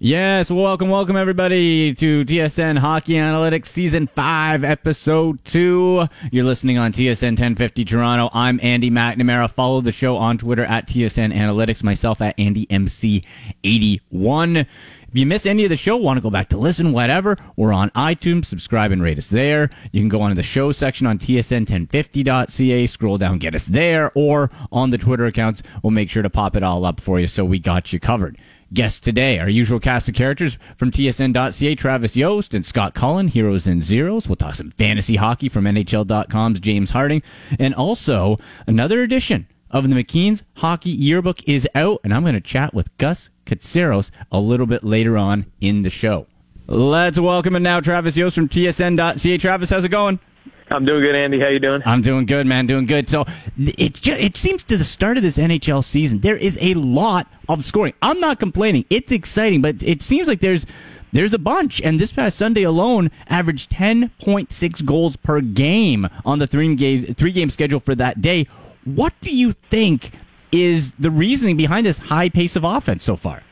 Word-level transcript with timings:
Yes, 0.00 0.48
welcome, 0.48 0.90
welcome 0.90 1.16
everybody 1.16 1.92
to 1.92 2.24
TSN 2.24 2.78
Hockey 2.78 3.14
Analytics 3.14 3.66
Season 3.66 4.06
5, 4.06 4.62
Episode 4.62 5.44
2. 5.44 6.06
You're 6.30 6.44
listening 6.44 6.78
on 6.78 6.92
TSN 6.92 7.30
1050 7.30 7.84
Toronto. 7.84 8.30
I'm 8.32 8.60
Andy 8.62 8.92
McNamara. 8.92 9.50
Follow 9.50 9.80
the 9.80 9.90
show 9.90 10.16
on 10.16 10.38
Twitter 10.38 10.64
at 10.64 10.86
TSN 10.86 11.34
Analytics, 11.34 11.82
myself 11.82 12.22
at 12.22 12.36
AndyMC81. 12.36 14.60
If 14.60 14.68
you 15.14 15.26
miss 15.26 15.46
any 15.46 15.64
of 15.64 15.70
the 15.70 15.76
show, 15.76 15.96
want 15.96 16.18
to 16.18 16.22
go 16.22 16.30
back 16.30 16.50
to 16.50 16.58
listen, 16.58 16.92
whatever, 16.92 17.36
we're 17.56 17.72
on 17.72 17.90
iTunes. 17.90 18.44
Subscribe 18.44 18.92
and 18.92 19.02
rate 19.02 19.18
us 19.18 19.30
there. 19.30 19.68
You 19.90 20.00
can 20.00 20.08
go 20.08 20.20
on 20.20 20.30
to 20.30 20.36
the 20.36 20.44
show 20.44 20.70
section 20.70 21.08
on 21.08 21.18
tsn1050.ca, 21.18 22.86
scroll 22.86 23.18
down, 23.18 23.38
get 23.38 23.56
us 23.56 23.64
there, 23.64 24.12
or 24.14 24.52
on 24.70 24.90
the 24.90 24.98
Twitter 24.98 25.26
accounts. 25.26 25.64
We'll 25.82 25.90
make 25.90 26.08
sure 26.08 26.22
to 26.22 26.30
pop 26.30 26.54
it 26.54 26.62
all 26.62 26.84
up 26.84 27.00
for 27.00 27.18
you 27.18 27.26
so 27.26 27.44
we 27.44 27.58
got 27.58 27.92
you 27.92 27.98
covered. 27.98 28.38
Guests 28.72 29.00
today, 29.00 29.38
our 29.38 29.48
usual 29.48 29.80
cast 29.80 30.10
of 30.10 30.14
characters 30.14 30.58
from 30.76 30.90
TSN.ca, 30.90 31.74
Travis 31.74 32.14
Yost 32.14 32.52
and 32.52 32.66
Scott 32.66 32.92
Cullen, 32.92 33.28
Heroes 33.28 33.66
and 33.66 33.82
Zeros. 33.82 34.28
We'll 34.28 34.36
talk 34.36 34.56
some 34.56 34.70
fantasy 34.70 35.16
hockey 35.16 35.48
from 35.48 35.64
NHL.com's 35.64 36.60
James 36.60 36.90
Harding. 36.90 37.22
And 37.58 37.74
also, 37.74 38.38
another 38.66 39.02
edition 39.02 39.48
of 39.70 39.88
the 39.88 39.94
McKeen's 39.94 40.44
Hockey 40.56 40.90
Yearbook 40.90 41.48
is 41.48 41.66
out, 41.74 42.00
and 42.04 42.12
I'm 42.12 42.22
going 42.22 42.34
to 42.34 42.42
chat 42.42 42.74
with 42.74 42.94
Gus 42.98 43.30
Katsaros 43.46 44.10
a 44.30 44.38
little 44.38 44.66
bit 44.66 44.84
later 44.84 45.16
on 45.16 45.46
in 45.62 45.82
the 45.82 45.90
show. 45.90 46.26
Let's 46.66 47.18
welcome 47.18 47.56
it 47.56 47.60
now, 47.60 47.80
Travis 47.80 48.18
Yost 48.18 48.34
from 48.34 48.50
TSN.ca. 48.50 49.38
Travis, 49.38 49.70
how's 49.70 49.84
it 49.84 49.88
going? 49.88 50.18
I'm 50.70 50.84
doing 50.84 51.00
good, 51.00 51.14
Andy. 51.14 51.40
How 51.40 51.48
you 51.48 51.58
doing? 51.58 51.82
I'm 51.84 52.02
doing 52.02 52.26
good, 52.26 52.46
man. 52.46 52.66
Doing 52.66 52.86
good. 52.86 53.08
So 53.08 53.24
it's 53.56 54.00
just, 54.00 54.20
it 54.20 54.36
seems 54.36 54.64
to 54.64 54.76
the 54.76 54.84
start 54.84 55.16
of 55.16 55.22
this 55.22 55.38
NHL 55.38 55.82
season, 55.82 56.20
there 56.20 56.36
is 56.36 56.58
a 56.60 56.74
lot 56.74 57.26
of 57.48 57.64
scoring. 57.64 57.94
I'm 58.02 58.20
not 58.20 58.38
complaining. 58.38 58.84
It's 58.90 59.12
exciting, 59.12 59.62
but 59.62 59.82
it 59.82 60.02
seems 60.02 60.28
like 60.28 60.40
there's 60.40 60.66
there's 61.12 61.32
a 61.32 61.38
bunch. 61.38 61.80
And 61.80 61.98
this 61.98 62.12
past 62.12 62.36
Sunday 62.36 62.64
alone, 62.64 63.10
averaged 63.28 63.70
10.6 63.70 64.84
goals 64.84 65.16
per 65.16 65.40
game 65.40 66.06
on 66.24 66.38
the 66.38 66.46
three 66.46 66.74
game 66.74 67.02
three 67.14 67.32
game 67.32 67.50
schedule 67.50 67.80
for 67.80 67.94
that 67.94 68.20
day. 68.20 68.46
What 68.84 69.14
do 69.20 69.34
you 69.34 69.52
think 69.52 70.12
is 70.52 70.92
the 70.92 71.10
reasoning 71.10 71.56
behind 71.56 71.86
this 71.86 71.98
high 71.98 72.28
pace 72.28 72.56
of 72.56 72.64
offense 72.64 73.04
so 73.04 73.16
far? 73.16 73.42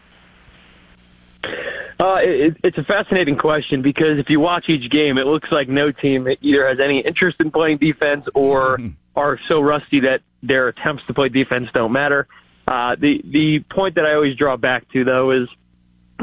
Uh, 1.98 2.18
it, 2.20 2.56
it's 2.62 2.76
a 2.76 2.84
fascinating 2.84 3.36
question 3.36 3.80
because 3.80 4.18
if 4.18 4.28
you 4.28 4.38
watch 4.38 4.68
each 4.68 4.90
game, 4.90 5.16
it 5.16 5.26
looks 5.26 5.50
like 5.50 5.68
no 5.68 5.90
team 5.90 6.28
either 6.42 6.68
has 6.68 6.78
any 6.78 7.00
interest 7.00 7.38
in 7.40 7.50
playing 7.50 7.78
defense 7.78 8.26
or 8.34 8.76
mm-hmm. 8.78 8.88
are 9.14 9.38
so 9.48 9.60
rusty 9.60 10.00
that 10.00 10.20
their 10.42 10.68
attempts 10.68 11.04
to 11.06 11.14
play 11.14 11.28
defense 11.30 11.68
don't 11.72 11.92
matter. 11.92 12.26
Uh, 12.68 12.96
the 12.98 13.22
the 13.24 13.60
point 13.70 13.94
that 13.94 14.04
I 14.04 14.14
always 14.14 14.36
draw 14.36 14.56
back 14.56 14.90
to 14.92 15.04
though 15.04 15.30
is 15.30 15.48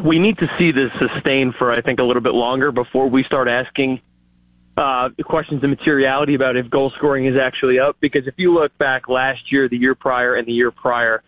we 0.03 0.19
need 0.19 0.38
to 0.39 0.49
see 0.59 0.71
this 0.71 0.91
sustain 0.99 1.53
for 1.53 1.71
I 1.71 1.81
think 1.81 1.99
a 1.99 2.03
little 2.03 2.21
bit 2.21 2.33
longer 2.33 2.71
before 2.71 3.07
we 3.07 3.23
start 3.23 3.47
asking 3.47 4.01
uh, 4.75 5.09
questions 5.23 5.63
of 5.63 5.69
materiality 5.69 6.35
about 6.35 6.55
if 6.55 6.69
goal 6.69 6.91
scoring 6.97 7.25
is 7.25 7.38
actually 7.38 7.79
up. 7.79 7.97
Because 7.99 8.27
if 8.27 8.35
you 8.38 8.53
look 8.53 8.77
back 8.77 9.07
last 9.07 9.51
year, 9.51 9.69
the 9.69 9.77
year 9.77 9.95
prior, 9.95 10.35
and 10.35 10.47
the 10.47 10.51
year 10.51 10.71
prior, 10.71 11.23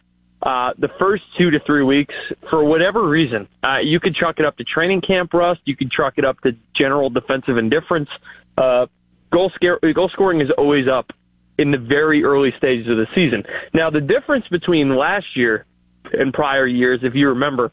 uh, 0.45 0.73
the 0.77 0.89
first 0.99 1.23
two 1.37 1.49
to 1.49 1.59
three 1.59 1.83
weeks, 1.83 2.13
for 2.49 2.63
whatever 2.63 3.07
reason, 3.07 3.47
uh, 3.67 3.79
you 3.79 3.99
could 3.99 4.15
chalk 4.15 4.39
it 4.39 4.45
up 4.45 4.55
to 4.57 4.63
training 4.63 5.01
camp 5.01 5.33
rust. 5.33 5.59
You 5.65 5.75
could 5.75 5.91
chalk 5.91 6.13
it 6.17 6.25
up 6.25 6.39
to 6.41 6.55
general 6.75 7.09
defensive 7.09 7.57
indifference. 7.57 8.09
Uh, 8.55 8.85
goal, 9.31 9.49
scare, 9.55 9.79
goal 9.93 10.09
scoring 10.09 10.41
is 10.41 10.51
always 10.51 10.87
up 10.87 11.11
in 11.57 11.71
the 11.71 11.79
very 11.79 12.23
early 12.23 12.53
stages 12.57 12.87
of 12.87 12.97
the 12.97 13.07
season. 13.15 13.43
Now, 13.73 13.89
the 13.89 14.01
difference 14.01 14.47
between 14.47 14.95
last 14.95 15.35
year 15.35 15.65
and 16.13 16.31
prior 16.31 16.67
years, 16.67 16.99
if 17.01 17.15
you 17.15 17.29
remember, 17.29 17.71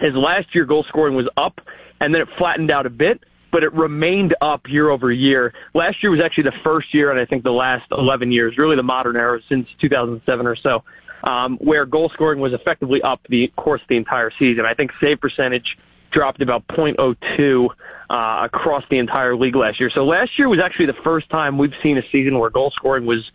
is 0.00 0.14
last 0.14 0.54
year 0.54 0.64
goal 0.64 0.84
scoring 0.84 1.14
was 1.14 1.28
up 1.36 1.60
and 2.00 2.14
then 2.14 2.22
it 2.22 2.28
flattened 2.38 2.70
out 2.70 2.86
a 2.86 2.90
bit, 2.90 3.22
but 3.50 3.64
it 3.64 3.72
remained 3.74 4.34
up 4.40 4.68
year 4.68 4.88
over 4.88 5.12
year. 5.12 5.52
Last 5.74 6.02
year 6.02 6.10
was 6.10 6.20
actually 6.20 6.44
the 6.44 6.56
first 6.64 6.94
year, 6.94 7.10
and 7.10 7.20
I 7.20 7.26
think 7.26 7.42
the 7.42 7.52
last 7.52 7.84
11 7.90 8.30
years, 8.30 8.56
really 8.56 8.76
the 8.76 8.82
modern 8.82 9.16
era 9.16 9.40
since 9.48 9.68
2007 9.80 10.46
or 10.46 10.56
so, 10.56 10.84
um, 11.24 11.56
where 11.58 11.84
goal 11.86 12.10
scoring 12.14 12.40
was 12.40 12.52
effectively 12.52 13.02
up 13.02 13.20
the 13.28 13.48
course 13.56 13.82
of 13.82 13.88
the 13.88 13.96
entire 13.96 14.30
season. 14.38 14.64
I 14.64 14.74
think 14.74 14.92
save 15.00 15.20
percentage 15.20 15.76
dropped 16.10 16.40
about 16.40 16.66
0.02 16.68 17.68
uh, 18.10 18.44
across 18.44 18.84
the 18.90 18.98
entire 18.98 19.36
league 19.36 19.56
last 19.56 19.78
year. 19.78 19.90
So 19.94 20.04
last 20.04 20.38
year 20.38 20.48
was 20.48 20.60
actually 20.60 20.86
the 20.86 20.96
first 21.04 21.28
time 21.28 21.58
we've 21.58 21.74
seen 21.82 21.98
a 21.98 22.02
season 22.10 22.38
where 22.38 22.50
goal 22.50 22.72
scoring 22.74 23.04
was 23.04 23.30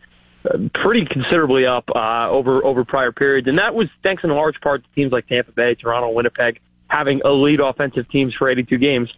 uh, 0.45 0.57
pretty 0.73 1.05
considerably 1.05 1.65
up 1.65 1.85
uh, 1.95 2.29
over 2.29 2.65
over 2.65 2.83
prior 2.83 3.11
periods, 3.11 3.47
and 3.47 3.57
that 3.59 3.75
was 3.75 3.87
thanks 4.01 4.23
in 4.23 4.29
large 4.29 4.59
part 4.61 4.83
to 4.83 4.89
teams 4.95 5.11
like 5.11 5.27
Tampa 5.27 5.51
Bay, 5.51 5.75
Toronto, 5.75 6.09
Winnipeg 6.09 6.59
having 6.87 7.21
elite 7.25 7.59
offensive 7.63 8.09
teams 8.09 8.33
for 8.35 8.49
82 8.49 8.77
games. 8.77 9.09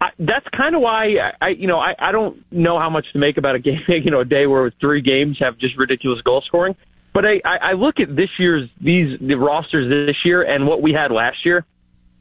I, 0.00 0.10
that's 0.18 0.46
kind 0.56 0.74
of 0.74 0.82
why 0.82 1.16
I, 1.16 1.32
I, 1.40 1.48
you 1.48 1.66
know, 1.66 1.78
I, 1.78 1.94
I 1.98 2.12
don't 2.12 2.44
know 2.52 2.78
how 2.78 2.90
much 2.90 3.06
to 3.12 3.18
make 3.18 3.38
about 3.38 3.54
a 3.54 3.58
game, 3.58 3.80
you 3.88 4.10
know, 4.10 4.20
a 4.20 4.24
day 4.24 4.46
where 4.46 4.70
three 4.80 5.00
games 5.00 5.38
have 5.40 5.58
just 5.58 5.76
ridiculous 5.76 6.20
goal 6.22 6.42
scoring. 6.42 6.76
But 7.14 7.24
I, 7.24 7.40
I 7.44 7.72
look 7.74 8.00
at 8.00 8.14
this 8.14 8.28
year's 8.38 8.68
these 8.80 9.18
the 9.20 9.36
rosters 9.36 9.88
this 9.88 10.24
year 10.24 10.42
and 10.42 10.66
what 10.66 10.82
we 10.82 10.92
had 10.92 11.12
last 11.12 11.46
year, 11.46 11.64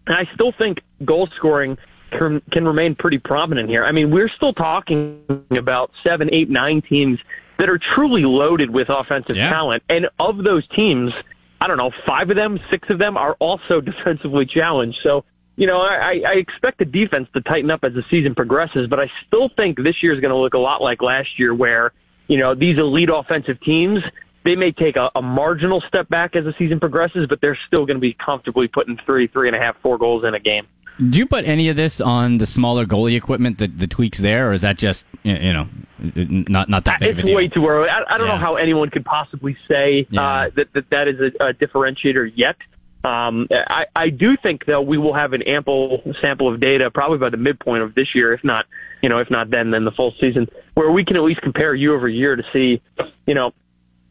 and 0.05 0.15
I 0.15 0.31
still 0.35 0.51
think 0.51 0.81
goal 1.03 1.27
scoring 1.35 1.79
can, 2.11 2.41
can 2.51 2.63
remain 2.65 2.93
pretty 2.93 3.17
prominent 3.17 3.69
here. 3.69 3.83
I 3.83 3.91
mean, 3.91 4.11
we're 4.11 4.29
still 4.29 4.53
talking 4.53 5.23
about 5.49 5.89
seven, 6.03 6.29
eight, 6.31 6.47
nine 6.47 6.83
teams 6.83 7.19
that 7.57 7.69
are 7.69 7.79
truly 7.79 8.23
loaded 8.23 8.69
with 8.69 8.89
offensive 8.89 9.35
yeah. 9.35 9.49
talent, 9.49 9.81
and 9.89 10.07
of 10.19 10.43
those 10.43 10.67
teams, 10.69 11.11
I 11.59 11.67
don't 11.67 11.77
know, 11.77 11.91
five 12.05 12.29
of 12.29 12.35
them, 12.35 12.59
six 12.69 12.87
of 12.91 12.99
them 12.99 13.17
are 13.17 13.33
also 13.39 13.81
defensively 13.81 14.45
challenged. 14.45 14.99
So 15.01 15.25
you 15.55 15.67
know, 15.67 15.81
I, 15.81 16.21
I 16.27 16.33
expect 16.33 16.79
the 16.79 16.85
defense 16.85 17.29
to 17.33 17.41
tighten 17.41 17.69
up 17.69 17.83
as 17.83 17.93
the 17.93 18.03
season 18.09 18.33
progresses, 18.33 18.87
but 18.87 18.99
I 18.99 19.11
still 19.25 19.49
think 19.49 19.77
this 19.77 20.01
year 20.01 20.13
is 20.13 20.19
going 20.19 20.31
to 20.31 20.37
look 20.37 20.55
a 20.55 20.59
lot 20.59 20.81
like 20.81 21.01
last 21.01 21.39
year, 21.39 21.53
where 21.53 21.93
you 22.27 22.37
know 22.37 22.53
these 22.53 22.77
elite 22.77 23.09
offensive 23.11 23.59
teams 23.61 24.03
they 24.43 24.55
may 24.55 24.71
take 24.71 24.95
a, 24.95 25.09
a 25.15 25.21
marginal 25.21 25.81
step 25.87 26.09
back 26.09 26.35
as 26.35 26.45
the 26.45 26.53
season 26.57 26.79
progresses, 26.79 27.27
but 27.27 27.41
they're 27.41 27.57
still 27.67 27.85
going 27.85 27.97
to 27.97 28.01
be 28.01 28.13
comfortably 28.13 28.67
putting 28.67 28.97
three, 29.05 29.27
three 29.27 29.47
and 29.47 29.55
a 29.55 29.59
half, 29.59 29.77
four 29.81 29.97
goals 29.97 30.23
in 30.23 30.33
a 30.33 30.39
game. 30.39 30.67
Do 30.97 31.17
you 31.17 31.25
put 31.25 31.45
any 31.45 31.69
of 31.69 31.75
this 31.75 31.99
on 31.99 32.37
the 32.37 32.45
smaller 32.45 32.85
goalie 32.85 33.17
equipment, 33.17 33.57
the, 33.57 33.67
the 33.67 33.87
tweaks 33.87 34.19
there, 34.19 34.51
or 34.51 34.53
is 34.53 34.61
that 34.61 34.77
just 34.77 35.07
you 35.23 35.51
know 35.51 35.67
not 35.97 36.69
not 36.69 36.85
that 36.85 36.99
big 36.99 37.17
it's 37.17 37.31
way 37.31 37.47
too 37.47 37.67
early. 37.67 37.89
I, 37.89 38.03
I 38.07 38.17
don't 38.17 38.27
yeah. 38.27 38.33
know 38.33 38.39
how 38.39 38.57
anyone 38.57 38.89
could 38.91 39.05
possibly 39.05 39.57
say 39.67 40.05
yeah. 40.11 40.21
uh, 40.21 40.49
that, 40.55 40.73
that 40.73 40.89
that 40.91 41.07
is 41.07 41.19
a, 41.19 41.47
a 41.47 41.53
differentiator 41.53 42.31
yet. 42.35 42.57
Um, 43.03 43.47
I, 43.51 43.85
I 43.95 44.09
do 44.09 44.37
think 44.37 44.65
though 44.65 44.81
we 44.81 44.97
will 44.97 45.13
have 45.13 45.33
an 45.33 45.41
ample 45.41 46.13
sample 46.21 46.53
of 46.53 46.59
data 46.59 46.89
probably 46.91 47.17
by 47.17 47.29
the 47.29 47.37
midpoint 47.37 47.83
of 47.83 47.95
this 47.95 48.15
year, 48.15 48.31
if 48.33 48.43
not, 48.43 48.65
you 49.01 49.09
know, 49.09 49.17
if 49.17 49.29
not 49.29 49.49
then, 49.49 49.71
then 49.71 49.83
the 49.83 49.91
full 49.91 50.13
season, 50.21 50.47
where 50.75 50.91
we 50.91 51.03
can 51.03 51.17
at 51.17 51.23
least 51.23 51.41
compare 51.41 51.73
year 51.73 51.93
over 51.93 52.07
year 52.07 52.35
to 52.35 52.43
see, 52.53 52.81
you 53.25 53.33
know, 53.33 53.51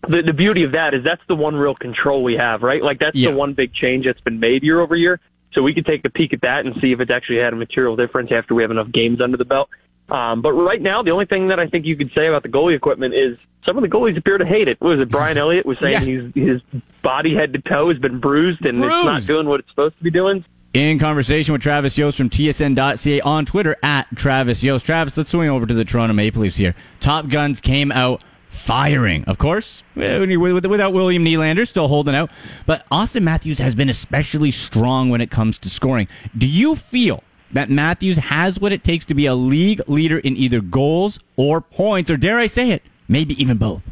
the, 0.08 0.22
the 0.22 0.32
beauty 0.32 0.64
of 0.64 0.72
that 0.72 0.94
is 0.94 1.04
that's 1.04 1.22
the 1.28 1.36
one 1.36 1.54
real 1.54 1.74
control 1.74 2.22
we 2.22 2.34
have, 2.34 2.62
right? 2.62 2.82
Like 2.82 2.98
that's 2.98 3.16
yeah. 3.16 3.30
the 3.30 3.36
one 3.36 3.54
big 3.54 3.72
change 3.72 4.06
that's 4.06 4.20
been 4.20 4.40
made 4.40 4.62
year 4.62 4.80
over 4.80 4.96
year. 4.96 5.20
So 5.52 5.62
we 5.62 5.74
could 5.74 5.86
take 5.86 6.04
a 6.04 6.10
peek 6.10 6.32
at 6.32 6.40
that 6.42 6.64
and 6.64 6.74
see 6.80 6.92
if 6.92 7.00
it's 7.00 7.10
actually 7.10 7.38
had 7.38 7.52
a 7.52 7.56
material 7.56 7.94
difference 7.94 8.32
after 8.32 8.54
we 8.54 8.62
have 8.62 8.70
enough 8.70 8.90
games 8.90 9.20
under 9.20 9.36
the 9.36 9.44
belt. 9.44 9.68
Um, 10.08 10.42
but 10.42 10.52
right 10.52 10.80
now, 10.80 11.02
the 11.02 11.10
only 11.10 11.26
thing 11.26 11.48
that 11.48 11.60
I 11.60 11.68
think 11.68 11.86
you 11.86 11.96
could 11.96 12.10
say 12.14 12.26
about 12.26 12.42
the 12.42 12.48
goalie 12.48 12.74
equipment 12.74 13.14
is 13.14 13.38
some 13.64 13.76
of 13.76 13.82
the 13.82 13.88
goalies 13.88 14.16
appear 14.16 14.38
to 14.38 14.46
hate 14.46 14.68
it. 14.68 14.80
What 14.80 14.96
was 14.96 15.00
it? 15.00 15.10
Brian 15.10 15.38
Elliott 15.38 15.64
was 15.64 15.78
saying 15.80 16.06
yeah. 16.06 16.30
he's, 16.34 16.62
his 16.72 16.82
body 17.02 17.34
head 17.34 17.52
to 17.52 17.60
toe 17.60 17.90
has 17.90 17.98
been 17.98 18.18
bruised 18.18 18.64
and 18.66 18.78
bruised. 18.78 18.94
it's 18.94 19.04
not 19.04 19.26
doing 19.26 19.46
what 19.46 19.60
it's 19.60 19.68
supposed 19.68 19.96
to 19.98 20.04
be 20.04 20.10
doing. 20.10 20.44
In 20.74 20.98
conversation 20.98 21.52
with 21.52 21.60
Travis 21.62 21.98
Yost 21.98 22.16
from 22.16 22.30
TSN.ca 22.30 23.20
on 23.20 23.44
Twitter 23.44 23.76
at 23.82 24.06
Travis 24.16 24.62
Yost. 24.62 24.86
Travis, 24.86 25.16
let's 25.18 25.30
swing 25.30 25.50
over 25.50 25.66
to 25.66 25.74
the 25.74 25.84
Toronto 25.84 26.14
Maple 26.14 26.42
Leafs 26.42 26.56
here. 26.56 26.74
Top 27.00 27.28
Guns 27.28 27.60
came 27.60 27.92
out 27.92 28.22
firing. 28.52 29.24
Of 29.24 29.38
course, 29.38 29.82
without 29.96 30.92
William 30.92 31.24
Nylander 31.24 31.66
still 31.66 31.88
holding 31.88 32.14
out. 32.14 32.30
But 32.66 32.86
Auston 32.90 33.22
Matthews 33.22 33.58
has 33.58 33.74
been 33.74 33.88
especially 33.88 34.50
strong 34.50 35.08
when 35.08 35.20
it 35.20 35.30
comes 35.30 35.58
to 35.60 35.70
scoring. 35.70 36.06
Do 36.36 36.46
you 36.46 36.76
feel 36.76 37.24
that 37.52 37.70
Matthews 37.70 38.18
has 38.18 38.60
what 38.60 38.72
it 38.72 38.84
takes 38.84 39.06
to 39.06 39.14
be 39.14 39.26
a 39.26 39.34
league 39.34 39.80
leader 39.88 40.18
in 40.18 40.36
either 40.36 40.60
goals 40.60 41.18
or 41.36 41.60
points, 41.60 42.10
or 42.10 42.16
dare 42.16 42.38
I 42.38 42.46
say 42.46 42.70
it, 42.70 42.82
maybe 43.08 43.40
even 43.42 43.56
both? 43.56 43.82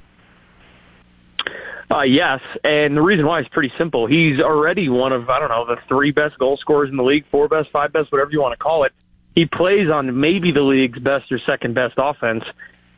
Uh, 1.91 2.03
yes, 2.03 2.41
and 2.63 2.97
the 2.97 3.03
reason 3.03 3.27
why 3.27 3.41
is 3.41 3.49
pretty 3.49 3.73
simple. 3.77 4.07
He's 4.07 4.39
already 4.39 4.89
one 4.89 5.13
of, 5.13 5.29
I 5.29 5.41
don't 5.41 5.49
know, 5.49 5.67
the 5.67 5.79
three 5.89 6.13
best 6.13 6.39
goal 6.39 6.57
scorers 6.59 6.89
in 6.89 6.97
the 6.97 7.03
league, 7.03 7.25
four 7.31 7.49
best, 7.49 7.71
five 7.71 7.93
best, 7.93 8.13
whatever 8.13 8.31
you 8.31 8.41
want 8.41 8.53
to 8.53 8.63
call 8.63 8.85
it. 8.85 8.93
He 9.35 9.47
plays 9.47 9.91
on 9.91 10.21
maybe 10.21 10.53
the 10.53 10.63
league's 10.63 11.01
best 11.01 11.33
or 11.33 11.41
second 11.41 11.75
best 11.75 11.95
offense. 11.97 12.45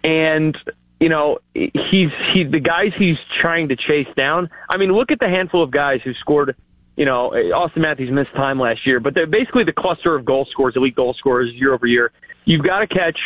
And 0.04 0.58
you 1.02 1.08
know, 1.08 1.40
he's 1.52 2.12
he 2.32 2.44
the 2.44 2.60
guys 2.60 2.92
he's 2.96 3.18
trying 3.40 3.70
to 3.70 3.76
chase 3.76 4.06
down. 4.16 4.48
I 4.70 4.76
mean, 4.76 4.92
look 4.92 5.10
at 5.10 5.18
the 5.18 5.28
handful 5.28 5.60
of 5.60 5.72
guys 5.72 6.00
who 6.04 6.14
scored. 6.14 6.54
You 6.94 7.06
know, 7.06 7.30
Auston 7.30 7.78
Matthews 7.78 8.10
missed 8.12 8.32
time 8.34 8.60
last 8.60 8.86
year, 8.86 9.00
but 9.00 9.14
they're 9.14 9.26
basically 9.26 9.64
the 9.64 9.72
cluster 9.72 10.14
of 10.14 10.24
goal 10.24 10.46
scorers, 10.50 10.76
elite 10.76 10.94
goal 10.94 11.14
scorers 11.14 11.50
year 11.54 11.72
over 11.72 11.88
year. 11.88 12.12
You've 12.44 12.62
got 12.62 12.80
to 12.80 12.86
catch 12.86 13.18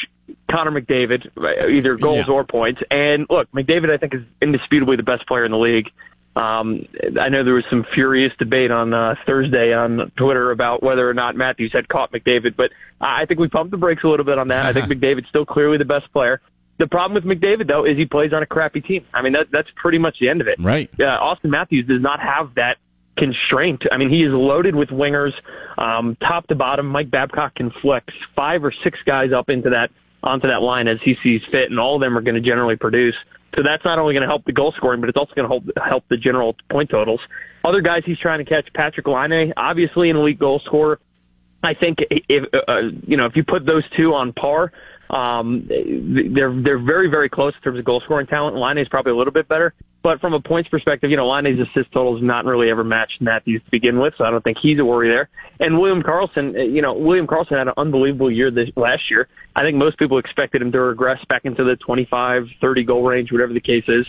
Connor 0.51 0.81
McDavid, 0.81 1.29
either 1.69 1.97
goals 1.97 2.25
yeah. 2.29 2.33
or 2.33 2.45
points. 2.45 2.81
And 2.91 3.27
look, 3.29 3.51
McDavid, 3.53 3.91
I 3.91 3.99
think, 3.99 4.15
is 4.15 4.23
indisputably 4.41 4.97
the 4.97 5.03
best 5.03 5.27
player 5.27 5.45
in 5.45 5.51
the 5.51 5.59
league. 5.59 5.91
Um, 6.37 6.87
I 7.21 7.29
know 7.29 7.45
there 7.45 7.55
was 7.55 7.65
some 7.69 7.85
furious 7.93 8.33
debate 8.39 8.71
on 8.71 8.95
uh, 8.95 9.17
Thursday 9.27 9.75
on 9.75 10.13
Twitter 10.17 10.51
about 10.51 10.83
whether 10.83 11.07
or 11.09 11.15
not 11.15 11.35
Matthews 11.35 11.73
had 11.73 11.89
caught 11.89 12.13
McDavid, 12.13 12.57
but 12.57 12.71
I 13.01 13.27
think 13.27 13.41
we 13.41 13.49
pumped 13.49 13.73
the 13.73 13.79
brakes 13.79 14.05
a 14.05 14.09
little 14.09 14.25
bit 14.25 14.39
on 14.39 14.49
that. 14.49 14.65
I 14.65 14.73
think 14.73 14.87
McDavid's 14.87 15.29
still 15.29 15.45
clearly 15.45 15.77
the 15.77 15.85
best 15.85 16.11
player. 16.13 16.41
The 16.79 16.87
problem 16.87 17.15
with 17.15 17.25
McDavid 17.25 17.69
though 17.69 17.85
is 17.85 17.97
he 17.97 18.07
plays 18.07 18.33
on 18.33 18.43
a 18.43 18.47
crappy 18.47 18.81
team. 18.81 19.05
I 19.15 19.23
mean 19.23 19.33
that 19.33 19.51
that's 19.51 19.71
pretty 19.77 19.99
much 19.99 20.19
the 20.19 20.29
end 20.29 20.41
of 20.41 20.49
it. 20.49 20.59
Right. 20.61 20.91
Yeah, 20.99 21.19
Auston 21.19 21.51
Matthews 21.51 21.87
does 21.87 22.03
not 22.03 22.21
have 22.21 22.55
that 22.57 22.79
constraint. 23.17 23.85
I 23.91 23.97
mean, 23.97 24.11
he 24.11 24.23
is 24.23 24.33
loaded 24.33 24.75
with 24.75 24.91
wingers, 24.91 25.33
um, 25.79 26.17
top 26.17 26.47
to 26.49 26.55
bottom. 26.55 26.87
Mike 26.87 27.11
Babcock 27.11 27.55
can 27.55 27.71
flex 27.71 28.13
five 28.35 28.65
or 28.65 28.73
six 28.85 28.99
guys 29.05 29.33
up 29.33 29.49
into 29.49 29.71
that 29.71 29.91
onto 30.23 30.49
that 30.49 30.63
line 30.63 30.89
as 30.89 30.99
he 31.03 31.17
sees 31.23 31.43
fit, 31.51 31.71
and 31.71 31.79
all 31.79 31.97
of 31.97 32.01
them 32.01 32.17
are 32.17 32.21
going 32.21 32.35
to 32.35 32.41
generally 32.41 32.77
produce. 32.77 33.15
So 33.57 33.63
that's 33.63 33.85
not 33.85 33.99
only 33.99 34.13
going 34.13 34.23
to 34.23 34.29
help 34.29 34.45
the 34.45 34.53
goal 34.53 34.73
scoring, 34.73 35.01
but 35.01 35.09
it's 35.09 35.17
also 35.17 35.33
going 35.35 35.49
to 35.49 35.55
help 35.55 35.89
help 35.89 36.05
the 36.09 36.17
general 36.17 36.57
point 36.69 36.91
totals. 36.91 37.21
Other 37.65 37.81
guys 37.81 38.03
he's 38.05 38.19
trying 38.19 38.39
to 38.39 38.45
catch, 38.45 38.73
Patrick 38.75 39.07
Laine, 39.07 39.53
obviously 39.57 40.11
an 40.11 40.17
elite 40.17 40.39
goal 40.39 40.61
scorer. 40.61 41.01
I 41.63 41.75
think 41.75 41.99
if 42.11 42.45
uh, 42.69 42.83
you 43.07 43.17
know 43.17 43.27
if 43.27 43.35
you 43.35 43.45
put 43.45 43.65
those 43.65 43.85
two 43.97 44.15
on 44.15 44.33
par, 44.33 44.73
um, 45.11 45.67
they're 45.69 46.53
they're 46.61 46.79
very 46.79 47.09
very 47.09 47.29
close 47.29 47.55
in 47.55 47.63
terms 47.63 47.79
of 47.79 47.85
goal 47.85 48.01
scoring 48.05 48.27
talent. 48.27 48.57
Laine 48.57 48.79
is 48.79 48.89
probably 48.89 49.13
a 49.13 49.17
little 49.17 49.33
bit 49.33 49.49
better, 49.49 49.75
but 50.03 50.21
from 50.21 50.35
a 50.35 50.41
points 50.41 50.69
perspective, 50.69 51.11
you 51.11 51.17
know 51.17 51.29
Laine's 51.29 51.61
assist 51.61 51.93
total 51.93 52.17
is 52.17 52.23
not 52.23 52.45
really 52.45 52.71
ever 52.71 52.85
matched 52.85 53.21
Matthews 53.21 53.63
to 53.65 53.71
begin 53.71 53.99
with, 53.99 54.15
so 54.19 54.25
I 54.25 54.31
don't 54.31 54.43
think 54.43 54.59
he's 54.61 54.79
a 54.79 54.85
worry 54.85 55.09
there. 55.09 55.29
And 55.61 55.79
William 55.79 56.03
Karlsson, 56.03 56.57
uh, 56.57 56.63
you 56.63 56.83
know 56.83 56.95
William 56.95 57.27
Karlsson 57.27 57.59
had 57.59 57.69
an 57.69 57.75
unbelievable 57.77 58.31
year 58.31 58.51
this 58.51 58.71
last 58.77 59.11
year. 59.11 59.29
I 59.55 59.63
think 59.63 59.77
most 59.77 59.99
people 59.99 60.19
expected 60.19 60.63
him 60.63 60.73
to 60.73 60.81
regress 60.81 61.25
back 61.29 61.45
into 61.45 61.65
the 61.65 61.77
25, 61.77 62.49
30 62.61 62.85
goal 62.85 63.03
range, 63.03 63.33
whatever 63.33 63.53
the 63.53 63.61
case 63.61 63.85
is. 63.89 64.07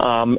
Um, 0.00 0.38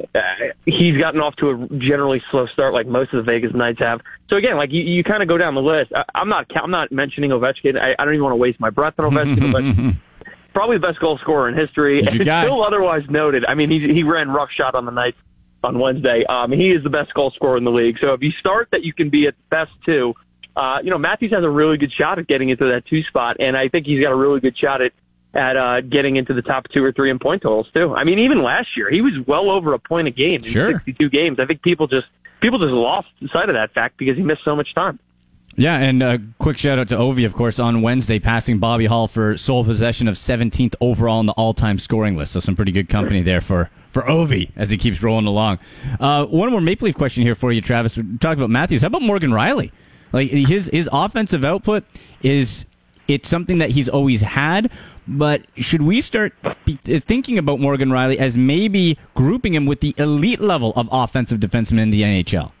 he's 0.66 0.98
gotten 0.98 1.20
off 1.20 1.36
to 1.36 1.50
a 1.50 1.78
generally 1.78 2.22
slow 2.30 2.46
start, 2.46 2.74
like 2.74 2.86
most 2.86 3.12
of 3.12 3.24
the 3.24 3.30
Vegas 3.30 3.54
Knights 3.54 3.78
have. 3.78 4.00
So 4.28 4.36
again, 4.36 4.56
like 4.56 4.72
you, 4.72 4.82
you 4.82 5.04
kind 5.04 5.22
of 5.22 5.28
go 5.28 5.38
down 5.38 5.54
the 5.54 5.62
list. 5.62 5.92
I, 5.94 6.04
I'm 6.14 6.28
not, 6.28 6.46
I'm 6.56 6.70
not 6.70 6.90
mentioning 6.90 7.30
Ovechkin. 7.30 7.80
I, 7.80 7.94
I 7.98 8.04
don't 8.04 8.14
even 8.14 8.24
want 8.24 8.32
to 8.32 8.38
waste 8.38 8.58
my 8.58 8.70
breath 8.70 8.94
on 8.98 9.12
Ovechkin, 9.12 9.52
but 9.52 10.32
probably 10.52 10.76
the 10.78 10.86
best 10.86 10.98
goal 11.00 11.18
scorer 11.18 11.48
in 11.48 11.54
history, 11.54 12.00
and 12.00 12.20
still 12.22 12.64
otherwise 12.64 13.02
noted. 13.08 13.44
I 13.44 13.54
mean, 13.54 13.70
he 13.70 13.92
he 13.92 14.02
ran 14.02 14.30
roughshod 14.30 14.74
on 14.74 14.84
the 14.84 14.92
Knights 14.92 15.18
on 15.62 15.78
Wednesday. 15.78 16.24
Um, 16.24 16.50
he 16.52 16.70
is 16.70 16.82
the 16.82 16.90
best 16.90 17.14
goal 17.14 17.30
scorer 17.30 17.56
in 17.56 17.64
the 17.64 17.70
league. 17.70 17.98
So 18.00 18.12
if 18.14 18.22
you 18.22 18.32
start 18.32 18.68
that, 18.72 18.82
you 18.82 18.92
can 18.92 19.10
be 19.10 19.26
at 19.26 19.34
best 19.48 19.70
two. 19.84 20.14
Uh, 20.54 20.78
you 20.82 20.90
know, 20.90 20.98
Matthews 20.98 21.32
has 21.32 21.44
a 21.44 21.50
really 21.50 21.78
good 21.78 21.92
shot 21.92 22.18
at 22.18 22.26
getting 22.26 22.50
into 22.50 22.66
that 22.66 22.84
two 22.86 23.02
spot, 23.04 23.36
and 23.40 23.56
I 23.56 23.68
think 23.68 23.86
he's 23.86 24.02
got 24.02 24.12
a 24.12 24.16
really 24.16 24.40
good 24.40 24.56
shot 24.56 24.82
at 24.82 24.92
at 25.34 25.56
uh, 25.56 25.80
getting 25.80 26.16
into 26.16 26.34
the 26.34 26.42
top 26.42 26.68
two 26.68 26.84
or 26.84 26.92
three 26.92 27.10
in 27.10 27.18
point 27.18 27.42
totals 27.42 27.68
too. 27.72 27.94
I 27.94 28.04
mean, 28.04 28.18
even 28.18 28.42
last 28.42 28.76
year 28.76 28.90
he 28.90 29.00
was 29.00 29.14
well 29.26 29.50
over 29.50 29.72
a 29.72 29.78
point 29.78 30.08
a 30.08 30.10
game 30.10 30.44
in 30.44 30.50
sure. 30.50 30.72
62 30.72 31.10
games. 31.10 31.40
I 31.40 31.46
think 31.46 31.62
people 31.62 31.86
just 31.86 32.06
people 32.40 32.58
just 32.58 32.72
lost 32.72 33.08
sight 33.32 33.48
of 33.48 33.54
that 33.54 33.72
fact 33.72 33.96
because 33.96 34.16
he 34.16 34.22
missed 34.22 34.44
so 34.44 34.54
much 34.54 34.74
time. 34.74 34.98
Yeah, 35.54 35.78
and 35.78 36.02
a 36.02 36.18
quick 36.38 36.56
shout 36.56 36.78
out 36.78 36.88
to 36.88 36.96
Ovi, 36.96 37.26
of 37.26 37.34
course, 37.34 37.58
on 37.58 37.82
Wednesday, 37.82 38.18
passing 38.18 38.58
Bobby 38.58 38.86
Hull 38.86 39.06
for 39.06 39.36
sole 39.36 39.64
possession 39.64 40.08
of 40.08 40.14
17th 40.14 40.74
overall 40.80 41.18
on 41.18 41.26
the 41.26 41.32
all-time 41.32 41.78
scoring 41.78 42.16
list. 42.16 42.32
So 42.32 42.40
some 42.40 42.56
pretty 42.56 42.72
good 42.72 42.88
company 42.88 43.20
there 43.22 43.40
for 43.40 43.70
for 43.90 44.02
Ovi 44.02 44.50
as 44.56 44.70
he 44.70 44.78
keeps 44.78 45.02
rolling 45.02 45.26
along. 45.26 45.58
Uh, 46.00 46.24
one 46.26 46.50
more 46.50 46.62
Maple 46.62 46.86
Leaf 46.86 46.96
question 46.96 47.22
here 47.22 47.34
for 47.34 47.52
you, 47.52 47.60
Travis. 47.60 47.96
We're 47.96 48.04
talking 48.18 48.38
about 48.38 48.48
Matthews. 48.50 48.80
How 48.80 48.86
about 48.86 49.02
Morgan 49.02 49.30
Rielly? 49.30 49.70
Like 50.12 50.30
his 50.30 50.66
his 50.66 50.88
offensive 50.90 51.44
output 51.44 51.84
is 52.22 52.64
it's 53.08 53.28
something 53.28 53.58
that 53.58 53.70
he's 53.70 53.88
always 53.88 54.22
had, 54.22 54.70
but 55.06 55.42
should 55.56 55.82
we 55.82 56.00
start 56.00 56.34
thinking 56.84 57.38
about 57.38 57.60
Morgan 57.60 57.90
Rielly 57.90 58.16
as 58.16 58.36
maybe 58.36 58.98
grouping 59.14 59.54
him 59.54 59.66
with 59.66 59.80
the 59.80 59.94
elite 59.98 60.40
level 60.40 60.72
of 60.76 60.88
offensive 60.92 61.40
defensemen 61.40 61.80
in 61.80 61.90
the 61.90 62.02
NHL? 62.02 62.52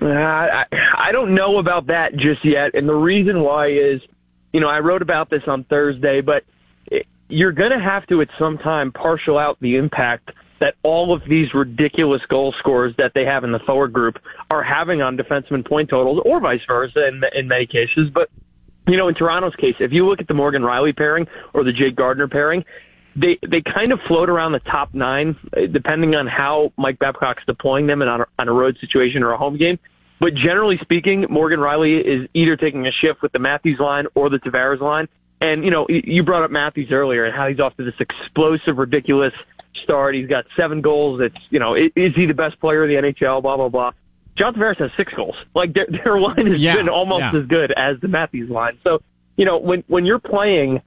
Uh, 0.00 0.06
I, 0.06 0.64
I 0.96 1.12
don't 1.12 1.34
know 1.34 1.58
about 1.58 1.86
that 1.88 2.16
just 2.16 2.44
yet. 2.44 2.74
And 2.74 2.88
the 2.88 2.94
reason 2.94 3.40
why 3.40 3.68
is, 3.68 4.00
you 4.52 4.60
know, 4.60 4.68
I 4.68 4.80
wrote 4.80 5.02
about 5.02 5.30
this 5.30 5.42
on 5.46 5.64
Thursday, 5.64 6.20
but 6.20 6.44
you're 7.28 7.52
going 7.52 7.70
to 7.70 7.80
have 7.80 8.06
to 8.06 8.20
at 8.20 8.28
some 8.38 8.58
time 8.58 8.92
partial 8.92 9.38
out 9.38 9.58
the 9.60 9.76
impact 9.76 10.30
that 10.60 10.74
all 10.82 11.12
of 11.12 11.22
these 11.28 11.54
ridiculous 11.54 12.22
goal 12.28 12.52
scorers 12.58 12.94
that 12.96 13.14
they 13.14 13.24
have 13.24 13.44
in 13.44 13.52
the 13.52 13.60
forward 13.60 13.92
group 13.92 14.18
are 14.50 14.62
having 14.62 15.02
on 15.02 15.16
defenseman 15.16 15.64
point 15.64 15.88
totals 15.88 16.20
or 16.24 16.40
vice 16.40 16.62
versa 16.66 17.06
in, 17.06 17.22
in 17.34 17.46
many 17.46 17.66
cases. 17.66 18.10
But, 18.10 18.30
you 18.88 18.96
know, 18.96 19.08
in 19.08 19.14
Toronto's 19.14 19.54
case, 19.56 19.76
if 19.80 19.92
you 19.92 20.06
look 20.06 20.20
at 20.20 20.28
the 20.28 20.34
Morgan 20.34 20.62
Rielly 20.62 20.96
pairing 20.96 21.28
or 21.52 21.62
the 21.62 21.72
Jake 21.72 21.94
Gardiner 21.94 22.28
pairing, 22.28 22.64
they 23.14 23.38
they 23.46 23.60
kind 23.60 23.92
of 23.92 24.00
float 24.06 24.28
around 24.28 24.52
the 24.52 24.60
top 24.60 24.94
nine, 24.94 25.36
uh, 25.56 25.66
depending 25.66 26.14
on 26.14 26.26
how 26.26 26.72
Mike 26.76 26.98
Babcock's 26.98 27.44
deploying 27.46 27.86
them 27.86 28.02
in 28.02 28.08
on 28.08 28.22
a, 28.22 28.26
on 28.38 28.48
a 28.48 28.52
road 28.52 28.78
situation 28.80 29.22
or 29.22 29.32
a 29.32 29.36
home 29.36 29.56
game. 29.56 29.78
But 30.20 30.34
generally 30.34 30.78
speaking, 30.78 31.26
Morgan 31.28 31.60
Rielly 31.60 32.00
is 32.02 32.28
either 32.34 32.56
taking 32.56 32.86
a 32.86 32.92
shift 32.92 33.22
with 33.22 33.32
the 33.32 33.38
Matthews 33.38 33.78
line 33.78 34.06
or 34.14 34.28
the 34.30 34.38
Tavares 34.38 34.80
line. 34.80 35.08
And 35.40 35.64
you 35.64 35.70
know, 35.70 35.86
you 35.88 36.22
brought 36.22 36.42
up 36.42 36.50
Matthews 36.50 36.90
earlier 36.90 37.24
and 37.24 37.34
how 37.34 37.48
he's 37.48 37.60
off 37.60 37.76
to 37.76 37.84
this 37.84 37.94
explosive, 38.00 38.78
ridiculous 38.78 39.32
start. 39.82 40.14
He's 40.14 40.28
got 40.28 40.46
seven 40.56 40.80
goals. 40.80 41.20
It's 41.20 41.36
you 41.50 41.58
know, 41.58 41.74
is 41.74 42.14
he 42.14 42.26
the 42.26 42.34
best 42.34 42.58
player 42.60 42.84
in 42.84 42.90
the 42.90 43.12
NHL? 43.12 43.42
Blah 43.42 43.56
blah 43.56 43.68
blah. 43.68 43.92
John 44.38 44.54
Tavares 44.54 44.78
has 44.78 44.90
six 44.96 45.12
goals. 45.12 45.36
Like 45.54 45.74
their, 45.74 45.86
their 46.04 46.18
line 46.18 46.46
has 46.46 46.60
yeah, 46.60 46.76
been 46.76 46.88
almost 46.88 47.20
yeah. 47.20 47.40
as 47.40 47.46
good 47.46 47.72
as 47.76 48.00
the 48.00 48.08
Matthews 48.08 48.50
line. 48.50 48.78
So 48.84 49.02
you 49.36 49.44
know, 49.44 49.58
when 49.58 49.84
when 49.88 50.06
you're 50.06 50.18
playing 50.18 50.82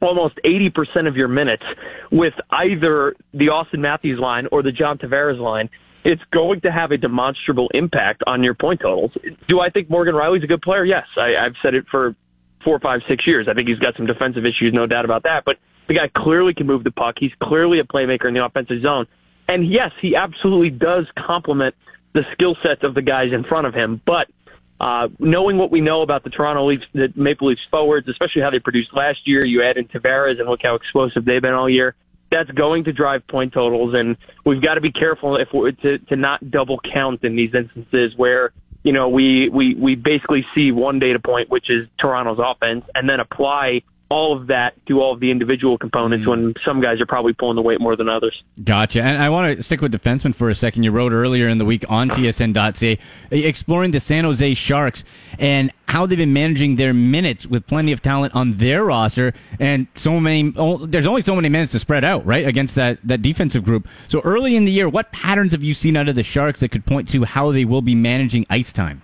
almost 0.00 0.34
80% 0.44 1.06
of 1.06 1.16
your 1.16 1.28
minutes 1.28 1.62
with 2.10 2.34
either 2.50 3.14
the 3.32 3.46
Auston 3.46 3.78
Matthews 3.78 4.18
line 4.18 4.48
or 4.50 4.62
the 4.62 4.72
John 4.72 4.98
Tavares 4.98 5.38
line, 5.38 5.70
it's 6.04 6.22
going 6.32 6.60
to 6.62 6.72
have 6.72 6.90
a 6.90 6.96
demonstrable 6.96 7.70
impact 7.72 8.24
on 8.26 8.42
your 8.42 8.54
point 8.54 8.80
totals. 8.80 9.12
Do 9.46 9.60
I 9.60 9.70
think 9.70 9.88
Morgan 9.88 10.14
Rielly's 10.14 10.42
a 10.42 10.48
good 10.48 10.62
player? 10.62 10.84
Yes. 10.84 11.06
I, 11.16 11.36
I've 11.36 11.54
said 11.62 11.74
it 11.74 11.86
for 11.88 12.16
four, 12.64 12.80
five, 12.80 13.02
six 13.06 13.26
years. 13.26 13.46
I 13.48 13.54
think 13.54 13.68
he's 13.68 13.78
got 13.78 13.96
some 13.96 14.06
defensive 14.06 14.44
issues, 14.44 14.72
no 14.72 14.86
doubt 14.86 15.04
about 15.04 15.22
that. 15.22 15.44
But 15.44 15.58
the 15.86 15.94
guy 15.94 16.08
clearly 16.08 16.54
can 16.54 16.66
move 16.66 16.82
the 16.82 16.90
puck. 16.90 17.16
He's 17.18 17.32
clearly 17.40 17.78
a 17.78 17.84
playmaker 17.84 18.26
in 18.26 18.34
the 18.34 18.44
offensive 18.44 18.82
zone. 18.82 19.06
And 19.48 19.66
yes, 19.66 19.92
he 20.00 20.16
absolutely 20.16 20.70
does 20.70 21.06
complement 21.16 21.74
the 22.12 22.24
skill 22.32 22.56
sets 22.62 22.82
of 22.82 22.94
the 22.94 23.02
guys 23.02 23.32
in 23.32 23.44
front 23.44 23.66
of 23.66 23.74
him. 23.74 24.00
But 24.04 24.28
uh, 24.80 25.08
knowing 25.18 25.58
what 25.58 25.70
we 25.70 25.80
know 25.80 26.02
about 26.02 26.24
the 26.24 26.30
Toronto 26.30 26.66
Leafs, 26.66 26.84
the 26.92 27.12
Maple 27.14 27.48
Leafs 27.48 27.62
forwards, 27.70 28.08
especially 28.08 28.42
how 28.42 28.50
they 28.50 28.58
produced 28.58 28.92
last 28.92 29.26
year, 29.28 29.44
you 29.44 29.62
add 29.62 29.76
in 29.76 29.86
Tavares 29.86 30.40
and 30.40 30.48
look 30.48 30.60
how 30.62 30.74
explosive 30.74 31.24
they've 31.24 31.40
been 31.40 31.54
all 31.54 31.70
year. 31.70 31.94
That's 32.30 32.50
going 32.50 32.84
to 32.84 32.92
drive 32.92 33.26
point 33.28 33.52
totals, 33.52 33.94
and 33.94 34.16
we've 34.44 34.62
got 34.62 34.74
to 34.74 34.80
be 34.80 34.90
careful 34.90 35.36
if 35.36 35.52
we're 35.52 35.70
to 35.70 35.98
to 35.98 36.16
not 36.16 36.50
double 36.50 36.80
count 36.80 37.22
in 37.24 37.36
these 37.36 37.54
instances 37.54 38.14
where 38.16 38.52
you 38.82 38.92
know 38.92 39.08
we 39.10 39.50
we 39.50 39.74
we 39.74 39.94
basically 39.94 40.44
see 40.54 40.72
one 40.72 40.98
data 40.98 41.18
point, 41.18 41.50
which 41.50 41.68
is 41.68 41.86
Toronto's 41.98 42.40
offense, 42.42 42.86
and 42.94 43.08
then 43.08 43.20
apply 43.20 43.82
all 44.12 44.36
of 44.36 44.48
that 44.48 44.74
to 44.86 45.00
all 45.00 45.14
of 45.14 45.20
the 45.20 45.30
individual 45.30 45.78
components 45.78 46.26
mm. 46.26 46.30
when 46.30 46.54
some 46.66 46.82
guys 46.82 47.00
are 47.00 47.06
probably 47.06 47.32
pulling 47.32 47.56
the 47.56 47.62
weight 47.62 47.80
more 47.80 47.96
than 47.96 48.10
others. 48.10 48.42
Gotcha. 48.62 49.02
And 49.02 49.22
I 49.22 49.30
want 49.30 49.56
to 49.56 49.62
stick 49.62 49.80
with 49.80 49.90
defensemen 49.90 50.34
for 50.34 50.50
a 50.50 50.54
second. 50.54 50.82
You 50.82 50.90
wrote 50.90 51.12
earlier 51.12 51.48
in 51.48 51.56
the 51.56 51.64
week 51.64 51.86
on 51.88 52.10
TSN.ca 52.10 52.98
exploring 53.30 53.92
the 53.92 54.00
San 54.00 54.24
Jose 54.24 54.52
Sharks 54.52 55.02
and 55.38 55.72
how 55.88 56.04
they've 56.04 56.18
been 56.18 56.34
managing 56.34 56.76
their 56.76 56.92
minutes 56.92 57.46
with 57.46 57.66
plenty 57.66 57.90
of 57.92 58.02
talent 58.02 58.34
on 58.34 58.58
their 58.58 58.84
roster 58.84 59.32
and 59.58 59.86
so 59.94 60.20
many 60.20 60.52
oh, 60.56 60.84
there's 60.84 61.06
only 61.06 61.22
so 61.22 61.34
many 61.34 61.48
minutes 61.48 61.72
to 61.72 61.78
spread 61.78 62.04
out, 62.04 62.24
right, 62.26 62.46
against 62.46 62.74
that 62.74 62.98
that 63.04 63.22
defensive 63.22 63.64
group. 63.64 63.88
So 64.08 64.20
early 64.24 64.56
in 64.56 64.66
the 64.66 64.72
year, 64.72 64.90
what 64.90 65.10
patterns 65.12 65.52
have 65.52 65.62
you 65.62 65.72
seen 65.72 65.96
out 65.96 66.08
of 66.08 66.16
the 66.16 66.22
Sharks 66.22 66.60
that 66.60 66.68
could 66.68 66.84
point 66.84 67.08
to 67.10 67.24
how 67.24 67.50
they 67.50 67.64
will 67.64 67.82
be 67.82 67.94
managing 67.94 68.44
ice 68.50 68.74
time? 68.74 69.02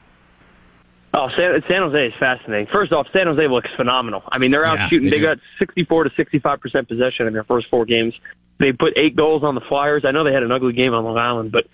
Oh, 1.15 1.29
San, 1.37 1.63
San 1.67 1.83
Jose 1.83 2.07
is 2.07 2.13
fascinating. 2.21 2.67
First 2.71 2.93
off, 2.93 3.07
San 3.13 3.27
Jose 3.27 3.49
looks 3.49 3.71
phenomenal. 3.77 4.23
I 4.31 4.39
mean, 4.39 4.51
they're 4.51 4.67
out 4.67 4.79
yeah, 4.79 4.89
shooting. 4.89 5.11
They, 5.11 5.17
they 5.17 5.23
got 5.23 5.39
64 5.59 6.05
to 6.05 6.11
65 6.17 6.61
percent 6.61 6.89
possession 6.89 7.27
in 7.27 7.33
their 7.33 7.45
first 7.45 7.69
four 7.71 7.85
games. 7.85 8.15
They 8.59 8.73
put 8.73 8.93
eight 8.97 9.17
goals 9.17 9.43
on 9.43 9.55
the 9.55 9.61
Flyers. 9.63 10.05
I 10.05 10.11
know 10.11 10.25
they 10.25 10.33
had 10.33 10.43
an 10.43 10.53
ugly 10.53 10.73
game 10.73 10.93
on 10.93 11.05
Long 11.05 11.17
Island, 11.17 11.53
but 11.53 11.67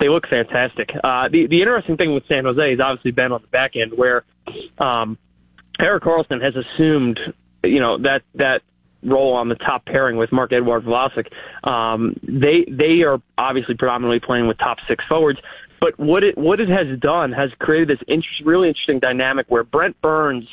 they 0.00 0.08
look 0.08 0.26
fantastic. 0.28 0.90
Uh, 1.02 1.28
the 1.28 1.46
the 1.46 1.60
interesting 1.60 1.96
thing 1.96 2.14
with 2.14 2.24
San 2.28 2.44
Jose 2.44 2.70
has 2.70 2.80
obviously 2.80 3.10
been 3.10 3.32
on 3.32 3.42
the 3.42 3.48
back 3.48 3.76
end 3.76 3.92
where 3.94 4.24
um, 4.78 5.18
Erik 5.78 6.04
Karlsson 6.04 6.42
has 6.42 6.54
assumed, 6.56 7.20
you 7.64 7.80
know, 7.80 7.98
that 7.98 8.22
that 8.34 8.62
role 9.02 9.34
on 9.34 9.48
the 9.48 9.54
top 9.54 9.84
pairing 9.84 10.16
with 10.16 10.32
Marc-Edouard 10.32 10.84
Vlasic. 10.84 11.28
Um, 11.66 12.18
they 12.22 12.64
they 12.68 13.02
are 13.02 13.20
obviously 13.36 13.74
predominantly 13.74 14.20
playing 14.20 14.46
with 14.46 14.58
top 14.58 14.78
six 14.86 15.04
forwards. 15.08 15.40
But 15.80 15.98
what 15.98 16.24
it 16.24 16.36
what 16.36 16.60
it 16.60 16.68
has 16.68 16.98
done 16.98 17.32
has 17.32 17.50
created 17.58 17.88
this 17.88 18.04
interest, 18.08 18.42
really 18.44 18.68
interesting 18.68 18.98
dynamic 18.98 19.46
where 19.48 19.64
Brent 19.64 20.00
Burns 20.00 20.48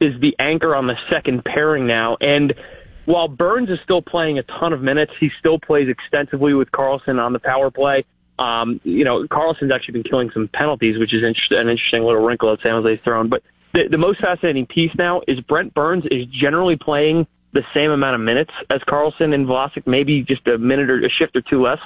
is 0.00 0.20
the 0.20 0.34
anchor 0.38 0.74
on 0.74 0.86
the 0.86 0.96
second 1.08 1.44
pairing 1.44 1.86
now, 1.86 2.16
and 2.20 2.54
while 3.04 3.28
Burns 3.28 3.68
is 3.70 3.78
still 3.84 4.02
playing 4.02 4.38
a 4.38 4.42
ton 4.42 4.72
of 4.72 4.80
minutes, 4.80 5.12
he 5.20 5.30
still 5.38 5.58
plays 5.58 5.88
extensively 5.88 6.54
with 6.54 6.70
Karlsson 6.70 7.22
on 7.22 7.32
the 7.32 7.38
power 7.38 7.70
play. 7.70 8.04
Um, 8.38 8.80
you 8.82 9.04
know, 9.04 9.24
Karlsson's 9.24 9.70
actually 9.70 9.92
been 9.92 10.04
killing 10.04 10.30
some 10.32 10.48
penalties, 10.48 10.98
which 10.98 11.12
is 11.12 11.22
an 11.22 11.68
interesting 11.68 12.02
little 12.02 12.24
wrinkle 12.24 12.50
that 12.50 12.62
San 12.62 12.82
Jose's 12.82 13.00
thrown. 13.04 13.28
But 13.28 13.42
the, 13.74 13.88
the 13.88 13.98
most 13.98 14.20
fascinating 14.20 14.66
piece 14.66 14.92
now 14.96 15.22
is 15.28 15.40
Brent 15.40 15.74
Burns 15.74 16.04
is 16.10 16.26
generally 16.26 16.76
playing 16.76 17.26
the 17.52 17.64
same 17.72 17.90
amount 17.90 18.16
of 18.16 18.20
minutes 18.20 18.50
as 18.72 18.80
Karlsson 18.82 19.32
and 19.34 19.46
Vlasic, 19.46 19.86
maybe 19.86 20.22
just 20.22 20.46
a 20.48 20.58
minute 20.58 20.90
or 20.90 20.98
a 21.04 21.08
shift 21.08 21.36
or 21.36 21.42
two 21.42 21.62
less 21.62 21.78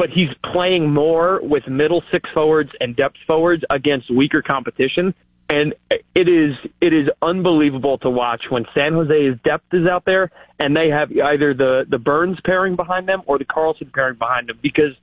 but 0.00 0.08
he's 0.08 0.30
playing 0.50 0.90
more 0.90 1.40
with 1.42 1.68
middle 1.68 2.02
six 2.10 2.30
forwards 2.32 2.70
and 2.80 2.96
depth 2.96 3.18
forwards 3.26 3.62
against 3.68 4.10
weaker 4.10 4.40
competition. 4.40 5.14
And 5.50 5.74
it 6.14 6.26
is 6.26 6.56
it 6.80 6.94
is 6.94 7.10
unbelievable 7.20 7.98
to 7.98 8.08
watch 8.08 8.44
when 8.48 8.64
San 8.72 8.94
Jose's 8.94 9.38
depth 9.44 9.74
is 9.74 9.86
out 9.86 10.06
there 10.06 10.30
and 10.58 10.74
they 10.74 10.88
have 10.88 11.12
either 11.12 11.52
the 11.52 11.84
the 11.86 11.98
Burns 11.98 12.38
pairing 12.42 12.76
behind 12.76 13.10
them 13.10 13.20
or 13.26 13.36
the 13.36 13.44
Karlsson 13.44 13.92
pairing 13.92 14.16
behind 14.16 14.48
them 14.48 14.58
because 14.62 14.94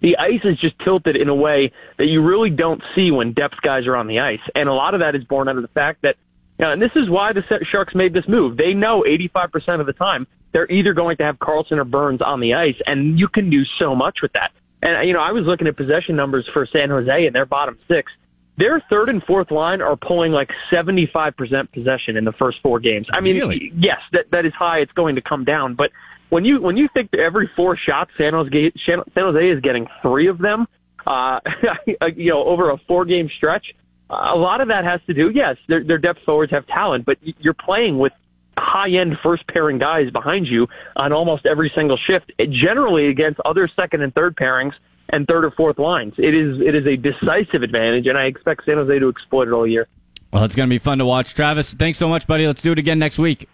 the 0.00 0.16
ice 0.16 0.40
is 0.42 0.58
just 0.58 0.76
tilted 0.80 1.14
in 1.14 1.28
a 1.28 1.34
way 1.34 1.70
that 1.98 2.06
you 2.06 2.20
really 2.20 2.50
don't 2.50 2.82
see 2.96 3.12
when 3.12 3.34
depth 3.34 3.62
guys 3.62 3.86
are 3.86 3.94
on 3.94 4.08
the 4.08 4.18
ice. 4.18 4.40
And 4.56 4.68
a 4.68 4.74
lot 4.74 4.94
of 4.94 5.00
that 5.00 5.14
is 5.14 5.22
born 5.22 5.48
out 5.48 5.54
of 5.54 5.62
the 5.62 5.68
fact 5.68 6.02
that, 6.02 6.16
know, 6.58 6.72
and 6.72 6.80
this 6.80 6.92
is 6.94 7.10
why 7.10 7.32
the 7.32 7.42
Sharks 7.70 7.94
made 7.94 8.12
this 8.12 8.28
move. 8.28 8.56
They 8.56 8.74
know 8.74 9.02
85% 9.02 9.80
of 9.80 9.86
the 9.86 9.92
time 9.92 10.26
they're 10.54 10.70
either 10.70 10.94
going 10.94 11.16
to 11.16 11.24
have 11.24 11.38
Karlsson 11.38 11.78
or 11.78 11.84
Burns 11.84 12.22
on 12.22 12.38
the 12.38 12.54
ice, 12.54 12.76
and 12.86 13.18
you 13.18 13.26
can 13.26 13.50
do 13.50 13.64
so 13.78 13.94
much 13.94 14.22
with 14.22 14.32
that. 14.34 14.52
And, 14.82 15.06
you 15.06 15.12
know, 15.12 15.20
I 15.20 15.32
was 15.32 15.44
looking 15.44 15.66
at 15.66 15.76
possession 15.76 16.14
numbers 16.14 16.48
for 16.52 16.64
San 16.66 16.90
Jose 16.90 17.26
and 17.26 17.34
their 17.34 17.44
bottom 17.44 17.76
six. 17.88 18.12
Their 18.56 18.80
third 18.88 19.08
and 19.08 19.20
fourth 19.24 19.50
line 19.50 19.82
are 19.82 19.96
pulling 19.96 20.30
like 20.30 20.50
75% 20.70 21.72
possession 21.72 22.16
in 22.16 22.24
the 22.24 22.32
first 22.32 22.58
four 22.62 22.78
games. 22.78 23.08
I 23.12 23.20
mean, 23.20 23.34
really? 23.34 23.72
yes, 23.74 23.98
that, 24.12 24.30
that 24.30 24.46
is 24.46 24.52
high. 24.52 24.78
It's 24.78 24.92
going 24.92 25.16
to 25.16 25.20
come 25.20 25.44
down, 25.44 25.74
but 25.74 25.90
when 26.30 26.44
you 26.44 26.60
when 26.60 26.76
you 26.76 26.88
think 26.94 27.10
that 27.10 27.20
every 27.20 27.48
four 27.54 27.76
shots 27.76 28.10
San 28.16 28.32
Jose 28.32 28.72
San 28.86 29.02
Jose 29.14 29.48
is 29.48 29.60
getting 29.60 29.86
three 30.02 30.28
of 30.28 30.38
them, 30.38 30.66
uh, 31.06 31.40
you 32.16 32.30
know, 32.30 32.44
over 32.44 32.70
a 32.70 32.78
four 32.88 33.04
game 33.04 33.28
stretch, 33.36 33.74
a 34.14 34.36
lot 34.36 34.60
of 34.60 34.68
that 34.68 34.84
has 34.84 35.00
to 35.06 35.14
do. 35.14 35.30
Yes, 35.30 35.56
their, 35.68 35.82
their 35.82 35.98
depth 35.98 36.20
forwards 36.24 36.52
have 36.52 36.66
talent, 36.66 37.04
but 37.04 37.18
you're 37.22 37.54
playing 37.54 37.98
with 37.98 38.12
high 38.56 38.90
end 38.90 39.16
first 39.22 39.46
pairing 39.48 39.78
guys 39.78 40.10
behind 40.10 40.46
you 40.46 40.68
on 40.96 41.12
almost 41.12 41.46
every 41.46 41.72
single 41.74 41.96
shift. 41.96 42.32
Eh, 42.38 42.46
generally 42.48 43.08
against 43.08 43.40
other 43.44 43.68
second 43.68 44.02
and 44.02 44.14
third 44.14 44.36
pairings 44.36 44.72
and 45.08 45.26
third 45.26 45.44
or 45.44 45.50
fourth 45.50 45.78
lines. 45.78 46.14
It 46.18 46.34
is 46.34 46.60
it 46.60 46.74
is 46.74 46.86
a 46.86 46.96
decisive 46.96 47.62
advantage, 47.62 48.06
and 48.06 48.16
I 48.16 48.24
expect 48.24 48.64
San 48.64 48.76
Jose 48.76 48.98
to 48.98 49.08
exploit 49.08 49.48
it 49.48 49.52
all 49.52 49.66
year. 49.66 49.88
Well, 50.32 50.44
it's 50.44 50.56
going 50.56 50.68
to 50.68 50.74
be 50.74 50.78
fun 50.78 50.98
to 50.98 51.06
watch. 51.06 51.34
Travis, 51.34 51.74
thanks 51.74 51.98
so 51.98 52.08
much, 52.08 52.26
buddy. 52.26 52.46
Let's 52.46 52.62
do 52.62 52.72
it 52.72 52.78
again 52.78 52.98
next 52.98 53.18
week. 53.18 53.48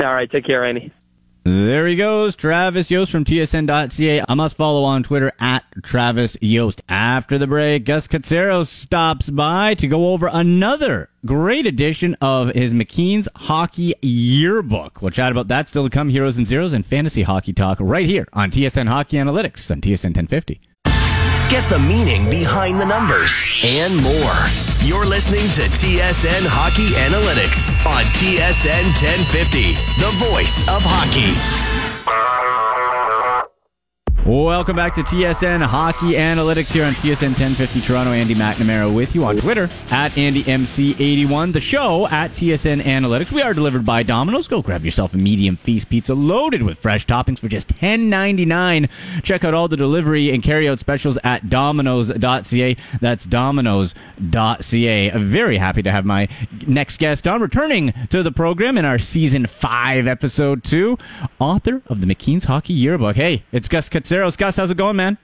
All 0.00 0.12
right, 0.12 0.30
take 0.30 0.44
care, 0.44 0.64
Andy. 0.64 0.92
There 1.44 1.86
he 1.86 1.96
goes, 1.96 2.36
Travis 2.36 2.90
Yost 2.90 3.10
from 3.10 3.24
TSN.ca. 3.24 4.22
I 4.28 4.34
must 4.34 4.56
follow 4.56 4.84
on 4.84 5.02
Twitter 5.02 5.32
at 5.40 5.64
Travis 5.82 6.36
Yost. 6.42 6.82
After 6.88 7.38
the 7.38 7.46
break, 7.46 7.86
Gus 7.86 8.06
Katsaros 8.06 8.66
stops 8.66 9.30
by 9.30 9.74
to 9.74 9.88
go 9.88 10.12
over 10.12 10.28
another 10.30 11.08
great 11.24 11.64
edition 11.66 12.16
of 12.20 12.50
his 12.50 12.74
McKeen's 12.74 13.28
Hockey 13.34 13.94
Yearbook. 14.02 15.00
We'll 15.00 15.10
chat 15.10 15.32
about 15.32 15.48
that 15.48 15.68
still 15.68 15.84
to 15.84 15.90
come, 15.90 16.10
Heroes 16.10 16.36
and 16.36 16.46
Zeros 16.46 16.74
and 16.74 16.84
Fantasy 16.84 17.22
Hockey 17.22 17.54
Talk 17.54 17.78
right 17.80 18.06
here 18.06 18.26
on 18.34 18.50
TSN 18.50 18.88
Hockey 18.88 19.16
Analytics 19.16 19.70
on 19.70 19.80
TSN 19.80 20.16
1050. 20.16 20.60
Get 21.48 21.66
the 21.70 21.78
meaning 21.78 22.28
behind 22.28 22.78
the 22.78 22.84
numbers 22.84 23.42
and 23.64 24.02
more. 24.02 24.36
You're 24.82 25.06
listening 25.06 25.48
to 25.52 25.62
TSN 25.62 26.44
Hockey 26.44 26.92
Analytics 27.00 27.72
on 27.86 28.04
TSN 28.12 28.92
1050, 28.92 29.72
the 29.96 30.12
voice 30.28 30.60
of 30.68 30.82
hockey. 30.84 31.32
Welcome 34.26 34.76
back 34.76 34.94
to 34.96 35.02
TSN 35.02 35.64
Hockey 35.64 36.12
Analytics 36.12 36.70
here 36.72 36.84
on 36.84 36.92
TSN 36.92 37.28
1050 37.28 37.80
Toronto. 37.80 38.12
Andy 38.12 38.34
McNamara 38.34 38.94
with 38.94 39.14
you 39.14 39.24
on 39.24 39.38
Twitter 39.38 39.70
at 39.90 40.12
AndyMC81. 40.12 41.54
The 41.54 41.60
show 41.62 42.06
at 42.08 42.32
TSN 42.32 42.82
Analytics. 42.82 43.32
We 43.32 43.40
are 43.40 43.54
delivered 43.54 43.86
by 43.86 44.02
Domino's. 44.02 44.46
Go 44.46 44.60
grab 44.60 44.84
yourself 44.84 45.14
a 45.14 45.16
medium 45.16 45.56
feast 45.56 45.88
pizza 45.88 46.14
loaded 46.14 46.62
with 46.62 46.78
fresh 46.78 47.06
toppings 47.06 47.38
for 47.38 47.48
just 47.48 47.68
$10.99. 47.76 48.90
Check 49.22 49.44
out 49.44 49.54
all 49.54 49.66
the 49.66 49.78
delivery 49.78 50.30
and 50.30 50.42
carryout 50.42 50.78
specials 50.78 51.16
at 51.24 51.48
Domino's.ca. 51.48 52.76
That's 53.00 53.24
Domino's.ca. 53.24 55.10
Very 55.18 55.56
happy 55.56 55.82
to 55.82 55.90
have 55.90 56.04
my 56.04 56.28
next 56.66 56.98
guest 56.98 57.26
on, 57.26 57.40
returning 57.40 57.94
to 58.10 58.22
the 58.22 58.32
program 58.32 58.76
in 58.76 58.84
our 58.84 58.98
season 58.98 59.46
five, 59.46 60.06
episode 60.06 60.64
two, 60.64 60.98
author 61.38 61.80
of 61.86 62.02
the 62.02 62.06
McKeen's 62.06 62.44
Hockey 62.44 62.74
Yearbook. 62.74 63.16
Hey, 63.16 63.44
it's 63.52 63.68
Gus 63.68 63.88
Katsaros. 64.08 64.38
Gus, 64.38 64.56
how's 64.56 64.70
it 64.70 64.76
going, 64.76 64.96
man? 64.96 65.18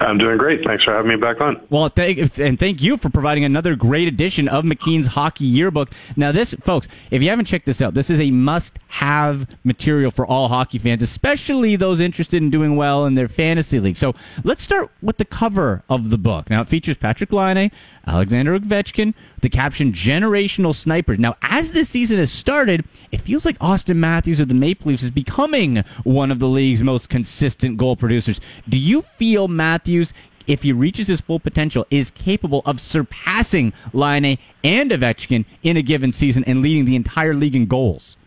I'm 0.00 0.18
doing 0.18 0.36
great. 0.36 0.64
Thanks 0.64 0.84
for 0.84 0.92
having 0.92 1.08
me 1.08 1.16
back 1.16 1.40
on. 1.40 1.60
Well, 1.70 1.88
thank, 1.88 2.38
and 2.38 2.58
thank 2.58 2.82
you 2.82 2.96
for 2.96 3.10
providing 3.10 3.44
another 3.44 3.74
great 3.76 4.08
edition 4.08 4.48
of 4.48 4.64
McKeen's 4.64 5.06
Hockey 5.06 5.44
Yearbook. 5.44 5.90
Now, 6.16 6.30
this, 6.30 6.52
folks, 6.62 6.88
if 7.10 7.22
you 7.22 7.30
haven't 7.30 7.46
checked 7.46 7.64
this 7.64 7.80
out, 7.80 7.94
this 7.94 8.10
is 8.10 8.20
a 8.20 8.30
must-have 8.30 9.46
material 9.62 10.10
for 10.10 10.26
all 10.26 10.48
hockey 10.48 10.78
fans, 10.78 11.02
especially 11.02 11.76
those 11.76 12.00
interested 12.00 12.42
in 12.42 12.50
doing 12.50 12.76
well 12.76 13.06
in 13.06 13.14
their 13.14 13.28
fantasy 13.28 13.80
league. 13.80 13.96
So 13.96 14.14
let's 14.42 14.62
start 14.62 14.90
with 15.00 15.16
the 15.16 15.24
cover 15.24 15.84
of 15.88 16.10
the 16.10 16.18
book. 16.18 16.50
Now, 16.50 16.60
it 16.62 16.68
features 16.68 16.96
Patrick 16.96 17.32
Laine, 17.32 17.70
Alexander 18.06 18.58
Ovechkin, 18.58 19.14
the 19.40 19.48
caption 19.48 19.92
"Generational 19.92 20.74
Snipers." 20.74 21.18
Now, 21.18 21.36
as 21.42 21.72
this 21.72 21.88
season 21.88 22.18
has 22.18 22.30
started, 22.30 22.84
it 23.12 23.20
feels 23.20 23.44
like 23.44 23.58
Auston 23.58 23.96
Matthews 23.96 24.40
of 24.40 24.48
the 24.48 24.54
Maple 24.54 24.90
Leafs 24.90 25.02
is 25.02 25.10
becoming 25.10 25.84
one 26.02 26.30
of 26.30 26.38
the 26.38 26.48
league's 26.48 26.82
most 26.82 27.08
consistent 27.08 27.76
goal 27.76 27.96
producers. 27.96 28.40
Do 28.68 28.78
you 28.78 29.02
feel 29.02 29.48
Matthews? 29.48 30.12
If 30.46 30.62
he 30.62 30.72
reaches 30.72 31.06
his 31.06 31.22
full 31.22 31.40
potential, 31.40 31.86
is 31.90 32.10
capable 32.10 32.60
of 32.66 32.78
surpassing 32.78 33.72
Laine 33.94 34.36
and 34.62 34.90
Ovechkin 34.90 35.46
in 35.62 35.78
a 35.78 35.82
given 35.82 36.12
season 36.12 36.44
and 36.44 36.60
leading 36.60 36.84
the 36.84 36.96
entire 36.96 37.32
league 37.32 37.56
in 37.56 37.64
goals. 37.64 38.18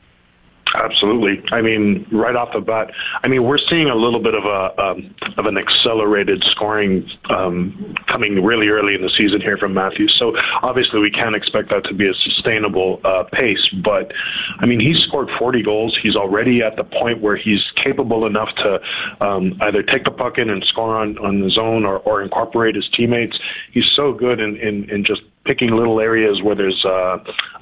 Absolutely. 0.75 1.43
I 1.51 1.62
mean, 1.62 2.05
right 2.12 2.36
off 2.36 2.53
the 2.53 2.59
bat, 2.59 2.91
I 3.24 3.27
mean, 3.27 3.43
we're 3.43 3.57
seeing 3.57 3.89
a 3.89 3.95
little 3.95 4.19
bit 4.19 4.36
of 4.36 4.45
a 4.45 4.81
um, 4.81 5.15
of 5.38 5.45
an 5.45 5.57
accelerated 5.57 6.43
scoring 6.43 7.09
um, 7.29 7.95
coming 8.07 8.43
really 8.43 8.67
early 8.69 8.95
in 8.95 9.01
the 9.01 9.09
season 9.09 9.41
here 9.41 9.57
from 9.57 9.74
Matthews. 9.74 10.15
So 10.17 10.36
obviously, 10.62 11.00
we 11.00 11.12
can't 11.12 11.36
expect 11.36 11.69
that 11.69 11.83
to 11.86 11.93
be 11.93 12.07
a 12.07 12.13
sustainable 12.13 13.00
uh, 13.03 13.24
pace. 13.31 13.67
But 13.83 14.12
I 14.59 14.65
mean, 14.65 14.79
he's 14.79 14.97
scored 15.00 15.29
40 15.39 15.63
goals. 15.63 15.97
He's 16.01 16.15
already 16.15 16.62
at 16.62 16.75
the 16.75 16.83
point 16.83 17.21
where 17.21 17.38
he's 17.38 17.63
capable 17.75 18.25
enough 18.25 18.53
to 18.55 18.81
um, 19.21 19.57
either 19.62 19.83
take 19.83 20.03
the 20.03 20.12
puck 20.12 20.38
in 20.38 20.50
and 20.50 20.63
score 20.65 20.95
on 20.95 21.17
on 21.19 21.41
his 21.41 21.57
own 21.57 21.86
or, 21.86 22.00
or 22.00 22.21
incorporate 22.21 22.75
his 22.75 22.88
teammates. 22.89 23.39
He's 23.71 23.89
so 23.95 24.13
good 24.13 24.39
in 24.39 24.57
in, 24.57 24.89
in 24.89 25.03
just 25.03 25.21
picking 25.47 25.71
little 25.71 26.00
areas 26.00 26.41
where 26.43 26.55
there's 26.55 26.86
uh, 26.86 27.17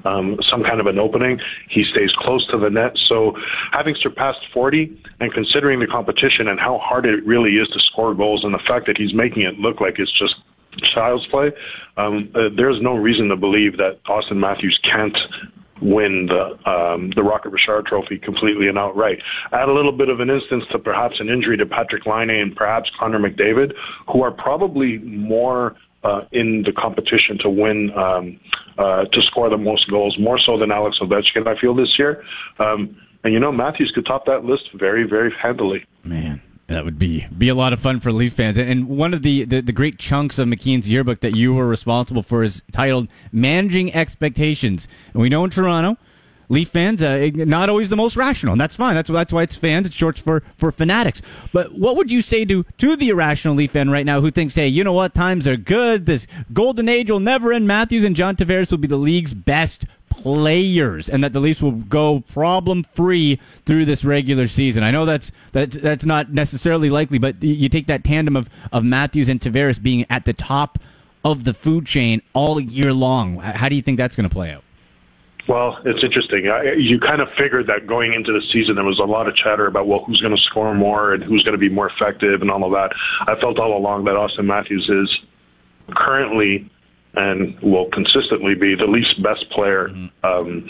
um, 0.06 0.40
some 0.50 0.64
kind 0.64 0.80
of 0.80 0.88
an 0.88 1.00
opening. 1.00 1.40
He 1.70 1.84
stays 1.84 2.12
close 2.14 2.46
to 2.48 2.58
the 2.58 2.70
net. 2.70 2.98
So 2.98 3.36
having 3.72 3.96
surpassed 4.00 4.48
40 4.54 4.98
and 5.20 5.34
considering 5.34 5.80
the 5.80 5.88
competition 5.88 6.48
and 6.48 6.60
how 6.60 6.78
hard 6.78 7.06
it 7.06 7.26
really 7.26 7.58
is 7.58 7.68
to 7.70 7.80
score 7.80 8.14
goals 8.14 8.44
and 8.44 8.54
the 8.54 8.60
fact 8.60 8.86
that 8.88 8.98
he's 8.98 9.14
making 9.14 9.44
it 9.44 9.60
look 9.60 9.82
like 9.82 10.00
it's 10.00 10.12
just 10.12 10.36
child's 10.78 11.26
play, 11.28 11.52
um, 11.98 12.30
uh, 12.36 12.50
there's 12.56 12.82
no 12.82 12.96
reason 12.96 13.30
to 13.30 13.36
believe 13.36 13.78
that 13.78 14.04
Auston 14.04 14.38
Matthews 14.38 14.80
can't 14.84 15.18
win 15.82 16.28
the 16.28 16.70
um, 16.70 17.12
the 17.12 17.24
Rocket 17.24 17.50
Richard 17.50 17.86
Trophy 17.86 18.18
completely 18.18 18.68
and 18.68 18.78
outright. 18.78 19.20
Add 19.52 19.68
a 19.70 19.74
little 19.74 19.92
bit 19.92 20.10
of 20.10 20.20
an 20.20 20.30
instance 20.30 20.64
to 20.72 20.80
perhaps 20.80 21.20
an 21.20 21.30
injury 21.30 21.58
to 21.58 21.66
Patrick 21.66 22.06
Laine 22.06 22.30
and 22.30 22.56
perhaps 22.56 22.90
Connor 22.98 23.20
McDavid, 23.20 23.74
who 24.08 24.24
are 24.24 24.32
probably 24.32 25.00
more 25.00 25.76
uh, 26.04 26.22
in 26.32 26.64
the 26.64 26.72
competition 26.72 27.38
to 27.40 27.50
win, 27.50 27.92
um, 27.98 28.40
uh, 28.78 29.06
to 29.06 29.22
score 29.22 29.50
the 29.50 29.58
most 29.58 29.90
goals, 29.90 30.18
more 30.20 30.38
so 30.38 30.58
than 30.58 30.72
Alex 30.72 31.00
Ovechkin, 31.00 31.48
I 31.48 31.60
feel, 31.60 31.74
this 31.74 31.98
year. 31.98 32.24
Um, 32.60 32.96
and, 33.24 33.34
you 33.34 33.40
know, 33.40 33.52
Matthews 33.52 33.92
could 33.92 34.06
top 34.06 34.26
that 34.26 34.46
list 34.46 34.70
very, 34.74 35.04
very 35.04 35.32
handily. 35.32 35.86
Man. 36.04 36.42
That 36.68 36.84
would 36.84 36.98
be 36.98 37.28
be 37.38 37.50
a 37.50 37.54
lot 37.54 37.74
of 37.74 37.80
fun 37.80 38.00
for 38.00 38.12
Leaf 38.12 38.34
fans. 38.34 38.58
And 38.58 38.88
one 38.88 39.14
of 39.14 39.22
the, 39.22 39.46
the, 39.46 39.62
the, 39.62 39.72
great 39.72 40.00
chunks 40.00 40.40
of 40.40 40.48
McKeen's 40.48 40.90
yearbook 40.90 41.20
that 41.20 41.36
you 41.36 41.54
were 41.54 41.68
responsible 41.68 42.24
for 42.24 42.44
is 42.44 42.64
titled 42.72 43.08
Managing 43.32 43.94
Expectations. 43.94 44.88
And 45.14 45.22
we 45.22 45.30
know 45.30 45.44
in 45.44 45.52
Toronto, 45.52 45.96
Leaf 46.50 46.70
fans, 46.70 47.02
uh, 47.02 47.30
not 47.34 47.70
always 47.70 47.90
the 47.90 47.96
most 47.96 48.16
rational, 48.16 48.54
and 48.54 48.62
that's 48.62 48.76
fine. 48.76 48.96
That's 48.96 49.10
that's 49.10 49.34
why 49.34 49.44
it's 49.44 49.56
fans. 49.56 49.88
It's 49.88 49.96
short 49.96 50.18
for 50.18 50.44
for 50.58 50.72
fanatics. 50.72 51.22
But 51.52 51.74
what 51.74 51.96
would 51.96 52.12
you 52.12 52.22
say 52.22 52.46
to 52.46 52.64
to 52.78 52.96
the 52.96 53.10
irrational 53.10 53.56
Leaf 53.56 53.72
fan 53.72 53.90
right 53.90 54.06
now 54.06 54.22
who 54.22 54.32
thinks, 54.32 54.56
hey, 54.56 54.68
you 54.68 54.84
know 54.84 54.94
what, 54.94 55.14
times 55.14 55.48
are 55.48 55.58
good. 55.58 56.06
This 56.06 56.28
golden 56.54 56.90
age 56.90 57.10
will 57.10 57.20
never 57.20 57.54
end. 57.54 57.68
Matthews 57.68 58.04
and 58.04 58.16
John 58.16 58.36
Tavares 58.36 58.72
will 58.72 58.78
be 58.78 58.88
the 58.88 58.98
league's 58.98 59.34
best 59.34 59.86
players, 60.10 61.10
and 61.10 61.24
that 61.24 61.34
the 61.34 61.40
Leafs 61.40 61.62
will 61.62 61.72
go 61.72 62.24
problem 62.32 62.84
free 62.84 63.40
through 63.66 63.86
this 63.86 64.06
regular 64.06 64.48
season. 64.48 64.84
I 64.84 64.92
know 64.92 65.06
that's 65.06 65.32
that's 65.52 65.78
that's 65.78 66.06
not 66.06 66.32
necessarily 66.32 66.90
likely, 66.90 67.18
but 67.18 67.42
you 67.44 67.70
take 67.70 67.88
that 67.88 68.04
tandem 68.04 68.36
of 68.36 68.50
of 68.72 68.84
Matthews 68.84 69.30
and 69.30 69.40
Tavares 69.40 69.82
being 69.82 70.06
at 70.10 70.26
the 70.26 70.34
top 70.34 70.80
of 71.24 71.44
the 71.44 71.54
food 71.54 71.86
chain 71.86 72.22
all 72.34 72.60
year 72.60 72.94
long. 72.94 73.38
How 73.38 73.70
do 73.70 73.76
you 73.76 73.82
think 73.82 73.98
that's 73.98 74.16
going 74.16 74.30
to 74.30 74.34
play 74.34 74.52
out? 74.52 74.65
Well, 75.48 75.80
it's 75.86 76.04
interesting. 76.04 76.48
I, 76.48 76.74
you 76.74 77.00
kind 77.00 77.22
of 77.22 77.30
figured 77.38 77.68
that 77.68 77.86
going 77.86 78.14
into 78.14 78.34
the 78.34 78.42
season, 78.52 78.76
there 78.76 78.84
was 78.84 79.00
a 79.00 79.04
lot 79.04 79.28
of 79.28 79.36
chatter 79.36 79.68
about 79.68 79.88
well, 79.88 80.04
who's 80.04 80.20
going 80.20 80.36
to 80.36 80.42
score 80.42 80.74
more 80.74 81.14
and 81.14 81.24
who's 81.24 81.44
going 81.44 81.54
to 81.54 81.60
be 81.60 81.70
more 81.70 81.88
effective 81.88 82.42
and 82.42 82.50
all 82.50 82.64
of 82.64 82.72
that. 82.72 82.96
I 83.28 83.40
felt 83.40 83.60
all 83.60 83.78
along 83.78 84.06
that 84.06 84.16
Auston 84.16 84.46
Matthews 84.46 84.90
is 84.90 85.20
currently 85.96 86.70
and 87.14 87.60
will 87.62 87.90
consistently 87.92 88.56
be 88.56 88.76
the 88.76 88.88
Leafs' 88.88 89.14
best 89.16 89.50
player. 89.52 89.90
Mm-hmm. 89.90 90.26
Um, 90.26 90.70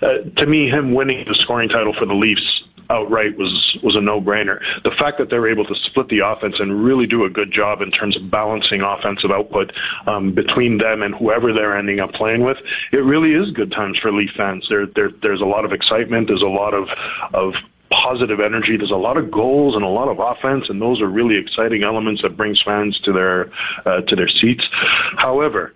uh, 0.00 0.18
to 0.36 0.46
me, 0.46 0.68
him 0.68 0.94
winning 0.94 1.24
the 1.26 1.34
scoring 1.34 1.68
title 1.68 1.92
for 1.92 2.06
the 2.06 2.14
Leafs 2.14 2.61
outright 2.92 3.36
was 3.36 3.78
was 3.82 3.96
a 3.96 4.00
no-brainer. 4.00 4.60
The 4.84 4.90
fact 4.92 5.18
that 5.18 5.30
they're 5.30 5.48
able 5.48 5.64
to 5.64 5.74
split 5.74 6.08
the 6.08 6.20
offense 6.20 6.56
and 6.60 6.84
really 6.84 7.06
do 7.06 7.24
a 7.24 7.30
good 7.30 7.50
job 7.50 7.80
in 7.80 7.90
terms 7.90 8.16
of 8.16 8.30
balancing 8.30 8.82
offensive 8.82 9.30
output 9.30 9.72
um, 10.06 10.32
between 10.32 10.78
them 10.78 11.02
and 11.02 11.14
whoever 11.14 11.52
they're 11.52 11.76
ending 11.76 12.00
up 12.00 12.12
playing 12.12 12.42
with, 12.42 12.58
it 12.92 12.98
really 12.98 13.32
is 13.32 13.50
good 13.52 13.72
times 13.72 13.98
for 13.98 14.12
Leaf 14.12 14.30
fans. 14.36 14.66
There, 14.68 14.86
there 14.86 15.10
there's 15.22 15.40
a 15.40 15.46
lot 15.46 15.64
of 15.64 15.72
excitement. 15.72 16.28
There's 16.28 16.42
a 16.42 16.46
lot 16.46 16.74
of 16.74 16.88
of 17.32 17.54
positive 17.90 18.40
energy. 18.40 18.76
There's 18.76 18.90
a 18.90 18.96
lot 18.96 19.16
of 19.16 19.30
goals 19.30 19.74
and 19.74 19.84
a 19.84 19.88
lot 19.88 20.08
of 20.08 20.18
offense, 20.18 20.68
and 20.68 20.80
those 20.80 21.00
are 21.00 21.08
really 21.08 21.36
exciting 21.36 21.82
elements 21.84 22.22
that 22.22 22.36
brings 22.36 22.60
fans 22.62 22.98
to 23.00 23.12
their 23.12 23.50
uh, 23.86 24.02
to 24.02 24.16
their 24.16 24.28
seats. 24.28 24.68
However, 25.16 25.74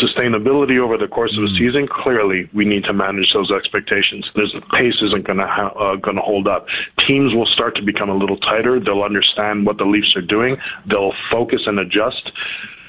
sustainability 0.00 0.78
over 0.78 0.96
the 0.96 1.08
course 1.08 1.36
of 1.36 1.44
a 1.44 1.46
mm. 1.46 1.58
season, 1.58 1.88
clearly 1.88 2.48
we 2.52 2.64
need 2.64 2.84
to 2.84 2.92
manage 2.92 3.32
those 3.32 3.50
expectations. 3.50 4.28
There's, 4.34 4.52
the 4.52 4.62
pace 4.72 4.96
isn't 5.02 5.24
going 5.24 5.38
to 5.38 5.46
ha- 5.46 5.74
uh, 5.78 5.96
going 5.96 6.16
to 6.16 6.22
hold 6.22 6.48
up. 6.48 6.66
Teams 7.06 7.34
will 7.34 7.46
start 7.46 7.76
to 7.76 7.82
become 7.82 8.08
a 8.08 8.14
little 8.14 8.36
tighter. 8.38 8.80
They'll 8.80 9.02
understand 9.02 9.66
what 9.66 9.78
the 9.78 9.84
Leafs 9.84 10.16
are 10.16 10.22
doing. 10.22 10.56
They'll 10.86 11.14
focus 11.30 11.62
and 11.66 11.78
adjust. 11.78 12.32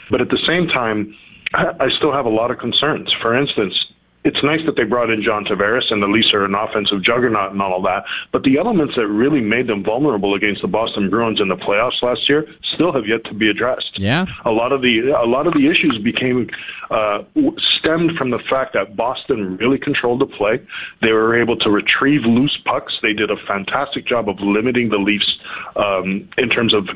But 0.10 0.22
at 0.22 0.30
the 0.30 0.40
same 0.46 0.68
time, 0.68 1.16
I 1.54 1.90
still 1.98 2.14
have 2.14 2.26
a 2.26 2.30
lot 2.30 2.50
of 2.50 2.60
concerns. 2.60 3.12
For 3.12 3.36
instance, 3.36 3.86
it's 4.24 4.44
nice 4.44 4.64
that 4.66 4.76
they 4.76 4.84
brought 4.84 5.10
in 5.10 5.24
John 5.24 5.46
Tavares 5.46 5.92
and 5.92 6.02
the 6.02 6.08
Leafs 6.08 6.34
are 6.34 6.46
an 6.46 6.54
offensive 6.54 7.02
juggernaut 7.02 7.52
and 7.52 7.62
all 7.62 7.82
that, 7.82 8.04
but 8.32 8.44
the 8.44 8.58
elements 8.58 8.96
that 8.96 9.08
really 9.08 9.42
made 9.42 9.68
them 9.68 9.84
vulnerable 9.84 10.36
against 10.36 10.62
the 10.62 10.68
Boston 10.68 11.10
Bruins 11.10 11.42
in 11.42 11.48
the 11.48 11.56
playoffs 11.56 12.02
last 12.04 12.30
year 12.30 12.48
still 12.74 12.92
have 12.92 13.08
yet 13.08 13.24
to 13.26 13.34
be 13.34 13.50
addressed. 13.50 13.98
Yeah, 13.98 14.26
a 14.46 14.52
lot 14.52 14.72
of 14.72 14.82
the 14.82 15.10
a 15.10 15.26
lot 15.26 15.48
of 15.48 15.54
the 15.54 15.68
issues 15.68 15.98
became 15.98 16.50
uh, 16.92 17.24
stemmed 17.58 18.16
from 18.18 18.30
the 18.30 18.40
fact 18.40 18.74
that 18.74 18.96
Boston 18.96 19.58
really 19.58 19.80
controlled 19.80 20.20
the 20.20 20.28
play. 20.28 20.62
They 21.02 21.14
were 21.14 21.36
able 21.36 21.58
to 21.58 21.72
retrieve 21.72 22.24
loose 22.24 22.58
pucks. 22.58 23.00
They 23.02 23.14
did 23.14 23.32
a 23.32 23.38
fantastic 23.38 24.06
job 24.06 24.30
of 24.30 24.40
limiting 24.40 24.90
the 24.90 25.00
Leafs 25.00 25.40
um, 25.76 26.30
in 26.38 26.50
terms 26.50 26.74
of 26.74 26.90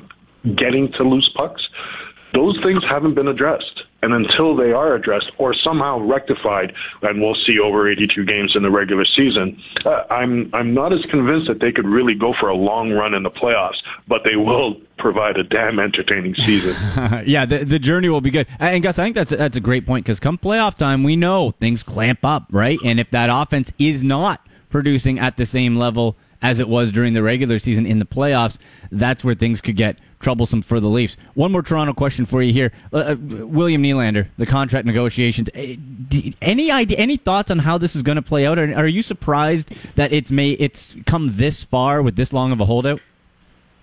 getting 0.56 0.92
to 0.94 1.04
loose 1.04 1.30
pucks. 1.30 1.68
Those 2.36 2.60
things 2.62 2.84
haven't 2.84 3.16
been 3.16 3.30
addressed. 3.30 3.84
And 4.04 4.14
until 4.14 4.56
they 4.56 4.72
are 4.72 4.94
addressed 4.94 5.32
or 5.40 5.56
somehow 5.56 6.00
rectified, 6.00 6.74
and 7.02 7.22
we'll 7.22 7.34
see 7.34 7.60
over 7.60 7.90
82 7.90 8.24
games 8.26 8.56
in 8.56 8.62
the 8.62 8.70
regular 8.70 9.04
season, 9.04 9.60
uh, 9.84 10.04
I'm 10.12 10.54
I'm 10.54 10.76
not 10.76 10.94
as 10.94 11.04
convinced 11.10 11.48
that 11.48 11.60
they 11.60 11.72
could 11.72 11.88
really 11.88 12.14
go 12.14 12.36
for 12.40 12.50
a 12.50 12.54
long 12.54 12.92
run 12.92 13.16
in 13.16 13.24
the 13.24 13.32
playoffs, 13.32 13.78
but 14.08 14.24
they 14.24 14.36
will 14.36 14.76
provide 15.00 15.38
a 15.38 15.44
damn 15.44 15.80
entertaining 15.80 16.36
season. 16.36 16.76
yeah, 17.26 17.46
the, 17.46 17.66
the 17.66 17.80
journey 17.80 18.10
will 18.10 18.22
be 18.22 18.30
good. 18.30 18.48
And 18.60 18.84
Gus, 18.84 19.00
I 19.00 19.06
think 19.06 19.16
that's 19.16 19.32
that's 19.32 19.58
a 19.58 19.62
great 19.62 19.88
point 19.88 20.06
because 20.06 20.20
come 20.20 20.38
playoff 20.38 20.76
time, 20.76 21.02
we 21.04 21.16
know 21.16 21.56
things 21.60 21.82
clamp 21.82 22.24
up, 22.24 22.46
right? 22.52 22.78
And 22.84 23.00
if 23.00 23.10
that 23.10 23.30
offense 23.32 23.74
is 23.80 24.04
not 24.04 24.46
producing 24.70 25.18
at 25.18 25.38
the 25.38 25.48
same 25.48 25.78
level 25.78 26.16
as 26.44 26.60
it 26.60 26.70
was 26.70 26.92
during 26.92 27.14
the 27.14 27.24
regular 27.24 27.58
season 27.58 27.88
in 27.88 27.98
the 27.98 28.06
playoffs, 28.06 28.60
that's 28.92 29.24
where 29.24 29.34
things 29.34 29.62
could 29.62 29.76
get 29.76 29.98
troublesome 30.26 30.64
for 30.64 30.80
the 30.80 30.88
Leafs. 30.88 31.18
One 31.36 31.52
more 31.52 31.62
Toronto 31.62 31.94
question 31.94 32.26
for 32.26 32.42
you 32.42 32.52
here, 32.52 32.72
uh, 32.92 32.98
uh 32.98 33.16
William 33.20 33.84
Nylander, 33.84 34.28
the 34.38 34.48
contract 34.48 34.88
negotiations. 34.88 35.50
Uh, 35.54 35.76
any 36.42 36.72
idea, 36.72 36.98
any 36.98 37.16
thoughts 37.16 37.52
on 37.52 37.60
how 37.60 37.78
this 37.78 37.96
is 37.96 38.02
going 38.02 38.16
to 38.16 38.24
play 38.24 38.48
out? 38.48 38.58
Are, 38.58 38.74
are 38.74 38.88
you 38.88 39.04
surprised 39.04 39.72
that 39.94 40.12
it's 40.12 40.32
may 40.32 40.54
it's 40.54 40.96
come 41.06 41.38
this 41.38 41.64
far 41.64 42.02
with 42.02 42.16
this 42.16 42.34
long 42.34 42.52
of 42.52 42.60
a 42.60 42.66
holdout? 42.66 43.02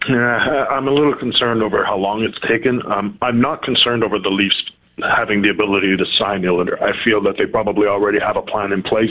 Yeah, 0.09 0.67
I'm 0.69 0.89
a 0.89 0.91
little 0.91 1.15
concerned 1.15 1.63
over 1.63 1.85
how 1.85 1.97
long 1.97 2.25
it's 2.25 2.41
taken. 2.41 2.85
Um, 2.91 3.17
I'm 3.23 3.41
not 3.41 3.63
concerned 3.63 4.03
over 4.03 4.19
the 4.19 4.31
Leafs 4.31 4.65
having 5.01 5.43
the 5.43 5.49
ability 5.49 5.97
to 5.97 6.05
sign 6.19 6.43
Nylander. 6.43 6.81
I 6.81 6.93
feel 7.03 7.21
that 7.23 7.39
they 7.39 7.47
probably 7.47 7.87
already 7.87 8.19
have 8.21 8.37
a 8.37 8.43
plan 8.43 8.73
in 8.73 8.83
place. 8.83 9.11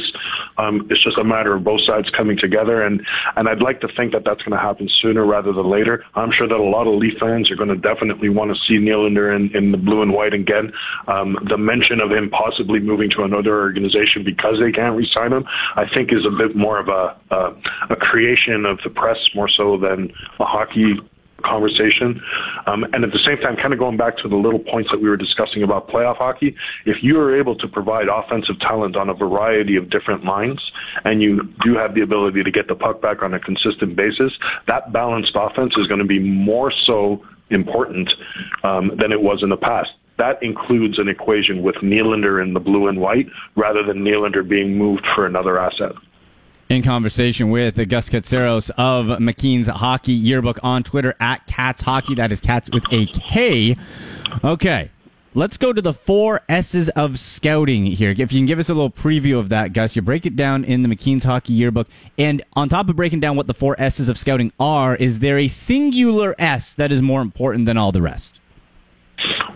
Um, 0.58 0.88
it's 0.90 1.04
just 1.04 1.18
a 1.18 1.24
matter 1.24 1.54
of 1.56 1.64
both 1.64 1.82
sides 1.82 2.10
coming 2.12 2.38
together, 2.38 2.82
and 2.84 3.06
and 3.36 3.50
I'd 3.50 3.62
like 3.62 3.82
to 3.82 3.88
think 3.88 4.12
that 4.14 4.24
that's 4.24 4.42
going 4.44 4.52
to 4.52 4.64
happen 4.64 4.90
sooner 4.90 5.26
rather 5.26 5.52
than 5.52 5.68
later. 5.70 6.06
I'm 6.16 6.32
sure 6.32 6.48
that 6.48 6.60
a 6.60 6.64
lot 6.64 6.88
of 6.88 6.96
Leaf 6.96 7.18
fans 7.20 7.50
are 7.52 7.56
going 7.56 7.70
to 7.70 7.76
definitely 7.76 8.30
want 8.30 8.56
to 8.56 8.62
see 8.62 8.78
Nylander 8.78 9.36
in, 9.36 9.56
in 9.56 9.72
the 9.72 9.78
blue 9.78 10.02
and 10.02 10.14
white 10.14 10.34
again. 10.34 10.72
Um, 11.08 11.38
the 11.50 11.58
mention 11.58 12.00
of 12.00 12.12
him 12.12 12.30
possibly 12.30 12.80
moving 12.80 13.10
to 13.12 13.24
another 13.24 13.60
organization 13.60 14.24
because 14.24 14.60
they 14.60 14.72
can't 14.72 14.96
re-sign 14.96 15.34
him, 15.34 15.46
I 15.76 15.88
think, 15.88 16.14
is 16.14 16.26
a 16.26 16.32
bit 16.32 16.56
more 16.56 16.80
of 16.80 16.90
a 16.90 17.16
a, 17.32 17.54
a 17.90 17.96
creation 17.96 18.66
of 18.66 18.80
the 18.84 18.90
press 18.90 19.18
more 19.34 19.48
so 19.48 19.78
than 19.78 20.14
a 20.40 20.46
hockey 20.46 21.00
conversation. 21.44 22.22
Um, 22.66 22.84
and 22.94 23.04
at 23.04 23.12
the 23.12 23.20
same 23.20 23.38
time, 23.38 23.56
kind 23.56 23.74
of 23.74 23.80
going 23.80 23.98
back 23.98 24.18
to 24.18 24.28
the 24.28 24.36
little 24.36 24.60
points 24.60 24.92
that 24.92 25.02
we 25.02 25.10
were 25.10 25.18
discussing 25.18 25.64
about 25.64 25.88
playoff 25.88 26.18
hockey, 26.18 26.56
if 26.86 27.04
you 27.04 27.20
are 27.20 27.36
able 27.36 27.56
to 27.56 27.68
provide 27.68 28.08
offensive 28.08 28.60
talent 28.60 28.96
on 28.96 29.10
a 29.10 29.14
variety 29.14 29.76
of 29.76 29.90
different 29.90 30.24
lines 30.26 30.72
and 31.04 31.22
you 31.22 31.44
do 31.62 31.76
have 31.76 31.94
the 31.94 32.02
ability 32.02 32.44
to 32.44 32.52
get 32.52 32.68
the 32.68 32.76
puck 32.76 33.02
back 33.02 33.22
on 33.24 33.34
a 33.34 33.40
consistent 33.40 33.96
basis, 33.96 34.34
that 34.68 34.92
balanced 34.92 35.34
offense 35.36 35.76
is 35.78 35.88
going 35.88 36.00
to 36.00 36.06
be 36.06 36.20
more 36.20 36.72
so 36.72 37.26
important 37.50 38.14
um, 38.64 38.96
than 38.96 39.12
it 39.12 39.22
was 39.22 39.44
in 39.44 39.50
the 39.50 39.58
past 39.58 39.92
that 40.18 40.42
includes 40.44 41.00
an 41.00 41.08
equation 41.08 41.64
with 41.64 41.76
Nylander 41.78 42.44
in 42.44 42.54
the 42.54 42.60
blue 42.60 42.88
and 42.88 43.02
white 43.02 43.28
rather 43.56 43.82
than 43.82 44.04
Nylander 44.04 44.48
being 44.48 44.78
moved 44.78 45.06
for 45.16 45.26
another 45.26 45.58
asset 45.58 45.94
in 46.72 46.82
conversation 46.82 47.50
with 47.50 47.76
Gus 47.90 48.10
Katsaros 48.10 48.70
of 48.78 49.20
McKeen's 49.20 49.68
Hockey 49.68 50.14
Yearbook 50.14 50.58
on 50.64 50.84
Twitter 50.84 51.14
at 51.20 51.46
Kats 51.46 51.82
Hockey. 51.82 52.16
That 52.16 52.32
is 52.32 52.40
Kats 52.40 52.70
with 52.72 52.86
a 52.94 53.08
K. 53.08 53.76
Okay. 54.42 54.90
Let's 55.34 55.58
go 55.58 55.74
to 55.74 55.82
the 55.82 55.94
four 55.94 56.40
S's 56.48 56.88
of 56.90 57.20
scouting 57.20 57.86
here. 57.86 58.12
If 58.12 58.32
you 58.32 58.40
can 58.40 58.46
give 58.46 58.58
us 58.58 58.70
a 58.70 58.74
little 58.74 58.90
preview 58.90 59.38
of 59.38 59.50
that, 59.50 59.74
Gus, 59.74 59.98
you 59.98 60.02
break 60.02 60.26
it 60.26 60.38
down 60.38 60.64
in 60.64 60.82
the 60.82 60.88
McKeen's 60.88 61.26
Hockey 61.26 61.52
Yearbook. 61.52 61.90
And 62.18 62.42
on 62.54 62.70
top 62.70 62.88
of 62.88 62.96
breaking 62.96 63.20
down 63.20 63.36
what 63.36 63.48
the 63.48 63.54
four 63.54 63.76
S's 63.78 64.08
of 64.08 64.18
scouting 64.18 64.54
are, 64.58 64.96
is 64.96 65.20
there 65.20 65.40
a 65.40 65.50
singular 65.50 66.36
S 66.40 66.74
that 66.76 66.94
is 66.94 67.02
more 67.02 67.22
important 67.22 67.66
than 67.66 67.76
all 67.76 67.92
the 67.92 68.02
rest? 68.02 68.40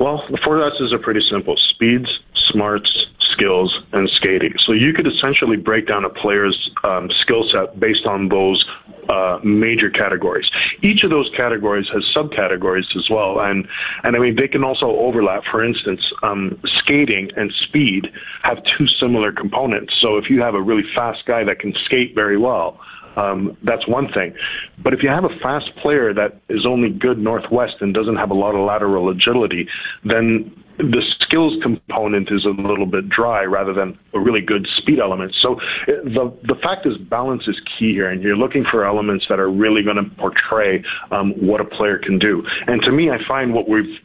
Well, 0.01 0.21
the 0.29 0.37
four 0.43 0.61
S's 0.67 0.91
are 0.91 0.99
pretty 0.99 1.21
simple 1.29 1.55
speeds, 1.55 2.19
smarts, 2.51 3.07
skills, 3.35 3.69
and 3.91 4.09
skating. 4.09 4.53
So 4.65 4.71
you 4.71 4.93
could 4.93 5.07
essentially 5.07 5.57
break 5.57 5.87
down 5.87 6.05
a 6.05 6.09
player's 6.09 6.71
um, 6.83 7.11
skill 7.11 7.43
set 7.49 7.79
based 7.79 8.05
on 8.05 8.29
those 8.29 8.65
uh, 9.09 9.39
major 9.43 9.89
categories. 9.89 10.49
Each 10.81 11.03
of 11.03 11.09
those 11.09 11.29
categories 11.35 11.87
has 11.93 12.03
subcategories 12.15 12.95
as 12.95 13.09
well, 13.09 13.39
and 13.39 13.67
and 14.03 14.15
I 14.15 14.19
mean 14.19 14.35
they 14.35 14.47
can 14.47 14.63
also 14.63 14.87
overlap. 15.07 15.43
For 15.51 15.63
instance, 15.63 16.01
um, 16.23 16.59
skating 16.79 17.31
and 17.35 17.51
speed 17.65 18.11
have 18.43 18.63
two 18.77 18.87
similar 18.87 19.31
components. 19.31 19.93
So 20.01 20.17
if 20.17 20.29
you 20.29 20.41
have 20.41 20.55
a 20.55 20.61
really 20.61 20.85
fast 20.95 21.25
guy 21.25 21.43
that 21.43 21.59
can 21.59 21.73
skate 21.85 22.15
very 22.15 22.37
well, 22.37 22.79
um, 23.15 23.57
that's 23.63 23.87
one 23.87 24.11
thing. 24.11 24.35
But 24.79 24.93
if 24.93 25.03
you 25.03 25.09
have 25.09 25.25
a 25.25 25.35
fast 25.39 25.75
player 25.77 26.13
that 26.13 26.41
is 26.49 26.65
only 26.65 26.89
good 26.89 27.19
northwest 27.19 27.75
and 27.81 27.93
doesn't 27.93 28.17
have 28.17 28.31
a 28.31 28.33
lot 28.33 28.55
of 28.55 28.61
lateral 28.61 29.09
agility, 29.09 29.67
then 30.03 30.51
the 30.77 31.01
skills 31.19 31.61
component 31.61 32.31
is 32.31 32.45
a 32.45 32.49
little 32.49 32.85
bit 32.85 33.09
dry 33.09 33.43
rather 33.45 33.73
than 33.73 33.97
a 34.13 34.19
really 34.19 34.41
good 34.41 34.67
speed 34.77 34.99
element. 34.99 35.33
So 35.41 35.59
the 35.87 36.33
the 36.43 36.55
fact 36.55 36.85
is 36.85 36.97
balance 36.97 37.47
is 37.47 37.59
key 37.77 37.93
here, 37.93 38.09
and 38.09 38.21
you're 38.21 38.37
looking 38.37 38.65
for 38.65 38.85
elements 38.85 39.27
that 39.29 39.39
are 39.39 39.49
really 39.49 39.83
going 39.83 39.97
to 39.97 40.03
portray 40.15 40.83
um, 41.11 41.31
what 41.33 41.61
a 41.61 41.65
player 41.65 41.97
can 41.97 42.19
do. 42.19 42.45
And 42.67 42.81
to 42.83 42.91
me, 42.91 43.09
I 43.09 43.23
find 43.25 43.53
what 43.53 43.69
we've 43.69 43.99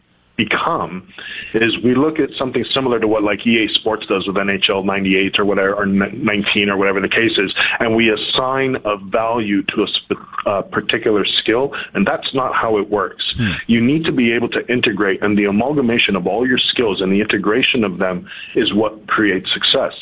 become 0.45 1.07
is 1.53 1.79
we 1.79 1.95
look 1.95 2.19
at 2.19 2.31
something 2.39 2.65
similar 2.73 2.99
to 2.99 3.07
what 3.07 3.23
like 3.23 3.47
EA 3.47 3.69
Sports 3.75 4.07
does 4.07 4.27
with 4.27 4.37
NHL 4.37 4.85
98 4.85 5.39
or 5.39 5.45
whatever, 5.45 5.75
or 5.75 5.87
19 5.87 6.71
or 6.71 6.77
whatever 6.77 7.01
the 7.01 7.09
case 7.09 7.37
is, 7.37 7.53
and 7.79 7.95
we 7.95 8.11
assign 8.11 8.77
a 8.85 8.97
value 8.97 9.63
to 9.65 9.83
a 9.83 9.89
sp- 9.93 10.25
uh, 10.47 10.63
particular 10.63 11.25
skill, 11.25 11.75
and 11.95 12.07
that's 12.07 12.33
not 12.33 12.55
how 12.55 12.79
it 12.79 12.89
works. 12.89 13.35
Hmm. 13.37 13.53
You 13.67 13.81
need 13.81 14.05
to 14.05 14.13
be 14.13 14.33
able 14.33 14.49
to 14.51 14.67
integrate, 14.73 15.23
and 15.23 15.39
the 15.39 15.45
amalgamation 15.45 16.17
of 16.17 16.27
all 16.27 16.47
your 16.47 16.59
skills 16.59 17.01
and 17.01 17.13
the 17.13 17.21
integration 17.21 17.85
of 17.85 17.99
them 17.99 18.29
is 18.55 18.73
what 18.73 19.07
creates 19.07 19.53
success. 19.53 19.93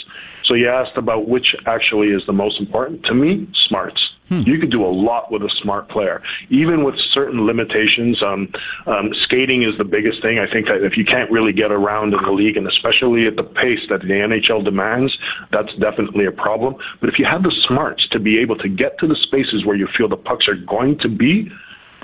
So 0.44 0.54
you 0.54 0.68
asked 0.68 0.96
about 0.96 1.28
which 1.28 1.54
actually 1.66 2.08
is 2.08 2.24
the 2.26 2.32
most 2.32 2.60
important. 2.60 3.04
To 3.04 3.14
me, 3.14 3.48
smarts. 3.66 4.00
Hmm. 4.28 4.42
You 4.42 4.58
could 4.58 4.70
do 4.70 4.84
a 4.84 4.88
lot 4.88 5.32
with 5.32 5.42
a 5.42 5.50
smart 5.62 5.88
player, 5.88 6.22
even 6.50 6.84
with 6.84 6.98
certain 6.98 7.46
limitations. 7.46 8.22
Um, 8.22 8.52
um, 8.86 9.14
skating 9.14 9.62
is 9.62 9.76
the 9.78 9.84
biggest 9.84 10.20
thing. 10.20 10.38
I 10.38 10.50
think 10.50 10.66
that 10.66 10.82
if 10.82 10.96
you 10.96 11.04
can't 11.04 11.30
really 11.30 11.52
get 11.52 11.72
around 11.72 12.12
in 12.14 12.22
the 12.22 12.32
league, 12.32 12.56
and 12.56 12.66
especially 12.66 13.26
at 13.26 13.36
the 13.36 13.44
pace 13.44 13.80
that 13.88 14.02
the 14.02 14.08
NHL 14.08 14.64
demands, 14.64 15.16
that's 15.50 15.74
definitely 15.76 16.26
a 16.26 16.32
problem. 16.32 16.76
But 17.00 17.08
if 17.08 17.18
you 17.18 17.24
have 17.24 17.42
the 17.42 17.52
smarts 17.66 18.06
to 18.08 18.18
be 18.18 18.38
able 18.38 18.56
to 18.56 18.68
get 18.68 18.98
to 18.98 19.06
the 19.06 19.16
spaces 19.16 19.64
where 19.64 19.76
you 19.76 19.86
feel 19.86 20.08
the 20.08 20.16
pucks 20.16 20.46
are 20.48 20.56
going 20.56 20.98
to 20.98 21.08
be, 21.08 21.50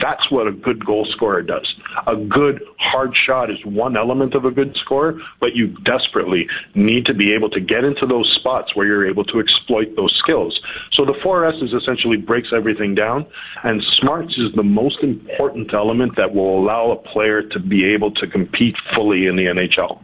that's 0.00 0.30
what 0.30 0.46
a 0.46 0.52
good 0.52 0.84
goal 0.84 1.06
scorer 1.06 1.42
does. 1.42 1.74
A 2.06 2.16
good 2.16 2.62
hard 2.78 3.16
shot 3.16 3.50
is 3.50 3.64
one 3.64 3.96
element 3.96 4.34
of 4.34 4.44
a 4.44 4.50
good 4.50 4.76
scorer, 4.76 5.20
but 5.40 5.54
you 5.54 5.68
desperately 5.68 6.48
need 6.74 7.06
to 7.06 7.14
be 7.14 7.32
able 7.32 7.50
to 7.50 7.60
get 7.60 7.84
into 7.84 8.06
those 8.06 8.30
spots 8.32 8.74
where 8.74 8.86
you're 8.86 9.06
able 9.06 9.24
to 9.24 9.40
exploit 9.40 9.94
those 9.96 10.14
skills. 10.16 10.60
So 10.92 11.04
the 11.04 11.12
4S 11.12 11.62
is 11.62 11.72
essentially 11.72 12.16
breaks 12.16 12.48
everything 12.52 12.94
down, 12.94 13.26
and 13.62 13.82
smarts 13.82 14.36
is 14.36 14.52
the 14.54 14.64
most 14.64 15.02
important 15.02 15.72
element 15.72 16.16
that 16.16 16.34
will 16.34 16.58
allow 16.58 16.90
a 16.90 16.96
player 16.96 17.42
to 17.42 17.58
be 17.58 17.84
able 17.84 18.10
to 18.12 18.26
compete 18.26 18.76
fully 18.94 19.26
in 19.26 19.36
the 19.36 19.46
NHL. 19.46 20.00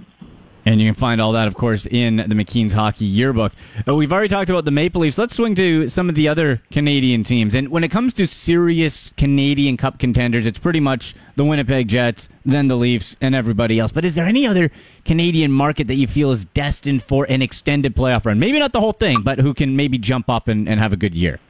And 0.71 0.81
you 0.81 0.87
can 0.87 0.95
find 0.95 1.21
all 1.21 1.33
that, 1.33 1.49
of 1.49 1.57
course, 1.57 1.85
in 1.85 2.19
the 2.19 2.37
McKeen's 2.37 2.73
Hockey 2.73 3.05
Yearbook. 3.05 3.53
Uh, 3.89 3.97
we've 3.97 4.13
already 4.13 4.29
talked 4.29 4.51
about 4.51 4.65
the 4.65 4.71
Maple 4.71 5.01
Leafs. 5.01 5.19
Let's 5.19 5.35
swing 5.35 5.57
to 5.57 5.89
some 5.89 6.09
of 6.09 6.15
the 6.15 6.29
other 6.29 6.63
Canadian 6.71 7.25
teams. 7.25 7.57
And 7.57 7.71
when 7.71 7.83
it 7.83 7.91
comes 7.91 8.15
to 8.15 8.27
serious 8.29 9.13
Canadian 9.17 9.77
Cup 9.77 9.99
contenders, 9.99 10.47
it's 10.47 10.61
pretty 10.61 10.79
much 10.79 11.17
the 11.35 11.45
Winnipeg 11.45 11.89
Jets, 11.89 12.29
then 12.45 12.69
the 12.69 12.77
Leafs, 12.77 13.17
and 13.21 13.35
everybody 13.35 13.81
else. 13.81 13.91
But 13.91 14.05
is 14.05 14.15
there 14.15 14.27
any 14.27 14.47
other 14.47 14.71
Canadian 15.05 15.51
market 15.51 15.89
that 15.89 15.97
you 15.97 16.07
feel 16.07 16.31
is 16.31 16.45
destined 16.45 17.03
for 17.03 17.25
an 17.29 17.43
extended 17.43 17.97
playoff 17.97 18.25
run? 18.25 18.39
Maybe 18.39 18.61
not 18.61 18.73
the 18.73 18.81
whole 18.81 18.93
thing, 18.93 19.23
but 19.23 19.41
who 19.41 19.55
can 19.55 19.75
maybe 19.75 19.99
jump 19.99 20.31
up 20.31 20.47
and, 20.47 20.69
and 20.69 20.79
have 20.79 20.93
a 20.93 20.97
good 20.97 21.17
year? 21.17 21.41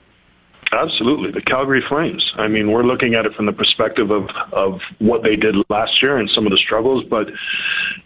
Absolutely, 0.72 1.32
the 1.32 1.42
Calgary 1.42 1.82
Flames. 1.88 2.32
I 2.36 2.46
mean, 2.46 2.70
we're 2.70 2.84
looking 2.84 3.14
at 3.14 3.26
it 3.26 3.34
from 3.34 3.46
the 3.46 3.52
perspective 3.52 4.10
of 4.12 4.28
of 4.52 4.80
what 4.98 5.24
they 5.24 5.34
did 5.34 5.56
last 5.68 6.00
year 6.00 6.16
and 6.16 6.30
some 6.30 6.46
of 6.46 6.52
the 6.52 6.58
struggles, 6.58 7.04
but 7.04 7.28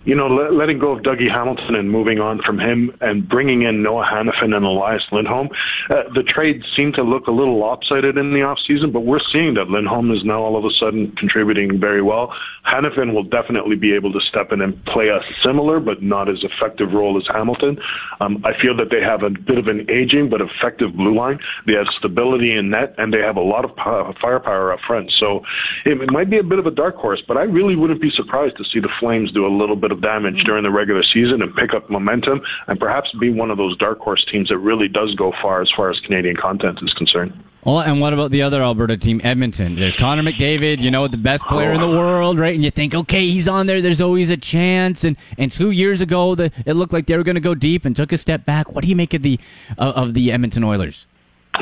you 0.04 0.14
know, 0.14 0.28
let, 0.28 0.52
letting 0.52 0.78
go 0.78 0.92
of 0.92 1.02
Dougie 1.02 1.30
Hamilton 1.30 1.74
and 1.74 1.90
moving 1.90 2.20
on 2.20 2.40
from 2.42 2.58
him 2.58 2.94
and 3.00 3.26
bringing 3.28 3.62
in 3.62 3.82
Noah 3.82 4.04
Hanifin 4.04 4.54
and 4.54 4.64
Elias 4.64 5.02
Lindholm, 5.10 5.48
uh, 5.90 6.02
the 6.14 6.22
trades 6.22 6.64
seem 6.76 6.92
to 6.92 7.02
look 7.02 7.26
a 7.26 7.30
little 7.30 7.58
lopsided 7.58 8.18
in 8.18 8.32
the 8.32 8.42
off 8.42 8.58
season, 8.66 8.92
but 8.92 9.00
we're 9.00 9.20
seeing 9.32 9.54
that 9.54 9.68
Lindholm 9.68 10.10
is 10.10 10.24
now 10.24 10.42
all 10.42 10.56
of 10.56 10.64
a 10.64 10.70
sudden 10.70 11.12
contributing 11.12 11.80
very 11.80 12.02
well. 12.02 12.34
Hanifin 12.66 13.14
will 13.14 13.24
definitely 13.24 13.76
be 13.76 13.94
able 13.94 14.12
to 14.12 14.20
step 14.20 14.52
in 14.52 14.60
and 14.60 14.82
play 14.86 15.08
a 15.08 15.20
similar 15.42 15.80
but 15.80 16.02
not 16.02 16.28
as 16.28 16.42
effective 16.44 16.92
role 16.92 17.16
as 17.16 17.26
Hamilton. 17.26 17.78
Um, 18.20 18.42
I 18.44 18.58
feel 18.60 18.76
that 18.76 18.90
they 18.90 19.00
have 19.00 19.22
a 19.22 19.30
bit 19.30 19.58
of 19.58 19.68
an 19.68 19.90
aging 19.90 20.28
but 20.28 20.40
effective 20.40 20.94
blue 20.94 21.14
line. 21.14 21.40
They 21.66 21.74
have 21.74 21.86
stability 21.88 22.53
in 22.54 22.70
net, 22.70 22.94
and 22.98 23.12
they 23.12 23.20
have 23.20 23.36
a 23.36 23.42
lot 23.42 23.64
of 23.64 23.74
firepower 23.76 24.72
up 24.72 24.80
front. 24.80 25.10
So 25.12 25.44
it, 25.84 26.00
it 26.00 26.10
might 26.10 26.30
be 26.30 26.38
a 26.38 26.42
bit 26.42 26.58
of 26.58 26.66
a 26.66 26.70
dark 26.70 26.96
horse, 26.96 27.22
but 27.26 27.36
I 27.36 27.42
really 27.42 27.76
wouldn't 27.76 28.00
be 28.00 28.10
surprised 28.10 28.56
to 28.56 28.64
see 28.64 28.80
the 28.80 28.90
Flames 29.00 29.32
do 29.32 29.46
a 29.46 29.52
little 29.54 29.76
bit 29.76 29.92
of 29.92 30.00
damage 30.00 30.44
during 30.44 30.62
the 30.62 30.70
regular 30.70 31.02
season 31.02 31.42
and 31.42 31.54
pick 31.54 31.74
up 31.74 31.90
momentum, 31.90 32.42
and 32.66 32.78
perhaps 32.78 33.12
be 33.20 33.30
one 33.30 33.50
of 33.50 33.58
those 33.58 33.76
dark 33.78 33.98
horse 33.98 34.24
teams 34.30 34.48
that 34.48 34.58
really 34.58 34.88
does 34.88 35.14
go 35.14 35.32
far 35.42 35.60
as 35.60 35.70
far 35.76 35.90
as 35.90 36.00
Canadian 36.00 36.36
content 36.36 36.78
is 36.82 36.92
concerned. 36.94 37.32
Well, 37.64 37.80
and 37.80 37.98
what 37.98 38.12
about 38.12 38.30
the 38.30 38.42
other 38.42 38.62
Alberta 38.62 38.98
team, 38.98 39.22
Edmonton? 39.24 39.74
There's 39.74 39.96
Connor 39.96 40.22
McDavid, 40.22 40.80
you 40.80 40.90
know, 40.90 41.08
the 41.08 41.16
best 41.16 41.42
player 41.44 41.72
in 41.72 41.80
the 41.80 41.88
world, 41.88 42.38
right? 42.38 42.54
And 42.54 42.62
you 42.62 42.70
think, 42.70 42.94
okay, 42.94 43.26
he's 43.26 43.48
on 43.48 43.66
there. 43.66 43.80
There's 43.80 44.02
always 44.02 44.28
a 44.28 44.36
chance. 44.36 45.02
And 45.02 45.16
and 45.38 45.50
two 45.50 45.70
years 45.70 46.02
ago, 46.02 46.34
the, 46.34 46.52
it 46.66 46.74
looked 46.74 46.92
like 46.92 47.06
they 47.06 47.16
were 47.16 47.22
going 47.22 47.36
to 47.36 47.40
go 47.40 47.54
deep 47.54 47.86
and 47.86 47.96
took 47.96 48.12
a 48.12 48.18
step 48.18 48.44
back. 48.44 48.72
What 48.72 48.82
do 48.82 48.88
you 48.88 48.96
make 48.96 49.14
of 49.14 49.22
the 49.22 49.40
uh, 49.78 49.94
of 49.96 50.12
the 50.12 50.30
Edmonton 50.30 50.62
Oilers? 50.62 51.06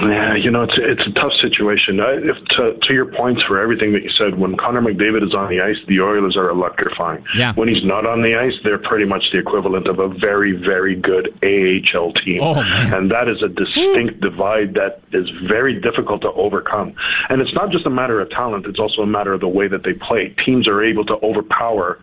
Yeah, 0.00 0.34
you 0.34 0.50
know, 0.50 0.62
it's 0.62 0.74
it's 0.76 1.06
a 1.06 1.12
tough 1.12 1.34
situation. 1.40 2.00
I, 2.00 2.12
if 2.14 2.42
to, 2.56 2.78
to 2.80 2.94
your 2.94 3.04
points 3.04 3.42
for 3.42 3.60
everything 3.60 3.92
that 3.92 4.02
you 4.02 4.10
said, 4.10 4.38
when 4.38 4.56
Connor 4.56 4.80
McDavid 4.80 5.26
is 5.26 5.34
on 5.34 5.50
the 5.50 5.60
ice, 5.60 5.76
the 5.86 6.00
Oilers 6.00 6.36
are 6.36 6.48
electrifying. 6.48 7.24
Yeah. 7.36 7.52
When 7.54 7.68
he's 7.68 7.84
not 7.84 8.06
on 8.06 8.22
the 8.22 8.34
ice, 8.34 8.54
they're 8.64 8.78
pretty 8.78 9.04
much 9.04 9.30
the 9.32 9.38
equivalent 9.38 9.86
of 9.88 9.98
a 9.98 10.08
very, 10.08 10.52
very 10.52 10.94
good 10.94 11.28
AHL 11.42 12.12
team. 12.14 12.40
Oh, 12.42 12.54
man. 12.54 12.94
And 12.94 13.10
that 13.10 13.28
is 13.28 13.42
a 13.42 13.48
distinct 13.48 14.14
hmm. 14.14 14.20
divide 14.20 14.74
that 14.74 15.02
is 15.12 15.28
very 15.46 15.78
difficult 15.78 16.22
to 16.22 16.32
overcome. 16.32 16.94
And 17.28 17.42
it's 17.42 17.52
not 17.52 17.70
just 17.70 17.84
a 17.84 17.90
matter 17.90 18.18
of 18.20 18.30
talent, 18.30 18.66
it's 18.66 18.78
also 18.78 19.02
a 19.02 19.06
matter 19.06 19.34
of 19.34 19.40
the 19.40 19.48
way 19.48 19.68
that 19.68 19.82
they 19.82 19.92
play. 19.92 20.30
Teams 20.44 20.66
are 20.68 20.82
able 20.82 21.04
to 21.04 21.16
overpower 21.22 22.00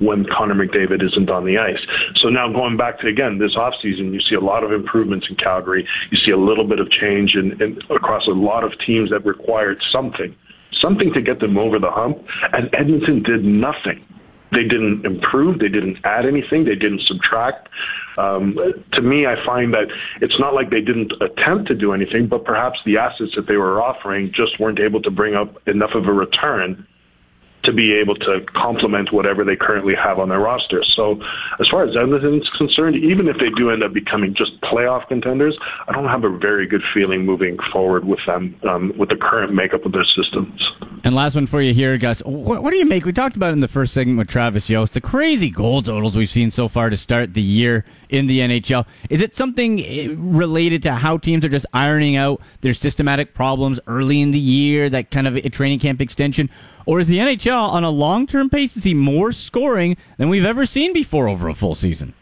when 0.00 0.24
Connor 0.26 0.54
McDavid 0.54 1.02
isn't 1.02 1.30
on 1.30 1.44
the 1.44 1.58
ice. 1.58 1.78
So 2.16 2.28
now 2.28 2.48
going 2.48 2.76
back 2.76 2.98
to 3.00 3.06
again 3.06 3.38
this 3.38 3.54
offseason, 3.54 4.12
you 4.12 4.20
see 4.20 4.34
a 4.34 4.40
lot 4.40 4.64
of 4.64 4.72
improvements 4.72 5.28
in 5.28 5.36
Calgary. 5.36 5.86
You 6.10 6.18
see 6.18 6.30
a 6.30 6.36
little 6.36 6.64
bit 6.64 6.80
of 6.80 6.90
change 6.90 7.36
in, 7.36 7.60
in 7.62 7.80
across 7.90 8.26
a 8.26 8.32
lot 8.32 8.64
of 8.64 8.78
teams 8.78 9.10
that 9.10 9.24
required 9.24 9.82
something, 9.92 10.34
something 10.72 11.12
to 11.12 11.20
get 11.20 11.40
them 11.40 11.58
over 11.58 11.78
the 11.78 11.90
hump. 11.90 12.24
And 12.52 12.74
Edmonton 12.74 13.22
did 13.22 13.44
nothing. 13.44 14.04
They 14.52 14.64
didn't 14.64 15.06
improve. 15.06 15.60
They 15.60 15.68
didn't 15.68 15.98
add 16.02 16.26
anything. 16.26 16.64
They 16.64 16.74
didn't 16.74 17.02
subtract. 17.02 17.68
Um, 18.18 18.58
to 18.92 19.02
me, 19.02 19.26
I 19.26 19.44
find 19.44 19.72
that 19.74 19.88
it's 20.20 20.40
not 20.40 20.54
like 20.54 20.70
they 20.70 20.80
didn't 20.80 21.12
attempt 21.20 21.68
to 21.68 21.74
do 21.74 21.92
anything, 21.92 22.26
but 22.26 22.44
perhaps 22.44 22.80
the 22.84 22.98
assets 22.98 23.32
that 23.36 23.46
they 23.46 23.56
were 23.56 23.80
offering 23.80 24.32
just 24.32 24.58
weren't 24.58 24.80
able 24.80 25.00
to 25.02 25.10
bring 25.10 25.34
up 25.36 25.56
enough 25.68 25.94
of 25.94 26.08
a 26.08 26.12
return 26.12 26.86
to 27.62 27.72
be 27.72 27.92
able 27.94 28.14
to 28.14 28.40
complement 28.54 29.12
whatever 29.12 29.44
they 29.44 29.56
currently 29.56 29.94
have 29.94 30.18
on 30.18 30.28
their 30.28 30.38
roster. 30.38 30.82
So, 30.84 31.20
as 31.58 31.68
far 31.68 31.84
as 31.84 31.96
Edmonton's 31.96 32.48
concerned, 32.50 32.96
even 32.96 33.28
if 33.28 33.38
they 33.38 33.50
do 33.50 33.70
end 33.70 33.82
up 33.82 33.92
becoming 33.92 34.34
just 34.34 34.60
playoff 34.60 35.08
contenders, 35.08 35.58
I 35.88 35.92
don't 35.92 36.08
have 36.08 36.24
a 36.24 36.30
very 36.30 36.66
good 36.66 36.82
feeling 36.94 37.24
moving 37.24 37.58
forward 37.72 38.04
with 38.04 38.20
them 38.26 38.56
um, 38.62 38.92
with 38.96 39.10
the 39.10 39.16
current 39.16 39.52
makeup 39.52 39.84
of 39.84 39.92
their 39.92 40.04
systems. 40.04 40.70
And 41.02 41.14
last 41.14 41.34
one 41.34 41.46
for 41.46 41.62
you 41.62 41.72
here, 41.72 41.96
Gus. 41.96 42.20
What, 42.20 42.62
what, 42.62 42.70
do 42.70 42.76
you 42.76 42.84
make? 42.84 43.04
We 43.04 43.12
talked 43.12 43.36
about 43.36 43.52
in 43.52 43.60
the 43.60 43.68
first 43.68 43.94
segment 43.94 44.18
with 44.18 44.28
Travis 44.28 44.68
Yost, 44.68 44.94
the 44.94 45.00
crazy 45.00 45.50
goal 45.50 45.82
totals 45.82 46.16
we've 46.16 46.30
seen 46.30 46.50
so 46.50 46.68
far 46.68 46.90
to 46.90 46.96
start 46.96 47.32
the 47.32 47.42
year 47.42 47.84
in 48.10 48.26
the 48.26 48.40
NHL. 48.40 48.86
Is 49.08 49.22
it 49.22 49.34
something 49.34 49.80
eh, 49.80 50.08
related 50.10 50.82
to 50.82 50.92
how 50.92 51.16
teams 51.16 51.44
are 51.44 51.48
just 51.48 51.66
ironing 51.72 52.16
out 52.16 52.42
their 52.60 52.74
systematic 52.74 53.34
problems 53.34 53.80
early 53.86 54.20
in 54.20 54.30
the 54.30 54.38
year, 54.38 54.90
that 54.90 55.10
kind 55.10 55.26
of 55.26 55.36
a 55.36 55.48
training 55.48 55.78
camp 55.78 56.00
extension? 56.00 56.50
Or 56.90 56.98
is 56.98 57.06
the 57.06 57.18
NHL 57.18 57.68
on 57.70 57.84
a 57.84 57.90
long 57.90 58.26
term 58.26 58.50
pace 58.50 58.74
to 58.74 58.80
see 58.80 58.94
more 58.94 59.30
scoring 59.30 59.96
than 60.18 60.28
we've 60.28 60.44
ever 60.44 60.66
seen 60.66 60.92
before 60.92 61.28
over 61.28 61.48
a 61.48 61.54
full 61.54 61.76
season? 61.76 62.14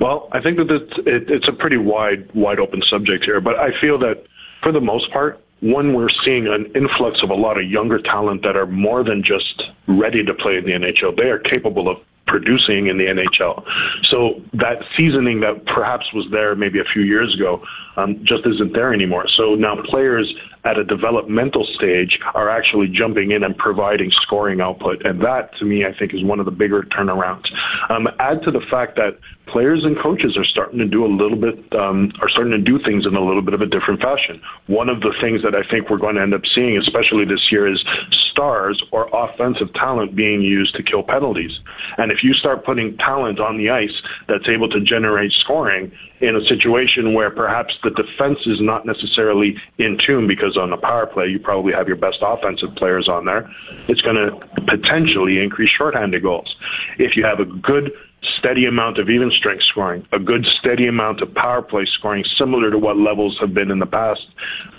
Well, 0.00 0.30
I 0.32 0.40
think 0.40 0.56
that 0.56 0.70
it's, 0.70 0.98
it, 1.06 1.30
it's 1.30 1.46
a 1.46 1.52
pretty 1.52 1.76
wide, 1.76 2.34
wide 2.34 2.58
open 2.58 2.80
subject 2.88 3.22
here, 3.22 3.38
but 3.42 3.56
I 3.56 3.78
feel 3.82 3.98
that 3.98 4.24
for 4.62 4.72
the 4.72 4.80
most 4.80 5.12
part, 5.12 5.44
one, 5.60 5.92
we're 5.92 6.08
seeing 6.24 6.46
an 6.46 6.72
influx 6.74 7.22
of 7.22 7.28
a 7.28 7.34
lot 7.34 7.58
of 7.58 7.70
younger 7.70 7.98
talent 7.98 8.44
that 8.44 8.56
are 8.56 8.64
more 8.64 9.04
than 9.04 9.22
just 9.22 9.62
ready 9.86 10.24
to 10.24 10.32
play 10.32 10.56
in 10.56 10.64
the 10.64 10.72
NHL. 10.72 11.14
They 11.14 11.28
are 11.28 11.38
capable 11.38 11.90
of 11.90 11.98
producing 12.26 12.86
in 12.86 12.96
the 12.96 13.04
NHL. 13.04 13.62
So 14.04 14.40
that 14.54 14.82
seasoning 14.96 15.40
that 15.40 15.66
perhaps 15.66 16.10
was 16.14 16.26
there 16.30 16.54
maybe 16.54 16.78
a 16.78 16.84
few 16.84 17.02
years 17.02 17.34
ago 17.34 17.62
um, 17.96 18.24
just 18.24 18.46
isn't 18.46 18.72
there 18.72 18.94
anymore. 18.94 19.28
So 19.28 19.54
now 19.54 19.76
players 19.82 20.32
at 20.64 20.78
a 20.78 20.84
developmental 20.84 21.64
stage 21.66 22.20
are 22.34 22.48
actually 22.48 22.88
jumping 22.88 23.32
in 23.32 23.42
and 23.42 23.56
providing 23.56 24.10
scoring 24.10 24.60
output. 24.60 25.04
And 25.04 25.20
that, 25.22 25.56
to 25.58 25.64
me, 25.64 25.84
I 25.84 25.92
think 25.92 26.14
is 26.14 26.22
one 26.22 26.38
of 26.38 26.46
the 26.46 26.52
bigger 26.52 26.82
turnarounds. 26.82 27.50
Um, 27.88 28.08
add 28.18 28.42
to 28.42 28.50
the 28.50 28.60
fact 28.60 28.96
that 28.96 29.18
players 29.46 29.84
and 29.84 29.98
coaches 29.98 30.36
are 30.36 30.44
starting 30.44 30.78
to 30.78 30.86
do 30.86 31.04
a 31.04 31.08
little 31.08 31.36
bit, 31.36 31.74
um, 31.74 32.12
are 32.20 32.28
starting 32.28 32.52
to 32.52 32.58
do 32.58 32.78
things 32.78 33.06
in 33.06 33.14
a 33.16 33.20
little 33.20 33.42
bit 33.42 33.54
of 33.54 33.60
a 33.60 33.66
different 33.66 34.00
fashion. 34.00 34.40
One 34.66 34.88
of 34.88 35.00
the 35.00 35.12
things 35.20 35.42
that 35.42 35.54
I 35.54 35.62
think 35.62 35.90
we're 35.90 35.98
going 35.98 36.14
to 36.16 36.22
end 36.22 36.34
up 36.34 36.42
seeing, 36.46 36.76
especially 36.78 37.24
this 37.24 37.50
year, 37.50 37.66
is 37.66 37.84
stars 38.10 38.82
or 38.92 39.08
offensive 39.12 39.72
talent 39.74 40.14
being 40.14 40.42
used 40.42 40.74
to 40.76 40.82
kill 40.82 41.02
penalties. 41.02 41.58
And 41.98 42.10
if 42.10 42.24
you 42.24 42.34
start 42.34 42.64
putting 42.64 42.96
talent 42.96 43.40
on 43.40 43.58
the 43.58 43.70
ice 43.70 44.02
that's 44.28 44.48
able 44.48 44.68
to 44.70 44.80
generate 44.80 45.32
scoring 45.32 45.92
in 46.20 46.36
a 46.36 46.44
situation 46.46 47.14
where 47.14 47.30
perhaps 47.30 47.76
the 47.82 47.90
defense 47.90 48.38
is 48.46 48.60
not 48.60 48.86
necessarily 48.86 49.56
in 49.78 49.98
tune 49.98 50.26
because 50.26 50.56
on 50.56 50.70
the 50.70 50.76
power 50.76 51.06
play 51.06 51.26
you 51.26 51.38
probably 51.38 51.72
have 51.72 51.88
your 51.88 51.96
best 51.96 52.18
offensive 52.22 52.74
players 52.76 53.08
on 53.08 53.24
there, 53.24 53.50
it's 53.88 54.00
going 54.00 54.16
to 54.16 54.46
potentially 54.66 55.42
increase 55.42 55.70
shorthanded 55.70 56.22
goals. 56.22 56.54
If 56.98 57.16
you 57.16 57.24
have 57.24 57.40
a 57.40 57.44
good 57.44 57.92
steady 58.22 58.66
amount 58.66 58.98
of 58.98 59.10
even 59.10 59.30
strength 59.30 59.64
scoring, 59.64 60.06
a 60.12 60.18
good 60.18 60.46
steady 60.46 60.86
amount 60.86 61.20
of 61.20 61.34
power 61.34 61.62
play 61.62 61.84
scoring, 61.86 62.24
similar 62.36 62.70
to 62.70 62.78
what 62.78 62.96
levels 62.96 63.36
have 63.40 63.52
been 63.52 63.70
in 63.70 63.78
the 63.78 63.86
past, 63.86 64.26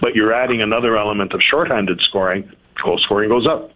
but 0.02 0.16
you're 0.16 0.34
adding 0.34 0.62
another 0.62 0.98
element 0.98 1.34
of 1.34 1.42
shorthanded 1.42 2.02
scoring, 2.02 2.50
goal 2.84 2.98
scoring 2.98 3.30
goes 3.30 3.48
up. 3.48 3.72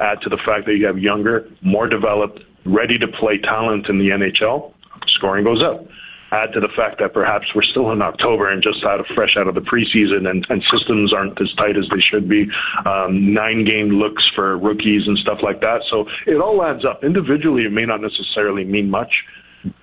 Add 0.00 0.20
to 0.22 0.28
the 0.28 0.38
fact 0.38 0.66
that 0.66 0.76
you 0.76 0.86
have 0.86 0.98
younger, 0.98 1.48
more 1.60 1.86
developed, 1.86 2.40
ready 2.64 2.98
to 2.98 3.08
play 3.08 3.38
talent 3.38 3.88
in 3.88 3.98
the 3.98 4.10
NHL, 4.10 4.72
scoring 5.06 5.44
goes 5.44 5.62
up. 5.62 5.86
Add 6.32 6.52
to 6.54 6.60
the 6.60 6.68
fact 6.68 6.98
that 7.00 7.12
perhaps 7.12 7.54
we're 7.54 7.62
still 7.62 7.92
in 7.92 8.00
October 8.00 8.48
and 8.48 8.62
just 8.62 8.82
out 8.84 9.00
of 9.00 9.06
fresh 9.14 9.36
out 9.36 9.46
of 9.46 9.54
the 9.54 9.60
preseason, 9.60 10.28
and, 10.28 10.46
and 10.48 10.64
systems 10.64 11.12
aren't 11.12 11.40
as 11.40 11.52
tight 11.54 11.76
as 11.76 11.86
they 11.94 12.00
should 12.00 12.28
be. 12.28 12.50
Um, 12.86 13.34
nine 13.34 13.64
game 13.64 13.90
looks 13.90 14.28
for 14.34 14.56
rookies 14.56 15.06
and 15.06 15.18
stuff 15.18 15.40
like 15.42 15.60
that. 15.60 15.82
So 15.90 16.08
it 16.26 16.36
all 16.36 16.64
adds 16.64 16.84
up. 16.84 17.04
Individually, 17.04 17.64
it 17.64 17.72
may 17.72 17.84
not 17.84 18.00
necessarily 18.00 18.64
mean 18.64 18.90
much, 18.90 19.24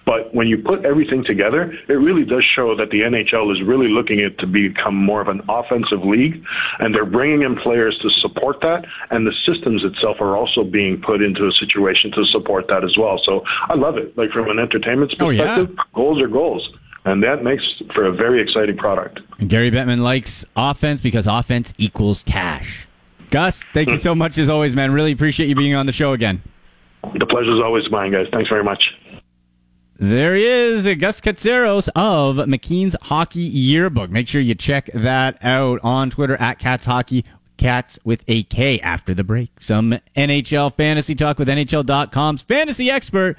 but 0.06 0.34
when 0.34 0.48
you 0.48 0.58
put 0.58 0.84
everything 0.86 1.24
together, 1.24 1.72
it 1.88 1.94
really 1.94 2.26
does 2.26 2.44
show 2.44 2.76
that 2.76 2.90
the 2.90 3.02
NHL 3.02 3.54
is 3.54 3.62
really 3.62 3.88
looking 3.88 4.20
at 4.22 4.38
to 4.40 4.48
become 4.48 4.96
more 4.96 5.22
of 5.22 5.28
an 5.28 5.42
offensive 5.48 6.04
league, 6.04 6.44
and 6.80 6.94
they're 6.94 7.06
bringing 7.06 7.44
in 7.44 7.56
players 7.56 7.98
to 8.00 8.10
support 8.10 8.62
that, 8.62 8.86
and 9.12 9.26
the 9.26 9.34
systems 9.46 9.84
itself 9.84 10.18
are 10.20 10.36
also 10.36 10.64
being 10.64 11.02
put 11.02 11.22
into 11.22 11.48
a 11.48 11.52
situation 11.54 12.12
to 12.12 12.26
support 12.26 12.68
that 12.68 12.84
as 12.84 12.98
well. 12.98 13.22
So 13.24 13.44
I 13.46 13.76
love 13.76 13.98
it. 13.98 14.18
Like 14.18 14.32
from 14.32 14.50
an 14.50 14.60
entertainment 14.60 15.12
perspective, 15.12 15.70
oh, 15.70 15.74
yeah. 15.78 15.84
goals 15.94 16.22
are 16.22 16.28
goals. 16.28 16.70
And 17.06 17.24
that 17.24 17.44
makes 17.44 17.64
for 17.94 18.06
a 18.06 18.12
very 18.12 18.42
exciting 18.42 18.78
product. 18.78 19.22
And 19.40 19.50
Gary 19.50 19.72
Bettman 19.72 20.02
likes 20.02 20.46
offense 20.56 21.00
because 21.00 21.28
offense 21.28 21.74
equals 21.78 22.24
cash. 22.24 22.88
Gus, 23.30 23.64
thank 23.74 23.90
you 23.90 23.98
so 23.98 24.14
much 24.16 24.38
as 24.38 24.50
always, 24.50 24.76
man. 24.76 24.92
Really 24.92 25.12
appreciate 25.12 25.48
you 25.48 25.56
being 25.56 25.76
on 25.76 25.86
the 25.86 25.92
show 25.92 26.14
again. 26.14 26.42
The 27.18 27.26
pleasure 27.26 27.54
is 27.54 27.62
always 27.64 27.90
mine, 27.90 28.12
guys. 28.12 28.28
Thanks 28.32 28.50
very 28.50 28.64
much. 28.64 28.92
There 30.02 30.34
he 30.34 30.46
is, 30.46 30.86
Gus 30.98 31.20
Katsaros 31.20 31.90
of 31.94 32.38
McKeen's 32.48 32.96
Hockey 33.02 33.42
Yearbook. 33.42 34.10
Make 34.10 34.30
sure 34.30 34.40
you 34.40 34.56
check 34.56 34.90
that 34.94 35.38
out 35.44 35.82
on 35.84 36.10
Twitter 36.10 36.38
at 36.38 36.58
Kats 36.58 36.86
Hockey. 36.86 37.26
Kats 37.58 38.00
with 38.06 38.24
a 38.30 38.44
K 38.44 38.80
after 38.80 39.14
the 39.14 39.26
break. 39.26 39.60
Some 39.60 40.00
NHL 40.16 40.74
fantasy 40.74 41.16
talk 41.16 41.38
with 41.38 41.50
NHL.com's 41.50 42.42
fantasy 42.42 42.90
expert 42.90 43.36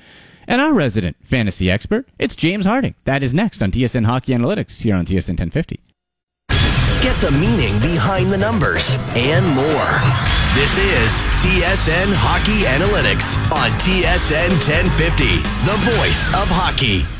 And 0.47 0.61
our 0.61 0.75
resident 0.75 1.17
fantasy 1.23 1.71
expert, 1.71 2.07
it's 2.19 2.37
James 2.37 2.67
Harding. 2.67 2.95
That 3.05 3.23
is 3.23 3.33
next 3.33 3.63
on 3.63 3.71
TSN 3.71 4.05
Hockey 4.05 4.33
Analytics 4.35 4.83
here 4.83 4.97
on 4.97 5.07
TSN 5.07 5.41
1050. 5.41 5.81
Get 7.01 7.19
the 7.23 7.31
meaning 7.31 7.79
behind 7.79 8.31
the 8.31 8.37
numbers 8.37 8.99
and 9.15 9.47
more. 9.57 10.40
This 10.53 10.77
is 10.79 11.13
TSN 11.39 12.13
Hockey 12.13 12.67
Analytics 12.67 13.39
on 13.53 13.71
TSN 13.79 14.51
1050, 14.51 15.25
the 15.65 15.77
voice 15.97 16.27
of 16.35 16.49
hockey. 16.49 17.20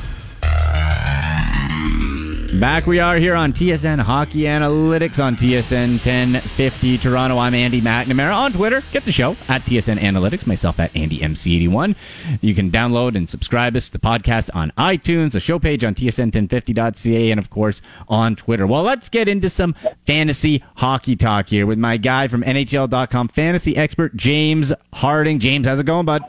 Back 2.59 2.87
we 2.87 2.99
are 2.99 3.17
here 3.17 3.37
on 3.37 3.53
TSN 3.53 4.01
Hockey 4.01 4.41
Analytics 4.41 5.23
on 5.23 5.37
TSN 5.37 5.93
1050 6.05 6.99
Toronto. 6.99 7.39
I'm 7.39 7.55
Andy 7.55 7.81
McNamara 7.81 8.35
on 8.35 8.53
Twitter. 8.53 8.83
Get 8.91 9.05
the 9.05 9.13
show 9.13 9.37
at 9.49 9.63
TSN 9.63 9.99
Analytics. 9.99 10.49
Myself 10.49 10.81
at 10.81 10.93
AndyMC81. 10.95 11.95
You 12.41 12.55
can 12.57 12.73
download 12.73 13.15
and 13.15 13.31
subscribe 13.31 13.77
us 13.77 13.87
to 13.87 13.93
the 13.93 14.01
podcast 14.01 14.51
on 14.53 14.73
iTunes, 14.77 15.31
the 15.31 15.39
show 15.39 15.61
page 15.61 15.85
on 15.85 15.95
TSN1050.ca, 15.95 17.31
and 17.31 17.39
of 17.39 17.51
course 17.51 17.83
on 18.09 18.35
Twitter. 18.35 18.67
Well, 18.67 18.83
let's 18.83 19.09
get 19.09 19.29
into 19.29 19.49
some 19.49 19.77
fantasy 20.05 20.65
hockey 20.75 21.15
talk 21.15 21.49
here 21.49 21.67
with 21.67 21.79
my 21.79 21.99
guy 21.99 22.27
from 22.27 22.43
NHL.com, 22.43 23.29
fantasy 23.29 23.77
expert 23.77 24.17
James 24.17 24.73
Harding. 24.93 25.39
James, 25.39 25.69
how's 25.69 25.79
it 25.79 25.87
going, 25.87 26.05
bud? 26.05 26.25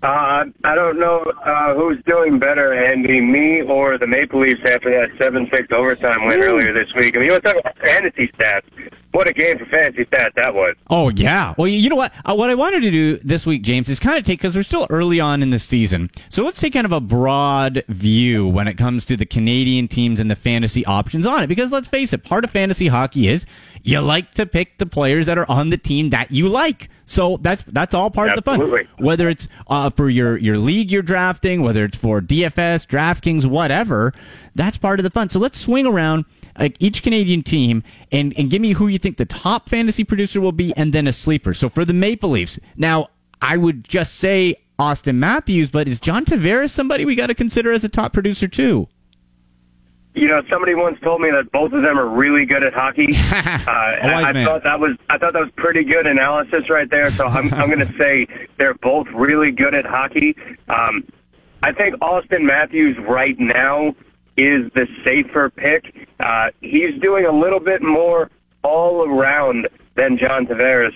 Uh, 0.00 0.44
I 0.62 0.74
don't 0.76 1.00
know 1.00 1.24
uh, 1.44 1.74
who's 1.74 2.02
doing 2.04 2.38
better, 2.38 2.72
Andy, 2.72 3.20
me 3.20 3.62
or 3.62 3.98
the 3.98 4.06
Maple 4.06 4.40
Leafs 4.40 4.60
after 4.64 4.90
that 4.90 5.10
7-6 5.18 5.72
overtime 5.72 6.26
win 6.26 6.40
earlier 6.40 6.72
this 6.72 6.94
week. 6.94 7.16
I 7.16 7.20
mean, 7.20 7.26
you 7.26 7.32
want 7.32 7.44
to 7.44 7.52
talk 7.52 7.60
about 7.60 7.78
fantasy 7.78 8.28
stats. 8.28 8.62
What 9.12 9.26
a 9.26 9.32
game 9.32 9.58
for 9.58 9.64
fantasy 9.66 10.04
stats 10.04 10.34
that 10.34 10.54
was. 10.54 10.76
Oh, 10.90 11.08
yeah. 11.08 11.54
Well, 11.56 11.66
you 11.66 11.88
know 11.88 11.96
what? 11.96 12.12
Uh, 12.26 12.34
what 12.34 12.50
I 12.50 12.54
wanted 12.54 12.80
to 12.80 12.90
do 12.90 13.16
this 13.18 13.46
week, 13.46 13.62
James, 13.62 13.88
is 13.88 13.98
kind 13.98 14.18
of 14.18 14.24
take, 14.24 14.38
because 14.38 14.54
we're 14.54 14.62
still 14.62 14.86
early 14.90 15.18
on 15.18 15.42
in 15.42 15.48
the 15.48 15.58
season. 15.58 16.10
So 16.28 16.44
let's 16.44 16.60
take 16.60 16.74
kind 16.74 16.84
of 16.84 16.92
a 16.92 17.00
broad 17.00 17.84
view 17.88 18.46
when 18.46 18.68
it 18.68 18.74
comes 18.74 19.06
to 19.06 19.16
the 19.16 19.24
Canadian 19.24 19.88
teams 19.88 20.20
and 20.20 20.30
the 20.30 20.36
fantasy 20.36 20.84
options 20.84 21.24
on 21.24 21.42
it. 21.42 21.46
Because 21.46 21.72
let's 21.72 21.88
face 21.88 22.12
it, 22.12 22.22
part 22.22 22.44
of 22.44 22.50
fantasy 22.50 22.88
hockey 22.88 23.28
is 23.28 23.46
you 23.82 24.00
like 24.00 24.32
to 24.34 24.44
pick 24.44 24.76
the 24.76 24.86
players 24.86 25.26
that 25.26 25.38
are 25.38 25.50
on 25.50 25.70
the 25.70 25.78
team 25.78 26.10
that 26.10 26.30
you 26.30 26.48
like. 26.48 26.90
So 27.06 27.38
that's 27.40 27.62
that's 27.68 27.94
all 27.94 28.10
part 28.10 28.30
Absolutely. 28.30 28.82
of 28.82 28.88
the 28.88 28.94
fun. 28.96 29.04
Whether 29.04 29.30
it's 29.30 29.48
uh, 29.68 29.88
for 29.88 30.10
your 30.10 30.36
your 30.36 30.58
league 30.58 30.90
you're 30.90 31.00
drafting, 31.00 31.62
whether 31.62 31.86
it's 31.86 31.96
for 31.96 32.20
DFS, 32.20 32.86
DraftKings, 32.86 33.46
whatever, 33.46 34.12
that's 34.54 34.76
part 34.76 35.00
of 35.00 35.04
the 35.04 35.10
fun. 35.10 35.30
So 35.30 35.38
let's 35.38 35.58
swing 35.58 35.86
around 35.86 36.26
like 36.58 36.76
each 36.80 37.02
Canadian 37.02 37.42
team 37.42 37.82
and 38.12 38.34
and 38.36 38.50
give 38.50 38.60
me 38.60 38.72
who 38.72 38.88
you 38.88 38.98
think 38.98 39.16
the 39.16 39.26
top 39.26 39.68
fantasy 39.68 40.04
producer 40.04 40.40
will 40.40 40.52
be, 40.52 40.74
and 40.76 40.92
then 40.92 41.06
a 41.06 41.12
sleeper. 41.12 41.54
So 41.54 41.68
for 41.68 41.84
the 41.84 41.92
Maple 41.92 42.30
Leafs, 42.30 42.58
now 42.76 43.08
I 43.40 43.56
would 43.56 43.88
just 43.88 44.16
say 44.16 44.56
Auston 44.78 45.16
Matthews, 45.16 45.70
but 45.70 45.88
is 45.88 46.00
John 46.00 46.24
Tavares 46.24 46.70
somebody 46.70 47.04
we 47.04 47.14
got 47.14 47.28
to 47.28 47.34
consider 47.34 47.72
as 47.72 47.84
a 47.84 47.88
top 47.88 48.12
producer 48.12 48.48
too? 48.48 48.88
You 50.14 50.26
know, 50.26 50.42
somebody 50.50 50.74
once 50.74 50.98
told 51.00 51.20
me 51.20 51.30
that 51.30 51.52
both 51.52 51.72
of 51.72 51.82
them 51.82 51.96
are 51.98 52.08
really 52.08 52.44
good 52.44 52.64
at 52.64 52.74
hockey. 52.74 53.16
Uh, 53.68 53.96
and 54.00 54.10
I, 54.10 54.44
thought 54.44 54.64
that 54.64 54.80
was 54.80 54.96
I 55.10 55.18
thought 55.18 55.34
that 55.34 55.42
was 55.42 55.50
pretty 55.56 55.84
good 55.84 56.06
analysis 56.06 56.70
right 56.70 56.88
there. 56.90 57.10
So 57.12 57.26
I'm 57.26 57.52
I'm 57.52 57.70
going 57.70 57.86
to 57.86 57.98
say 57.98 58.26
they're 58.56 58.74
both 58.74 59.06
really 59.08 59.50
good 59.50 59.74
at 59.74 59.84
hockey. 59.84 60.36
Um, 60.68 61.04
I 61.62 61.72
think 61.72 61.96
Auston 61.96 62.42
Matthews 62.42 62.96
right 62.98 63.38
now 63.38 63.94
is 64.38 64.70
the 64.74 64.86
safer 65.04 65.50
pick. 65.50 66.08
Uh, 66.20 66.50
he's 66.60 66.98
doing 67.00 67.26
a 67.26 67.32
little 67.32 67.60
bit 67.60 67.82
more 67.82 68.30
all 68.62 69.02
around 69.02 69.68
than 69.96 70.16
John 70.16 70.46
Tavares. 70.46 70.94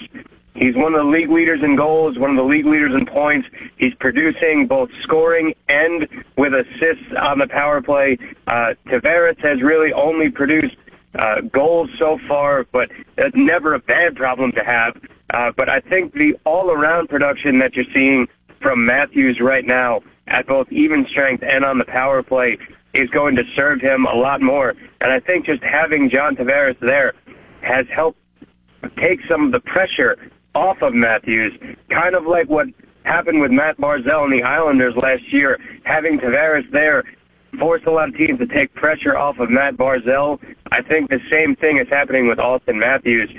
He's 0.55 0.77
one 0.77 0.95
of 0.95 1.05
the 1.05 1.11
league 1.11 1.31
leaders 1.31 1.63
in 1.63 1.77
goals, 1.77 2.19
one 2.19 2.31
of 2.31 2.37
the 2.37 2.45
league 2.45 2.67
leaders 2.67 2.95
in 2.95 3.05
points. 3.05 3.49
He's 3.79 3.95
producing 3.95 4.67
both 4.67 4.91
scoring 5.03 5.55
and 5.69 6.07
with 6.37 6.55
assists 6.55 7.13
on 7.19 7.39
the 7.39 7.49
power 7.49 7.83
play. 7.83 8.19
Uh, 8.47 8.75
Tavares 8.87 9.39
has 9.41 9.61
really 9.61 9.93
only 9.93 10.31
produced 10.31 10.77
uh, 11.17 11.41
goals 11.41 11.91
so 11.99 12.19
far, 12.29 12.65
but 12.71 12.91
that's 13.17 13.35
never 13.35 13.75
a 13.75 13.79
bad 13.81 14.15
problem 14.15 14.53
to 14.53 14.63
have. 14.63 15.01
Uh, 15.31 15.51
but 15.57 15.69
I 15.69 15.81
think 15.81 16.13
the 16.13 16.37
all-around 16.45 17.09
production 17.09 17.59
that 17.59 17.75
you're 17.75 17.87
seeing 17.93 18.29
from 18.61 18.85
Matthews 18.87 19.41
right 19.41 19.65
now 19.65 20.03
at 20.29 20.47
both 20.47 20.71
even 20.71 21.07
strength 21.07 21.43
and 21.43 21.65
on 21.65 21.79
the 21.79 21.85
power 21.85 22.23
play 22.23 22.59
is 22.95 23.09
going 23.11 23.37
to 23.37 23.45
serve 23.57 23.81
him 23.81 24.07
a 24.07 24.15
lot 24.15 24.41
more. 24.43 24.75
And 25.01 25.13
I 25.13 25.21
think 25.21 25.47
just 25.47 25.63
having 25.63 26.11
John 26.11 26.37
Tavares 26.37 26.79
there 26.81 27.15
has 27.63 27.87
helped 27.89 28.19
take 28.97 29.21
some 29.29 29.47
of 29.47 29.53
the 29.53 29.61
pressure 29.61 30.19
off 30.55 30.83
of 30.83 30.93
Matthews, 30.95 31.53
kind 31.89 32.15
of 32.15 32.27
like 32.27 32.49
what 32.49 32.67
happened 33.05 33.41
with 33.41 33.51
Matt 33.51 33.79
Barzal 33.79 34.25
and 34.25 34.33
the 34.33 34.43
Islanders 34.43 34.95
last 34.97 35.33
year. 35.33 35.59
Having 35.85 36.21
Tavares 36.21 36.71
there 36.71 37.05
forced 37.59 37.85
a 37.87 37.91
lot 37.91 38.09
of 38.09 38.17
teams 38.17 38.39
to 38.39 38.47
take 38.47 38.73
pressure 38.75 39.17
off 39.17 39.39
of 39.39 39.51
Matt 39.51 39.77
Barzal. 39.77 40.39
I 40.71 40.83
think 40.83 41.11
the 41.11 41.21
same 41.31 41.55
thing 41.57 41.79
is 41.79 41.89
happening 41.89 42.27
with 42.29 42.39
Auston 42.39 42.77
Matthews. 42.77 43.31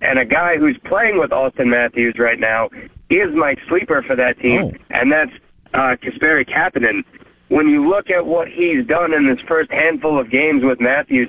And 0.00 0.18
a 0.18 0.24
guy 0.24 0.56
who's 0.58 0.76
playing 0.78 1.18
with 1.18 1.30
Auston 1.30 1.68
Matthews 1.68 2.18
right 2.18 2.38
now 2.40 2.70
is 3.08 3.34
my 3.34 3.56
sleeper 3.68 4.02
for 4.02 4.16
that 4.16 4.38
team, 4.40 4.62
Oh. 4.64 4.72
and 4.90 5.12
that's 5.12 5.32
uh, 5.74 5.96
Kasperi 6.02 6.46
Kapanen. 6.48 7.04
When 7.52 7.68
you 7.68 7.86
look 7.86 8.08
at 8.08 8.24
what 8.24 8.48
he's 8.48 8.86
done 8.86 9.12
in 9.12 9.26
his 9.26 9.38
first 9.40 9.70
handful 9.70 10.18
of 10.18 10.30
games 10.30 10.64
with 10.64 10.80
Matthews, 10.80 11.28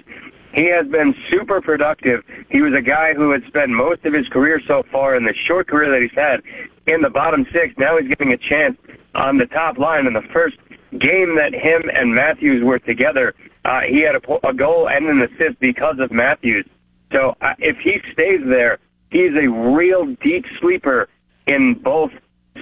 he 0.54 0.68
has 0.68 0.88
been 0.88 1.14
super 1.30 1.60
productive. 1.60 2.24
He 2.50 2.62
was 2.62 2.74
a 2.74 2.82
guy 2.82 3.14
who 3.14 3.32
had 3.32 3.44
spent 3.46 3.72
most 3.72 4.06
of 4.06 4.14
his 4.14 4.30
career 4.30 4.62
so 4.66 4.84
far 4.90 5.18
in 5.18 5.26
the 5.26 5.34
short 5.34 5.68
career 5.68 5.92
that 5.92 6.02
he's 6.02 6.18
had 6.18 6.42
in 6.88 7.02
the 7.02 7.10
bottom 7.10 7.46
six. 7.52 7.78
Now 7.78 7.98
he's 7.98 8.08
getting 8.08 8.32
a 8.32 8.38
chance 8.38 8.78
on 9.14 9.38
the 9.38 9.48
top 9.48 9.78
line. 9.78 10.08
In 10.08 10.14
the 10.14 10.22
first 10.22 10.56
game 10.98 11.36
that 11.36 11.54
him 11.54 11.92
and 11.94 12.16
Matthews 12.16 12.64
were 12.64 12.80
together, 12.80 13.36
uh, 13.66 13.82
he 13.82 14.00
had 14.00 14.16
a, 14.16 14.48
a 14.48 14.54
goal 14.54 14.88
and 14.88 15.08
an 15.08 15.24
assist 15.24 15.60
because 15.60 16.00
of 16.00 16.14
Matthews. 16.14 16.66
So 17.12 17.36
uh, 17.42 17.56
if 17.60 17.80
he 17.80 18.02
stays 18.14 18.40
there, 18.46 18.80
he's 19.12 19.36
a 19.36 19.48
real 19.50 20.06
deep 20.22 20.46
sleeper 20.62 21.10
in 21.48 21.74
both 21.74 22.14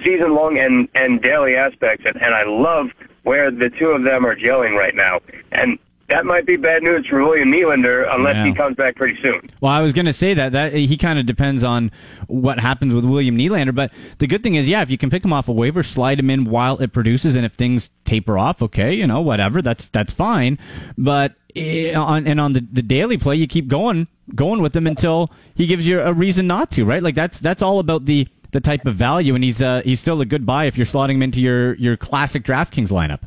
season 0.02 0.34
long 0.34 0.58
and, 0.58 0.88
and 0.96 1.22
daily 1.22 1.54
aspects. 1.54 2.06
And, 2.06 2.20
and 2.20 2.34
I 2.34 2.42
love 2.42 2.90
where 3.22 3.50
the 3.50 3.70
two 3.70 3.88
of 3.88 4.02
them 4.02 4.24
are 4.26 4.36
gelling 4.36 4.76
right 4.76 4.94
now. 4.94 5.20
And 5.52 5.78
that 6.08 6.26
might 6.26 6.44
be 6.44 6.56
bad 6.56 6.82
news 6.82 7.06
for 7.06 7.22
William 7.24 7.50
Nylander 7.50 8.06
unless 8.12 8.36
Yeah. 8.36 8.46
he 8.46 8.52
comes 8.52 8.76
back 8.76 8.96
pretty 8.96 9.18
soon. 9.22 9.40
Well, 9.62 9.72
I 9.72 9.80
was 9.80 9.92
going 9.94 10.04
to 10.06 10.12
say 10.12 10.34
that 10.34 10.52
that 10.52 10.74
he 10.74 10.96
kind 10.98 11.18
of 11.18 11.24
depends 11.24 11.62
on 11.64 11.90
what 12.26 12.60
happens 12.60 12.92
with 12.92 13.04
William 13.04 13.38
Nylander, 13.38 13.74
but 13.74 13.92
the 14.18 14.26
good 14.26 14.42
thing 14.42 14.54
is, 14.56 14.68
yeah, 14.68 14.82
if 14.82 14.90
you 14.90 14.98
can 14.98 15.08
pick 15.08 15.24
him 15.24 15.32
off 15.32 15.48
a 15.48 15.52
waiver, 15.52 15.82
slide 15.82 16.18
him 16.18 16.28
in 16.28 16.44
while 16.44 16.76
it 16.78 16.92
produces, 16.92 17.34
and 17.34 17.46
if 17.46 17.54
things 17.54 17.88
taper 18.04 18.36
off, 18.36 18.60
okay, 18.60 18.92
you 18.92 19.06
know, 19.06 19.22
whatever, 19.22 19.62
that's 19.62 19.88
that's 19.88 20.12
fine. 20.12 20.58
But 20.98 21.34
eh, 21.56 21.94
on 21.94 22.26
and 22.26 22.38
on 22.40 22.52
the, 22.52 22.60
the 22.70 22.82
daily 22.82 23.16
play, 23.16 23.36
you 23.36 23.46
keep 23.46 23.68
going 23.68 24.06
going 24.34 24.60
with 24.60 24.74
him 24.76 24.86
until 24.86 25.30
he 25.54 25.66
gives 25.66 25.86
you 25.86 26.00
a 26.00 26.12
reason 26.12 26.46
not 26.46 26.70
to, 26.72 26.84
right? 26.84 27.02
Like 27.02 27.14
that's 27.14 27.38
that's 27.38 27.62
all 27.62 27.78
about 27.78 28.04
the 28.04 28.28
the 28.52 28.60
type 28.60 28.86
of 28.86 28.94
value, 28.94 29.34
and 29.34 29.42
he's 29.42 29.60
uh, 29.60 29.82
he's 29.84 30.00
still 30.00 30.20
a 30.20 30.26
good 30.26 30.46
buy 30.46 30.66
if 30.66 30.76
you're 30.76 30.86
slotting 30.86 31.16
him 31.16 31.22
into 31.22 31.40
your 31.40 31.74
your 31.74 31.96
classic 31.96 32.44
DraftKings 32.44 32.88
lineup. 32.88 33.20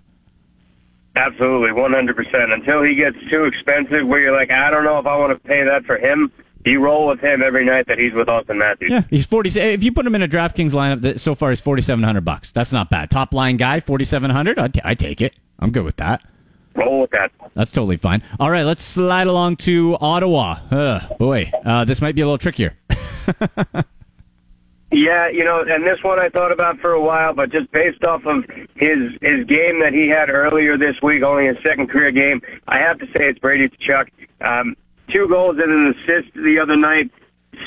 Absolutely, 1.17 1.69
100%. 1.69 2.53
Until 2.53 2.83
he 2.83 2.93
gets 2.93 3.17
too 3.29 3.45
expensive 3.45 4.05
where 4.05 4.19
you're 4.19 4.35
like, 4.35 4.51
I 4.51 4.69
don't 4.69 4.83
know 4.83 4.99
if 4.99 5.05
I 5.05 5.17
want 5.17 5.31
to 5.31 5.47
pay 5.47 5.63
that 5.63 5.85
for 5.85 5.97
him, 5.97 6.29
you 6.65 6.81
roll 6.81 7.07
with 7.07 7.21
him 7.21 7.41
every 7.41 7.63
night 7.63 7.87
that 7.87 7.97
he's 7.97 8.11
with 8.13 8.27
Auston 8.27 8.57
Matthews. 8.57 8.91
Yeah, 8.91 9.03
he's 9.09 9.25
forty. 9.25 9.49
If 9.57 9.83
you 9.83 9.91
put 9.91 10.05
him 10.05 10.15
in 10.15 10.21
a 10.21 10.27
DraftKings 10.27 10.71
lineup 10.71 11.01
that 11.01 11.21
so 11.21 11.35
far 11.35 11.51
is 11.51 11.61
forty 11.61 11.81
seven 11.81 12.03
hundred 12.03 12.25
bucks, 12.25 12.51
that's 12.51 12.71
not 12.71 12.89
bad. 12.89 13.11
Top 13.11 13.33
line 13.33 13.57
guy, 13.57 13.79
forty 13.79 14.05
seven 14.05 14.31
hundred. 14.31 14.59
I 14.59 14.69
I 14.83 14.95
take 14.95 15.21
it. 15.21 15.33
I'm 15.59 15.71
good 15.71 15.83
with 15.83 15.95
that. 15.97 16.21
Roll 16.75 17.01
with 17.01 17.11
that. 17.11 17.31
That's 17.53 17.71
totally 17.71 17.97
fine. 17.97 18.21
All 18.39 18.51
right, 18.51 18.63
let's 18.63 18.83
slide 18.83 19.27
along 19.27 19.57
to 19.57 19.95
Ottawa. 20.01 20.59
Ugh, 20.71 21.17
boy, 21.17 21.51
uh, 21.63 21.85
this 21.85 22.01
might 22.01 22.15
be 22.15 22.21
a 22.21 22.25
little 22.25 22.37
trickier. 22.37 22.75
Yeah, 24.95 25.27
you 25.27 25.43
know, 25.43 25.61
and 25.61 25.85
this 25.85 26.01
one 26.03 26.19
I 26.19 26.29
thought 26.29 26.53
about 26.53 26.79
for 26.79 26.93
a 26.93 27.01
while, 27.01 27.33
but 27.33 27.49
just 27.49 27.69
based 27.73 28.05
off 28.05 28.25
of 28.25 28.45
his 28.75 29.11
his 29.21 29.45
game 29.45 29.81
that 29.81 29.91
he 29.91 30.07
had 30.07 30.29
earlier 30.29 30.77
this 30.77 31.01
week, 31.01 31.21
only 31.21 31.47
his 31.47 31.57
second 31.61 31.87
career 31.87 32.11
game, 32.11 32.41
I 32.69 32.79
have 32.79 32.99
to 32.99 33.05
say 33.07 33.27
it's 33.27 33.37
Brady 33.37 33.67
Tkachuk. 33.67 34.07
Um, 34.39 34.77
two 35.09 35.27
goals 35.27 35.57
and 35.59 35.69
an 35.69 35.93
assist 35.93 36.33
the 36.35 36.59
other 36.59 36.77
night, 36.77 37.11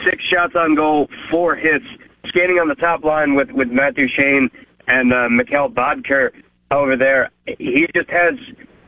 six 0.07 0.25
shots 0.25 0.57
on 0.57 0.75
goal, 0.75 1.11
four 1.31 1.55
hits, 1.55 1.85
skating 2.25 2.59
on 2.61 2.69
the 2.69 2.75
top 2.75 3.05
line 3.05 3.35
with 3.35 3.51
with 3.51 3.69
Matt 3.69 3.97
Duchene 3.97 4.51
and 4.87 5.13
uh, 5.13 5.29
Mikkel 5.29 5.71
Boedker 5.71 6.33
over 6.71 6.97
there. 6.97 7.29
He 7.59 7.87
just 7.95 8.09
has 8.09 8.37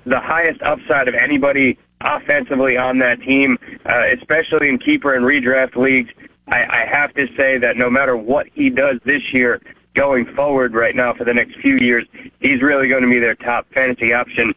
the 0.06 0.18
highest 0.18 0.62
upside 0.62 1.08
of 1.08 1.14
anybody 1.14 1.76
offensively 2.00 2.78
on 2.78 3.00
that 3.00 3.20
team, 3.20 3.58
uh, 3.84 4.04
especially 4.18 4.70
in 4.70 4.78
keeper 4.78 5.14
and 5.14 5.26
redraft 5.26 5.76
leagues. 5.76 6.10
I, 6.50 6.82
I 6.82 6.86
have 6.86 7.14
to 7.14 7.28
say 7.36 7.58
that 7.58 7.76
no 7.76 7.88
matter 7.88 8.16
what 8.16 8.48
he 8.52 8.70
does 8.70 8.98
this 9.04 9.32
year, 9.32 9.60
going 9.94 10.26
forward 10.34 10.74
right 10.74 10.94
now 10.94 11.12
for 11.14 11.24
the 11.24 11.34
next 11.34 11.56
few 11.56 11.76
years, 11.76 12.06
he's 12.40 12.62
really 12.62 12.88
going 12.88 13.02
to 13.02 13.08
be 13.08 13.18
their 13.18 13.34
top 13.34 13.66
fantasy 13.72 14.12
option. 14.12 14.54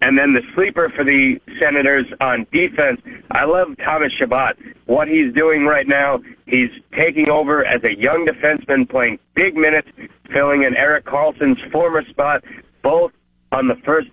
And 0.00 0.16
then 0.16 0.32
the 0.32 0.42
sleeper 0.54 0.88
for 0.90 1.02
the 1.02 1.40
Senators 1.58 2.06
on 2.20 2.46
defense, 2.52 3.00
I 3.32 3.44
love 3.44 3.76
Thomas 3.78 4.12
Chabot. 4.12 4.56
What 4.86 5.08
he's 5.08 5.32
doing 5.34 5.64
right 5.64 5.86
now, 5.86 6.20
he's 6.46 6.70
taking 6.92 7.28
over 7.28 7.64
as 7.64 7.82
a 7.82 7.98
young 7.98 8.24
defenseman, 8.24 8.88
playing 8.88 9.18
big 9.34 9.56
minutes, 9.56 9.88
filling 10.30 10.62
in 10.62 10.76
Erik 10.76 11.04
Karlsson's 11.04 11.60
former 11.72 12.04
spot, 12.04 12.44
both 12.82 13.12
on 13.50 13.66
the 13.66 13.76
first 13.76 14.08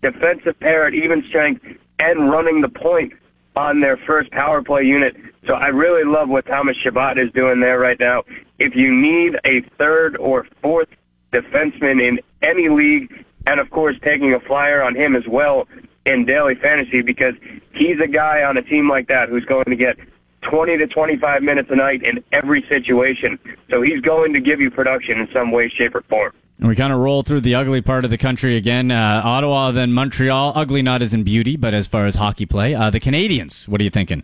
defensive 0.00 0.58
pair 0.60 0.86
at 0.86 0.94
even 0.94 1.24
strength 1.24 1.66
and 1.98 2.30
running 2.30 2.60
the 2.60 2.68
point 2.68 3.12
on 3.56 3.80
their 3.80 3.96
first 3.96 4.30
power 4.30 4.62
play 4.62 4.84
unit. 4.84 5.16
So 5.46 5.54
I 5.54 5.68
really 5.68 6.04
love 6.04 6.28
what 6.28 6.46
Thomas 6.46 6.76
Chabot 6.76 7.18
is 7.18 7.32
doing 7.32 7.60
there 7.60 7.78
right 7.78 7.98
now. 7.98 8.24
If 8.58 8.76
you 8.76 8.94
need 8.94 9.38
a 9.44 9.62
third 9.78 10.16
or 10.16 10.46
fourth 10.60 10.88
defenseman 11.32 12.00
in 12.00 12.20
any 12.42 12.68
league, 12.68 13.24
and 13.46 13.58
of 13.58 13.70
course 13.70 13.96
taking 14.02 14.34
a 14.34 14.40
flyer 14.40 14.82
on 14.82 14.94
him 14.94 15.16
as 15.16 15.26
well 15.26 15.66
in 16.04 16.24
daily 16.24 16.54
fantasy 16.54 17.02
because 17.02 17.34
he's 17.72 18.00
a 18.00 18.06
guy 18.06 18.42
on 18.42 18.56
a 18.56 18.62
team 18.62 18.88
like 18.88 19.08
that 19.08 19.28
who's 19.28 19.44
going 19.44 19.64
to 19.66 19.76
get 19.76 19.96
20 20.42 20.78
to 20.78 20.86
25 20.86 21.42
minutes 21.42 21.70
a 21.70 21.76
night 21.76 22.02
in 22.02 22.22
every 22.32 22.64
situation. 22.68 23.38
So 23.70 23.82
he's 23.82 24.00
going 24.00 24.32
to 24.34 24.40
give 24.40 24.60
you 24.60 24.70
production 24.70 25.18
in 25.20 25.28
some 25.32 25.52
way, 25.52 25.68
shape, 25.68 25.94
or 25.94 26.02
form. 26.02 26.32
And 26.58 26.68
we 26.68 26.76
kind 26.76 26.92
of 26.92 26.98
roll 26.98 27.22
through 27.22 27.40
the 27.40 27.54
ugly 27.54 27.80
part 27.80 28.04
of 28.04 28.10
the 28.10 28.18
country 28.18 28.56
again. 28.56 28.90
Uh, 28.90 29.22
Ottawa, 29.24 29.70
then 29.70 29.92
Montreal. 29.92 30.52
Ugly 30.54 30.82
not 30.82 31.00
as 31.02 31.14
in 31.14 31.24
beauty, 31.24 31.56
but 31.56 31.72
as 31.72 31.86
far 31.86 32.06
as 32.06 32.16
hockey 32.16 32.46
play. 32.46 32.74
Uh, 32.74 32.90
the 32.90 33.00
Canadiens, 33.00 33.66
what 33.66 33.80
are 33.80 33.84
you 33.84 33.90
thinking? 33.90 34.22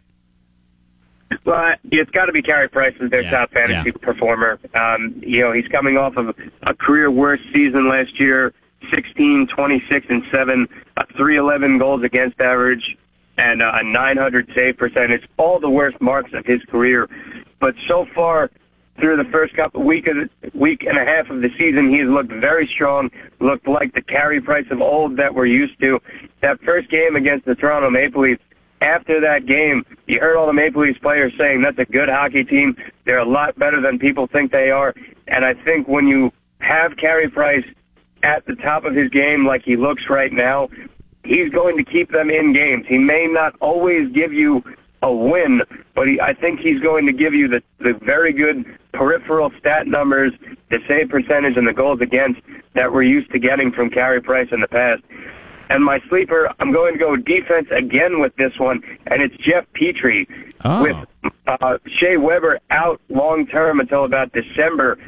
Well, 1.45 1.75
it's 1.91 2.11
got 2.11 2.27
to 2.27 2.33
be 2.33 2.43
Carey 2.43 2.69
Price 2.69 2.95
as 3.01 3.11
their 3.11 3.23
Yeah, 3.23 3.31
top 3.31 3.53
fantasy 3.53 3.91
yeah. 3.91 4.01
performer. 4.07 4.59
Um, 4.75 5.21
you 5.25 5.41
know, 5.41 5.53
he's 5.53 5.69
coming 5.69 5.97
off 5.97 6.17
of 6.17 6.35
a 6.63 6.75
career 6.75 7.11
worst 7.11 7.43
season 7.53 7.89
last 7.89 8.19
year, 8.21 8.53
16, 8.91 9.49
26, 9.49 10.07
and 10.09 10.23
7, 10.31 10.69
a 10.97 11.07
311 11.07 11.79
goals 11.79 12.03
against 12.03 12.41
average, 12.41 12.97
and 13.39 13.61
a 13.63 13.83
900 13.83 14.51
save 14.55 14.77
percentage, 14.77 15.29
all 15.37 15.59
the 15.59 15.71
worst 15.71 16.01
marks 16.01 16.33
of 16.33 16.47
his 16.47 16.63
career. 16.65 17.09
But 17.59 17.75
so 17.89 18.07
far, 18.15 18.51
through 18.99 19.17
the 19.17 19.31
first 19.31 19.55
couple 19.55 19.83
week 19.83 20.07
of 20.07 20.17
the, 20.17 20.31
week 20.55 20.85
and 20.85 20.97
a 20.97 21.05
half 21.05 21.29
of 21.29 21.43
the 21.43 21.51
season, 21.59 21.91
he's 21.91 22.07
looked 22.07 22.31
very 22.33 22.67
strong, 22.67 23.11
looked 23.41 23.69
like 23.69 23.93
the 23.95 24.01
Carey 24.03 24.41
Price 24.41 24.67
of 24.71 24.81
old 24.81 25.17
that 25.19 25.35
we're 25.35 25.47
used 25.47 25.79
to. 25.81 26.01
That 26.41 26.61
first 26.63 26.89
game 26.89 27.17
against 27.17 27.45
the 27.47 27.55
Toronto 27.55 27.91
Maple 27.91 28.23
Leafs, 28.23 28.43
after 28.81 29.21
that 29.21 29.47
game, 29.47 29.85
you 30.07 30.21
heard 30.21 30.37
all 30.37 30.47
the 30.47 30.53
Maple 30.53 30.83
Leafs 30.83 30.99
players 30.99 31.33
saying 31.39 31.63
that's 31.63 31.79
a 31.79 31.85
good 31.85 32.09
hockey 32.09 32.45
team. 32.45 32.77
They're 33.05 33.19
a 33.19 33.25
lot 33.25 33.59
better 33.59 33.81
than 33.81 33.99
people 33.99 34.27
think 34.27 34.53
they 34.53 34.71
are. 34.71 34.95
And 35.29 35.45
I 35.45 35.55
think 35.55 35.89
when 35.89 36.07
you 36.07 36.33
have 36.59 36.97
Carey 36.97 37.29
Price 37.29 37.65
at 38.23 38.45
the 38.47 38.57
top 38.57 38.85
of 38.85 38.95
his 38.95 39.11
game 39.11 39.47
like 39.47 39.65
he 39.65 39.77
looks 39.77 40.09
right 40.09 40.33
now, 40.33 40.69
he's 41.25 41.51
going 41.51 41.77
to 41.77 41.85
keep 41.85 42.11
them 42.11 42.31
in 42.31 42.53
games. 42.53 42.87
He 42.87 42.99
may 42.99 43.27
not 43.27 43.55
always 43.61 44.11
give 44.13 44.33
you 44.33 44.63
a 45.03 45.13
win, 45.13 45.63
but 45.95 46.09
he, 46.09 46.21
I 46.21 46.33
think 46.33 46.61
he's 46.61 46.81
going 46.81 47.07
to 47.07 47.13
give 47.13 47.35
you 47.35 47.49
the, 47.49 47.63
the 47.79 47.95
very 47.95 48.33
good 48.33 48.65
peripheral 48.93 49.53
stat 49.59 49.87
numbers, 49.87 50.33
the 50.71 50.81
save 50.89 51.11
percentage, 51.11 51.57
and 51.57 51.67
the 51.67 51.73
goals 51.73 52.01
against 52.01 52.41
that 52.75 52.93
we're 52.93 53.03
used 53.03 53.31
to 53.33 53.39
getting 53.39 53.73
from 53.73 53.91
Carey 53.91 54.21
Price 54.21 54.49
in 54.53 54.61
the 54.61 54.69
past. 54.69 55.03
And 55.69 55.85
my 55.85 56.01
sleeper, 56.09 56.53
I'm 56.61 56.73
going 56.73 56.93
to 56.95 56.99
go 56.99 57.17
defense 57.17 57.69
again 57.71 58.21
with 58.21 58.37
this 58.37 58.57
one, 58.59 58.83
and 59.09 59.23
it's 59.23 59.37
Jeff 59.39 59.65
Petry 59.75 60.27
Oh. 60.65 60.83
with 60.83 60.97
uh, 61.47 61.79
Shea 61.87 62.17
Weber 62.17 62.61
out 62.71 63.01
long 63.09 63.47
term 63.47 63.79
until 63.81 64.05
about 64.05 64.33
December. 64.33 64.99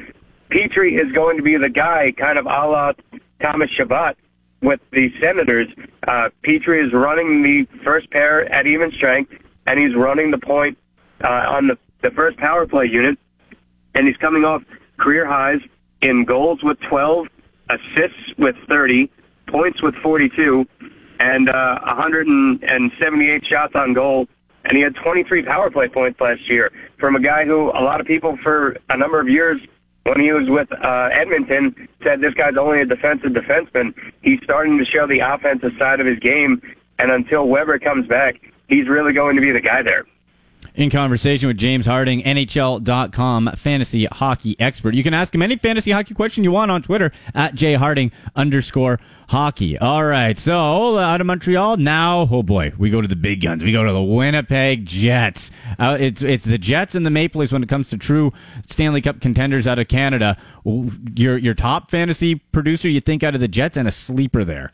Petry 0.49 1.03
is 1.03 1.11
going 1.11 1.37
to 1.37 1.43
be 1.43 1.57
the 1.57 1.69
guy, 1.69 2.11
kind 2.11 2.37
of 2.37 2.45
a 2.45 2.49
la 2.49 2.93
Thomas 3.41 3.69
Chabot 3.71 4.15
with 4.61 4.79
the 4.91 5.11
Senators. 5.19 5.67
Uh, 6.07 6.29
Petry 6.43 6.85
is 6.85 6.93
running 6.93 7.41
the 7.43 7.65
first 7.83 8.09
pair 8.11 8.51
at 8.51 8.67
even 8.67 8.91
strength, 8.91 9.33
and 9.65 9.79
he's 9.79 9.95
running 9.95 10.31
the 10.31 10.37
point 10.37 10.77
uh, 11.23 11.27
on 11.27 11.67
the, 11.67 11.77
the 12.01 12.11
first 12.11 12.37
power 12.37 12.67
play 12.67 12.85
unit, 12.85 13.17
and 13.95 14.07
he's 14.07 14.17
coming 14.17 14.43
off 14.45 14.63
career 14.97 15.25
highs 15.25 15.61
in 16.01 16.25
goals 16.25 16.61
with 16.63 16.79
12, 16.81 17.27
assists 17.69 18.33
with 18.37 18.55
30, 18.67 19.09
points 19.49 19.81
with 19.81 19.95
42, 19.95 20.65
and 21.19 21.49
uh, 21.49 21.79
178 21.83 23.45
shots 23.45 23.75
on 23.75 23.93
goal. 23.93 24.27
And 24.65 24.75
he 24.75 24.83
had 24.83 24.95
23 24.95 25.43
power 25.43 25.69
play 25.69 25.87
points 25.87 26.19
last 26.19 26.49
year 26.49 26.71
from 26.97 27.15
a 27.15 27.19
guy 27.19 27.45
who 27.45 27.69
a 27.69 27.81
lot 27.81 28.01
of 28.01 28.07
people 28.07 28.37
for 28.37 28.77
a 28.89 28.97
number 28.97 29.19
of 29.19 29.29
years 29.29 29.59
when 30.03 30.19
he 30.19 30.31
was 30.31 30.49
with 30.49 30.71
uh, 30.71 31.09
Edmonton 31.11 31.87
said 32.03 32.21
this 32.21 32.33
guy's 32.33 32.57
only 32.57 32.81
a 32.81 32.85
defensive 32.85 33.31
defenseman. 33.31 33.93
He's 34.21 34.39
starting 34.43 34.77
to 34.77 34.85
show 34.85 35.07
the 35.07 35.19
offensive 35.19 35.73
side 35.77 35.99
of 35.99 36.07
his 36.07 36.19
game, 36.19 36.61
and 36.97 37.11
until 37.11 37.47
Weber 37.47 37.79
comes 37.79 38.07
back, 38.07 38.41
he's 38.67 38.87
really 38.87 39.13
going 39.13 39.35
to 39.35 39.41
be 39.41 39.51
the 39.51 39.61
guy 39.61 39.81
there. 39.81 40.05
In 40.79 40.89
conversation 40.89 41.49
with 41.49 41.57
James 41.57 41.85
Harding, 41.85 42.23
NHL.com 42.23 43.51
fantasy 43.57 44.05
hockey 44.05 44.55
expert. 44.61 44.93
You 44.93 45.03
can 45.03 45.13
ask 45.13 45.35
him 45.35 45.41
any 45.41 45.57
fantasy 45.57 45.91
hockey 45.91 46.13
question 46.13 46.45
you 46.45 46.53
want 46.53 46.71
on 46.71 46.81
Twitter 46.81 47.11
at 47.35 47.53
jharding 47.53 48.13
underscore 48.33 48.97
hockey. 49.27 49.77
All 49.77 50.05
right. 50.05 50.39
So 50.39 50.97
out 50.97 51.19
of 51.19 51.27
Montreal 51.27 51.75
now, 51.75 52.29
oh 52.31 52.43
boy, 52.43 52.71
we 52.77 52.89
go 52.89 53.01
to 53.01 53.09
the 53.09 53.17
big 53.17 53.41
guns. 53.41 53.61
We 53.61 53.73
go 53.73 53.83
to 53.83 53.91
the 53.91 54.01
Winnipeg 54.01 54.85
Jets. 54.85 55.51
Uh, 55.77 55.97
it's, 55.99 56.21
it's 56.21 56.45
the 56.45 56.57
Jets 56.57 56.95
and 56.95 57.05
the 57.05 57.11
Maple 57.11 57.41
Leafs 57.41 57.51
when 57.51 57.61
it 57.61 57.67
comes 57.67 57.89
to 57.89 57.97
true 57.97 58.31
Stanley 58.65 59.01
Cup 59.01 59.19
contenders 59.19 59.67
out 59.67 59.79
of 59.79 59.89
Canada. 59.89 60.37
Your, 60.63 61.37
your 61.37 61.55
top 61.55 61.91
fantasy 61.91 62.35
producer, 62.35 62.87
you 62.87 63.01
think 63.01 63.21
out 63.21 63.35
of 63.35 63.41
the 63.41 63.49
Jets 63.49 63.75
and 63.75 63.85
a 63.85 63.91
sleeper 63.91 64.45
there. 64.45 64.71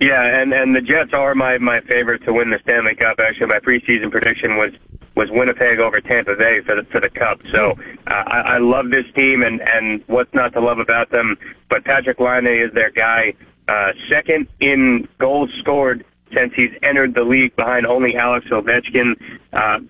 Yeah, 0.00 0.40
and 0.40 0.52
and 0.52 0.76
the 0.76 0.80
Jets 0.80 1.12
are 1.12 1.34
my 1.34 1.58
my 1.58 1.80
favorite 1.80 2.24
to 2.24 2.32
win 2.32 2.50
the 2.50 2.60
Stanley 2.62 2.94
Cup. 2.94 3.18
Actually, 3.18 3.46
my 3.46 3.58
preseason 3.58 4.10
prediction 4.10 4.56
was 4.56 4.72
was 5.16 5.28
Winnipeg 5.30 5.80
over 5.80 6.00
Tampa 6.00 6.36
Bay 6.36 6.60
for 6.60 6.76
the 6.76 6.84
for 6.84 7.00
the 7.00 7.10
Cup. 7.10 7.40
So 7.50 7.72
uh, 8.06 8.10
I, 8.26 8.40
I 8.40 8.58
love 8.58 8.90
this 8.90 9.06
team, 9.14 9.42
and 9.42 9.60
and 9.60 10.04
what's 10.06 10.32
not 10.32 10.52
to 10.52 10.60
love 10.60 10.78
about 10.78 11.10
them? 11.10 11.36
But 11.68 11.82
Patrik 11.84 12.20
Laine 12.20 12.46
is 12.46 12.72
their 12.74 12.90
guy. 12.90 13.34
Uh, 13.66 13.92
second 14.08 14.46
in 14.60 15.08
goals 15.18 15.50
scored 15.58 16.04
since 16.32 16.54
he's 16.54 16.72
entered 16.82 17.14
the 17.14 17.24
league, 17.24 17.56
behind 17.56 17.84
only 17.84 18.16
Alex 18.16 18.46
Ovechkin. 18.46 19.20
Uh, 19.52 19.80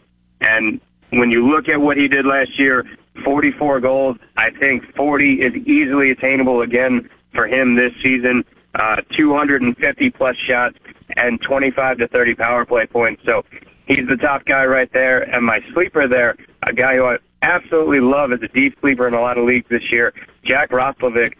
and 0.40 0.80
when 1.10 1.30
you 1.30 1.46
look 1.46 1.68
at 1.68 1.80
what 1.80 1.96
he 1.96 2.08
did 2.08 2.24
last 2.24 2.58
year, 2.58 2.86
44 3.24 3.80
goals. 3.80 4.16
I 4.36 4.50
think 4.50 4.94
40 4.94 5.42
is 5.42 5.54
easily 5.66 6.10
attainable 6.12 6.62
again 6.62 7.10
for 7.32 7.46
him 7.46 7.74
this 7.74 7.92
season 8.02 8.44
uh, 8.78 9.02
250 9.16 10.10
plus 10.10 10.36
shots 10.36 10.76
and 11.16 11.40
25 11.40 11.98
to 11.98 12.08
30 12.08 12.34
power 12.34 12.64
play 12.64 12.86
points. 12.86 13.22
So 13.24 13.44
he's 13.86 14.06
the 14.06 14.16
top 14.16 14.44
guy 14.44 14.64
right 14.66 14.92
there. 14.92 15.22
And 15.22 15.44
my 15.44 15.62
sleeper 15.72 16.06
there, 16.06 16.36
a 16.62 16.72
guy 16.72 16.96
who 16.96 17.04
I 17.04 17.18
absolutely 17.42 18.00
love 18.00 18.32
as 18.32 18.42
a 18.42 18.48
deep 18.48 18.78
sleeper 18.80 19.06
in 19.08 19.14
a 19.14 19.20
lot 19.20 19.38
of 19.38 19.44
leagues 19.44 19.68
this 19.68 19.90
year, 19.90 20.14
Jack 20.44 20.70
Roslovic. 20.70 21.34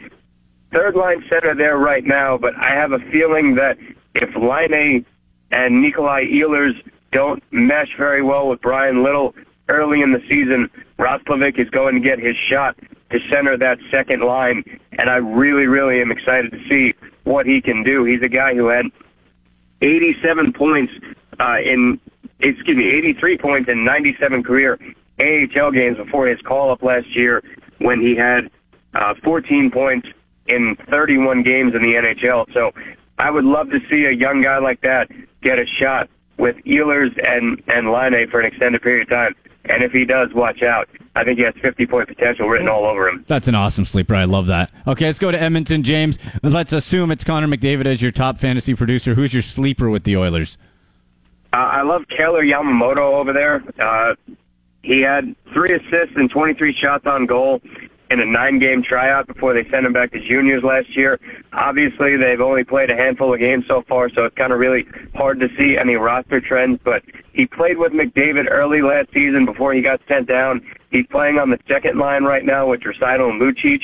Third 0.72 0.96
line 0.96 1.24
center 1.30 1.54
there 1.54 1.78
right 1.78 2.04
now, 2.04 2.36
but 2.36 2.54
I 2.56 2.70
have 2.74 2.92
a 2.92 2.98
feeling 2.98 3.54
that 3.54 3.78
if 4.14 4.34
Laine 4.36 5.06
and 5.50 5.80
Nikolai 5.80 6.26
Ehlers 6.26 6.74
don't 7.10 7.42
mesh 7.50 7.96
very 7.96 8.22
well 8.22 8.48
with 8.48 8.60
Bryan 8.60 9.02
Little 9.02 9.34
early 9.68 10.02
in 10.02 10.12
the 10.12 10.22
season, 10.28 10.70
Roslovic 10.98 11.58
is 11.58 11.70
going 11.70 11.94
to 11.94 12.00
get 12.00 12.18
his 12.18 12.36
shot 12.36 12.76
to 13.10 13.20
center 13.30 13.56
that 13.56 13.78
second 13.90 14.20
line, 14.20 14.62
and 14.92 15.08
I 15.08 15.16
really, 15.16 15.66
really 15.66 16.02
am 16.02 16.10
excited 16.10 16.52
to 16.52 16.68
see 16.68 16.94
what 17.28 17.46
he 17.46 17.60
can 17.60 17.82
do. 17.82 18.04
He's 18.04 18.22
a 18.22 18.28
guy 18.28 18.54
who 18.54 18.68
had 18.68 18.86
87 19.82 20.52
points 20.52 20.92
uh, 21.38 21.58
in, 21.62 22.00
excuse 22.40 22.76
me, 22.76 22.88
83 22.88 23.38
points 23.38 23.68
in 23.68 23.84
97 23.84 24.42
career 24.42 24.78
AHL 25.20 25.70
games 25.70 25.98
before 25.98 26.26
his 26.26 26.40
call 26.40 26.70
up 26.70 26.82
last 26.82 27.14
year 27.14 27.42
when 27.78 28.00
he 28.00 28.16
had 28.16 28.50
uh, 28.94 29.14
14 29.22 29.70
points 29.70 30.08
in 30.46 30.76
31 30.88 31.42
games 31.42 31.74
in 31.74 31.82
the 31.82 31.94
NHL. 31.94 32.52
So 32.54 32.72
I 33.18 33.30
would 33.30 33.44
love 33.44 33.70
to 33.70 33.80
see 33.90 34.06
a 34.06 34.10
young 34.10 34.42
guy 34.42 34.58
like 34.58 34.80
that 34.80 35.10
get 35.42 35.58
a 35.58 35.66
shot 35.66 36.08
with 36.38 36.56
Ehlers 36.64 37.12
and, 37.24 37.62
and 37.66 37.92
Laine 37.92 38.28
for 38.30 38.40
an 38.40 38.46
extended 38.46 38.80
period 38.80 39.02
of 39.02 39.08
time. 39.10 39.34
And 39.66 39.82
if 39.82 39.92
he 39.92 40.04
does, 40.04 40.32
watch 40.32 40.62
out. 40.62 40.88
I 41.18 41.24
think 41.24 41.36
he 41.36 41.44
has 41.44 41.54
50 41.60 41.84
point 41.86 42.06
potential 42.06 42.48
written 42.48 42.68
all 42.68 42.84
over 42.84 43.08
him. 43.08 43.24
That's 43.26 43.48
an 43.48 43.56
awesome 43.56 43.84
sleeper. 43.84 44.14
I 44.14 44.24
love 44.24 44.46
that. 44.46 44.70
Okay, 44.86 45.06
let's 45.06 45.18
go 45.18 45.32
to 45.32 45.40
Edmonton, 45.40 45.82
James. 45.82 46.16
Let's 46.44 46.72
assume 46.72 47.10
it's 47.10 47.24
Connor 47.24 47.48
McDavid 47.48 47.86
as 47.86 48.00
your 48.00 48.12
top 48.12 48.38
fantasy 48.38 48.76
producer. 48.76 49.14
Who's 49.14 49.32
your 49.32 49.42
sleeper 49.42 49.90
with 49.90 50.04
the 50.04 50.16
Oilers? 50.16 50.58
Uh, 51.52 51.56
I 51.56 51.82
love 51.82 52.04
Kailer 52.08 52.44
Yamamoto 52.44 52.98
over 52.98 53.32
there. 53.32 53.64
Uh, 53.80 54.14
he 54.82 55.00
had 55.00 55.34
three 55.52 55.74
assists 55.74 56.14
and 56.14 56.30
23 56.30 56.72
shots 56.72 57.04
on 57.04 57.26
goal 57.26 57.60
in 58.10 58.20
a 58.20 58.24
nine-game 58.24 58.82
tryout 58.82 59.26
before 59.26 59.52
they 59.52 59.68
sent 59.68 59.84
him 59.84 59.92
back 59.92 60.12
to 60.12 60.20
juniors 60.20 60.62
last 60.62 60.96
year. 60.96 61.20
Obviously, 61.52 62.16
they've 62.16 62.40
only 62.40 62.64
played 62.64 62.90
a 62.90 62.96
handful 62.96 63.32
of 63.32 63.40
games 63.40 63.66
so 63.66 63.82
far, 63.82 64.08
so 64.10 64.24
it's 64.24 64.34
kind 64.34 64.52
of 64.52 64.58
really 64.58 64.86
hard 65.14 65.40
to 65.40 65.48
see 65.56 65.76
any 65.76 65.96
roster 65.96 66.40
trends. 66.40 66.80
But 66.82 67.02
he 67.32 67.46
played 67.46 67.78
with 67.78 67.92
McDavid 67.92 68.46
early 68.50 68.82
last 68.82 69.12
season 69.12 69.44
before 69.44 69.74
he 69.74 69.82
got 69.82 70.00
sent 70.08 70.26
down. 70.26 70.66
He's 70.90 71.06
playing 71.06 71.38
on 71.38 71.50
the 71.50 71.58
second 71.68 71.98
line 71.98 72.24
right 72.24 72.44
now 72.44 72.68
with 72.68 72.80
Draisaitl 72.80 73.28
and 73.28 73.40
Lucic. 73.40 73.82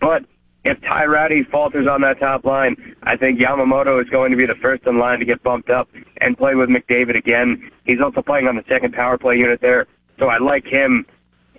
But 0.00 0.24
if 0.64 0.80
Ty 0.82 1.04
Rattie 1.04 1.44
falters 1.44 1.86
on 1.86 2.00
that 2.02 2.18
top 2.20 2.44
line, 2.44 2.96
I 3.02 3.16
think 3.16 3.38
Yamamoto 3.38 4.02
is 4.02 4.08
going 4.08 4.30
to 4.30 4.36
be 4.36 4.46
the 4.46 4.54
first 4.54 4.86
in 4.86 4.98
line 4.98 5.18
to 5.18 5.24
get 5.24 5.42
bumped 5.42 5.70
up 5.70 5.88
and 6.18 6.36
play 6.36 6.54
with 6.54 6.68
McDavid 6.68 7.16
again. 7.16 7.70
He's 7.84 8.00
also 8.00 8.22
playing 8.22 8.48
on 8.48 8.56
the 8.56 8.64
second 8.68 8.94
power 8.94 9.18
play 9.18 9.38
unit 9.38 9.60
there, 9.60 9.86
so 10.18 10.28
I 10.28 10.38
like 10.38 10.66
him 10.66 11.06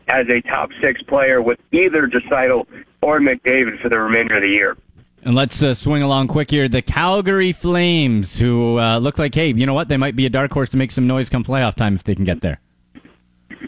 as 0.09 0.27
a 0.27 0.41
top 0.41 0.71
six 0.81 1.01
player 1.03 1.41
with 1.41 1.59
either 1.71 2.07
Draisaitl 2.07 2.65
or 3.01 3.19
McDavid 3.19 3.81
for 3.81 3.89
the 3.89 3.99
remainder 3.99 4.35
of 4.35 4.41
the 4.41 4.49
year. 4.49 4.75
And 5.23 5.35
let's 5.35 5.61
uh, 5.61 5.73
swing 5.73 6.01
along 6.01 6.29
quick 6.29 6.49
here. 6.49 6.67
The 6.67 6.81
Calgary 6.81 7.51
Flames, 7.51 8.37
who 8.39 8.79
uh, 8.79 8.99
look 8.99 9.19
like, 9.19 9.35
hey, 9.35 9.51
you 9.51 9.65
know 9.65 9.73
what? 9.73 9.89
They 9.89 9.97
might 9.97 10.15
be 10.15 10.25
a 10.25 10.29
dark 10.29 10.51
horse 10.51 10.69
to 10.69 10.77
make 10.77 10.91
some 10.91 11.07
noise 11.07 11.29
come 11.29 11.43
playoff 11.43 11.75
time 11.75 11.95
if 11.95 12.03
they 12.03 12.15
can 12.15 12.25
get 12.25 12.41
there. 12.41 12.59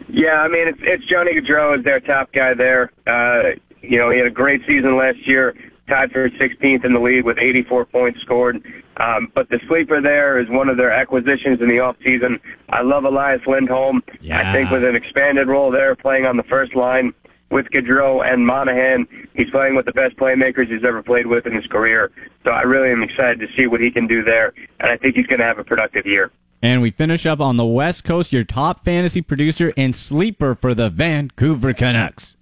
Yeah, 0.08 0.42
I 0.42 0.48
mean, 0.48 0.68
it's, 0.68 0.80
it's 0.82 1.06
Johnny 1.06 1.34
Gaudreau 1.34 1.78
is 1.78 1.84
their 1.84 2.00
top 2.00 2.32
guy 2.32 2.54
there. 2.54 2.92
Uh, 3.06 3.52
you 3.82 3.98
know, 3.98 4.10
he 4.10 4.18
had 4.18 4.28
a 4.28 4.32
great 4.32 4.62
season 4.66 4.96
last 4.96 5.28
year, 5.28 5.56
tied 5.88 6.12
for 6.12 6.30
16th 6.30 6.86
in 6.86 6.94
the 6.94 7.00
league 7.00 7.26
with 7.26 7.38
84 7.38 7.86
points 7.86 8.22
scored. 8.22 8.64
Um, 8.98 9.32
but 9.34 9.50
the 9.50 9.60
sleeper 9.68 10.02
there 10.02 10.40
is 10.40 10.50
one 10.50 10.70
of 10.70 10.78
their 10.78 10.92
acquisitions 10.92 11.62
in 11.62 11.68
the 11.68 11.78
offseason. 11.78 12.40
I 12.70 12.82
love 12.82 13.06
Elias 13.06 13.42
Lindholm. 13.48 14.04
Yeah. 14.20 14.40
I 14.40 14.54
think 14.54 14.70
with 14.70 14.84
an 14.84 14.96
expanded 14.96 15.48
role 15.48 15.72
there, 15.72 15.96
playing 15.96 16.26
on 16.26 16.38
the 16.38 16.44
first 16.44 16.76
line, 16.76 17.14
with 17.52 17.70
Gaudreau 17.70 18.26
and 18.26 18.48
Monahan. 18.48 19.08
He's 19.36 19.50
playing 19.52 19.76
with 19.76 19.86
the 19.86 19.92
best 19.92 20.16
playmakers 20.16 20.72
he's 20.72 20.84
ever 20.84 21.04
played 21.04 21.28
with 21.28 21.46
in 21.46 21.54
his 21.54 21.68
career. 21.68 22.12
So 22.44 22.52
I 22.52 22.62
really 22.64 22.90
am 22.90 23.04
excited 23.04 23.40
to 23.42 23.48
see 23.56 23.68
what 23.68 23.82
he 23.82 23.92
can 23.92 24.08
do 24.08 24.24
there, 24.24 24.54
and 24.80 24.90
I 24.90 24.98
think 24.98 25.16
he's 25.16 25.28
going 25.28 25.40
to 25.40 25.46
have 25.46 25.60
a 25.60 25.64
productive 25.64 26.06
year. 26.06 26.32
And 26.64 26.82
we 26.82 26.92
finish 26.92 27.26
up 27.26 27.40
on 27.40 27.58
the 27.58 27.66
West 27.66 28.04
Coast, 28.04 28.32
your 28.32 28.44
top 28.44 28.84
fantasy 28.84 29.22
producer 29.22 29.74
and 29.76 29.96
sleeper 29.96 30.56
for 30.56 30.74
the 30.74 30.90
Vancouver 30.90 31.74
Canucks. 31.74 32.38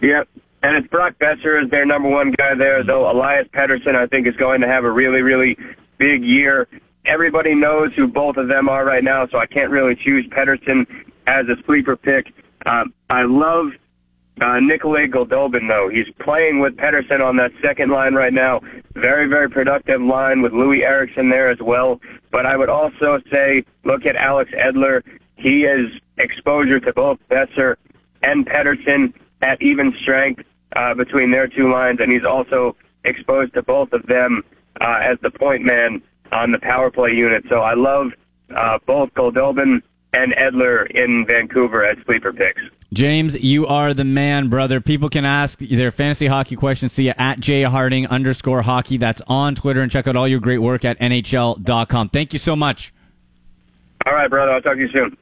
Yep. 0.00 0.28
And 0.66 0.74
it's 0.74 0.88
Brock 0.88 1.14
Boeser 1.20 1.62
is 1.62 1.70
their 1.70 1.86
number 1.86 2.08
one 2.08 2.32
guy 2.32 2.56
there, 2.56 2.82
though 2.82 3.08
Elias 3.08 3.46
Pettersson, 3.52 3.94
I 3.94 4.08
think, 4.08 4.26
is 4.26 4.34
going 4.34 4.62
to 4.62 4.66
have 4.66 4.82
a 4.82 4.90
really, 4.90 5.22
really 5.22 5.56
big 5.96 6.24
year. 6.24 6.66
Everybody 7.04 7.54
knows 7.54 7.92
who 7.94 8.08
both 8.08 8.36
of 8.36 8.48
them 8.48 8.68
are 8.68 8.84
right 8.84 9.04
now, 9.04 9.28
so 9.28 9.38
I 9.38 9.46
can't 9.46 9.70
really 9.70 9.94
choose 9.94 10.26
Pettersson 10.26 10.84
as 11.28 11.46
a 11.48 11.54
sleeper 11.66 11.94
pick. 11.94 12.32
Um, 12.66 12.92
I 13.08 13.22
love 13.22 13.74
uh, 14.40 14.58
Nikolai 14.58 15.06
Goldobin, 15.06 15.68
though. 15.68 15.88
He's 15.88 16.10
playing 16.18 16.58
with 16.58 16.76
Pettersson 16.76 17.24
on 17.24 17.36
that 17.36 17.52
second 17.62 17.92
line 17.92 18.14
right 18.14 18.32
now. 18.32 18.60
Very, 18.94 19.28
very 19.28 19.48
productive 19.48 20.02
line 20.02 20.42
with 20.42 20.52
Louis 20.52 20.82
Eriksson 20.82 21.28
there 21.28 21.48
as 21.48 21.60
well. 21.60 22.00
But 22.32 22.44
I 22.44 22.56
would 22.56 22.70
also 22.70 23.20
say, 23.30 23.64
look 23.84 24.04
at 24.04 24.16
Alex 24.16 24.50
Edler. 24.50 25.04
He 25.36 25.60
has 25.60 25.86
exposure 26.18 26.80
to 26.80 26.92
both 26.92 27.20
Boeser 27.30 27.76
and 28.24 28.44
Pettersson 28.44 29.14
at 29.42 29.62
even 29.62 29.94
strength 30.02 30.42
uh, 30.74 30.94
between 30.94 31.30
their 31.30 31.48
two 31.48 31.70
lines, 31.70 32.00
and 32.00 32.10
he's 32.10 32.24
also 32.24 32.76
exposed 33.04 33.54
to 33.54 33.62
both 33.62 33.92
of 33.92 34.06
them 34.06 34.42
uh, 34.80 34.98
as 35.02 35.18
the 35.20 35.30
point 35.30 35.64
man 35.64 36.02
on 36.32 36.50
the 36.50 36.58
power 36.58 36.90
play 36.90 37.12
unit. 37.12 37.44
So 37.48 37.60
I 37.60 37.74
love 37.74 38.12
uh, 38.54 38.78
both 38.86 39.12
Goldobin 39.14 39.82
and 40.12 40.32
Edler 40.32 40.90
in 40.90 41.26
Vancouver 41.26 41.84
as 41.84 41.98
sleeper 42.04 42.32
picks. 42.32 42.62
James, 42.92 43.34
you 43.36 43.66
are 43.66 43.92
the 43.94 44.04
man, 44.04 44.48
brother. 44.48 44.80
People 44.80 45.10
can 45.10 45.24
ask 45.24 45.58
their 45.58 45.90
fantasy 45.90 46.26
hockey 46.26 46.56
questions 46.56 46.94
to 46.94 47.02
you 47.02 47.12
at 47.18 47.40
jharding 47.40 48.08
underscore 48.08 48.62
hockey. 48.62 48.96
That's 48.96 49.20
on 49.26 49.54
Twitter 49.54 49.82
and 49.82 49.90
check 49.90 50.06
out 50.06 50.16
all 50.16 50.28
your 50.28 50.40
great 50.40 50.58
work 50.58 50.84
at 50.84 50.98
NHL.com. 51.00 52.08
Thank 52.10 52.32
you 52.32 52.38
so 52.38 52.54
much. 52.54 52.94
All 54.06 54.14
right, 54.14 54.30
brother. 54.30 54.52
I'll 54.52 54.62
talk 54.62 54.74
to 54.74 54.80
you 54.80 54.88
soon. 54.90 55.16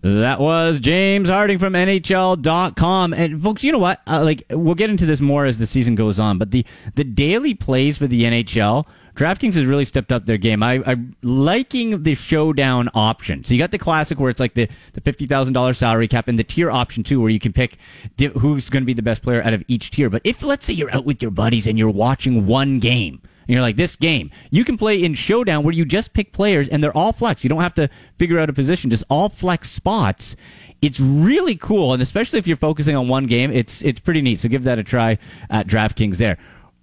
That 0.00 0.38
was 0.38 0.78
James 0.78 1.28
Harding 1.28 1.58
from 1.58 1.72
NHL.com. 1.72 3.12
And 3.12 3.42
folks, 3.42 3.64
you 3.64 3.72
know 3.72 3.78
what? 3.78 4.00
Uh, 4.06 4.22
like 4.22 4.44
we'll 4.48 4.76
get 4.76 4.90
into 4.90 5.06
this 5.06 5.20
more 5.20 5.44
as 5.44 5.58
the 5.58 5.66
season 5.66 5.96
goes 5.96 6.20
on, 6.20 6.38
but 6.38 6.52
the 6.52 6.64
the 6.94 7.02
daily 7.02 7.52
plays 7.54 7.98
for 7.98 8.06
the 8.06 8.22
NHL, 8.22 8.86
DraftKings 9.16 9.54
has 9.54 9.64
really 9.64 9.84
stepped 9.84 10.12
up 10.12 10.24
their 10.24 10.36
game. 10.36 10.62
I, 10.62 10.80
I'm 10.86 11.16
liking 11.22 12.04
the 12.04 12.14
showdown 12.14 12.88
option. 12.94 13.42
So 13.42 13.54
you 13.54 13.58
got 13.58 13.72
the 13.72 13.78
classic 13.78 14.20
where 14.20 14.30
it's 14.30 14.38
like 14.38 14.54
the, 14.54 14.68
the 14.92 15.00
fifty 15.00 15.26
thousand 15.26 15.54
dollars 15.54 15.78
salary 15.78 16.06
cap, 16.06 16.28
and 16.28 16.38
the 16.38 16.44
tier 16.44 16.70
option 16.70 17.02
too, 17.02 17.20
where 17.20 17.30
you 17.30 17.40
can 17.40 17.52
pick 17.52 17.76
di- 18.16 18.26
who's 18.26 18.70
going 18.70 18.82
to 18.84 18.86
be 18.86 18.94
the 18.94 19.02
best 19.02 19.22
player 19.22 19.42
out 19.42 19.52
of 19.52 19.64
each 19.66 19.90
tier. 19.90 20.08
But 20.08 20.22
if 20.22 20.44
let's 20.44 20.64
say 20.64 20.74
you're 20.74 20.94
out 20.94 21.06
with 21.06 21.20
your 21.20 21.32
buddies 21.32 21.66
and 21.66 21.76
you're 21.76 21.90
watching 21.90 22.46
one 22.46 22.78
game 22.78 23.20
and 23.48 23.54
you're 23.54 23.62
like, 23.62 23.76
this 23.76 23.96
game, 23.96 24.30
you 24.50 24.62
can 24.62 24.76
play 24.76 25.02
in 25.02 25.14
Showdown 25.14 25.64
where 25.64 25.72
you 25.72 25.86
just 25.86 26.12
pick 26.12 26.32
players 26.32 26.68
and 26.68 26.84
they're 26.84 26.96
all 26.96 27.14
flex. 27.14 27.42
You 27.42 27.48
don't 27.48 27.62
have 27.62 27.74
to 27.74 27.88
figure 28.18 28.38
out 28.38 28.50
a 28.50 28.52
position, 28.52 28.90
just 28.90 29.04
all 29.08 29.30
flex 29.30 29.70
spots. 29.70 30.36
It's 30.82 31.00
really 31.00 31.56
cool, 31.56 31.94
and 31.94 32.02
especially 32.02 32.38
if 32.38 32.46
you're 32.46 32.58
focusing 32.58 32.94
on 32.94 33.08
one 33.08 33.26
game, 33.26 33.50
it's 33.50 33.82
it's 33.82 33.98
pretty 33.98 34.20
neat. 34.20 34.38
So 34.38 34.48
give 34.48 34.64
that 34.64 34.78
a 34.78 34.84
try 34.84 35.18
at 35.50 35.66
DraftKings 35.66 36.18
there. 36.18 36.36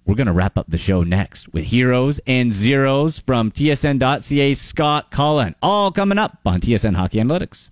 We're 0.04 0.16
going 0.16 0.26
to 0.26 0.32
wrap 0.32 0.58
up 0.58 0.66
the 0.68 0.76
show 0.76 1.02
next 1.02 1.52
with 1.52 1.64
heroes 1.64 2.20
and 2.26 2.52
zeros 2.52 3.18
from 3.18 3.52
TSN.ca 3.52 4.54
Scott 4.54 5.10
Cullen. 5.10 5.54
All 5.62 5.92
coming 5.92 6.18
up 6.18 6.38
on 6.44 6.60
TSN 6.60 6.94
Hockey 6.94 7.18
Analytics. 7.18 7.70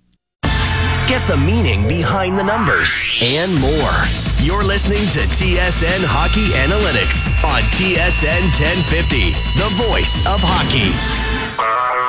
Get 1.06 1.28
the 1.28 1.36
meaning 1.36 1.86
behind 1.86 2.38
the 2.38 2.42
numbers 2.42 3.02
and 3.20 3.52
more. 3.60 3.92
You're 4.40 4.64
listening 4.64 5.06
to 5.10 5.18
TSN 5.20 6.00
Hockey 6.00 6.48
Analytics 6.64 7.28
on 7.44 7.60
TSN 7.68 8.48
1050, 8.56 9.36
the 9.60 9.68
voice 9.88 10.20
of 10.26 10.40
hockey. 10.40 12.03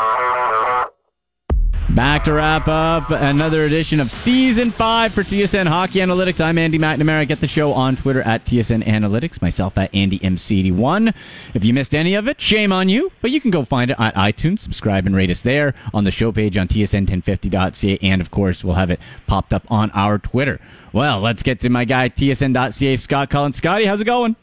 Back 1.95 2.25
to 2.25 2.33
wrap 2.33 2.67
up 2.67 3.09
another 3.09 3.63
edition 3.63 4.01
of 4.01 4.11
season 4.11 4.69
five 4.69 5.13
for 5.13 5.23
TSN 5.23 5.65
Hockey 5.65 5.99
Analytics. 5.99 6.43
I'm 6.43 6.57
Andy 6.57 6.77
McNamara. 6.77 7.25
Get 7.25 7.39
the 7.39 7.47
show 7.47 7.71
on 7.71 7.95
Twitter 7.95 8.21
at 8.23 8.43
TSN 8.43 8.83
Analytics, 8.83 9.41
myself 9.41 9.77
at 9.77 9.93
AndyMC81. 9.93 11.13
If 11.53 11.63
you 11.63 11.73
missed 11.73 11.95
any 11.95 12.15
of 12.15 12.27
it, 12.27 12.41
shame 12.41 12.73
on 12.73 12.89
you, 12.89 13.13
but 13.21 13.31
you 13.31 13.39
can 13.39 13.49
go 13.49 13.63
find 13.63 13.91
it 13.91 13.97
at 13.97 14.13
iTunes, 14.15 14.59
subscribe 14.59 15.05
and 15.05 15.15
rate 15.15 15.29
us 15.29 15.41
there 15.41 15.73
on 15.93 16.03
the 16.03 16.11
show 16.11 16.33
page 16.33 16.57
on 16.57 16.67
TSN1050.ca, 16.67 17.99
and 18.01 18.19
of 18.19 18.29
course, 18.29 18.65
we'll 18.65 18.75
have 18.75 18.91
it 18.91 18.99
popped 19.25 19.53
up 19.53 19.63
on 19.71 19.89
our 19.91 20.19
Twitter. 20.19 20.59
Well, 20.91 21.21
let's 21.21 21.43
get 21.43 21.61
to 21.61 21.69
my 21.69 21.85
guy, 21.85 22.09
TSN.ca, 22.09 22.97
Scott 22.97 23.29
Collins. 23.29 23.55
Scotty, 23.55 23.85
how's 23.85 24.01
it 24.01 24.05
going? 24.05 24.35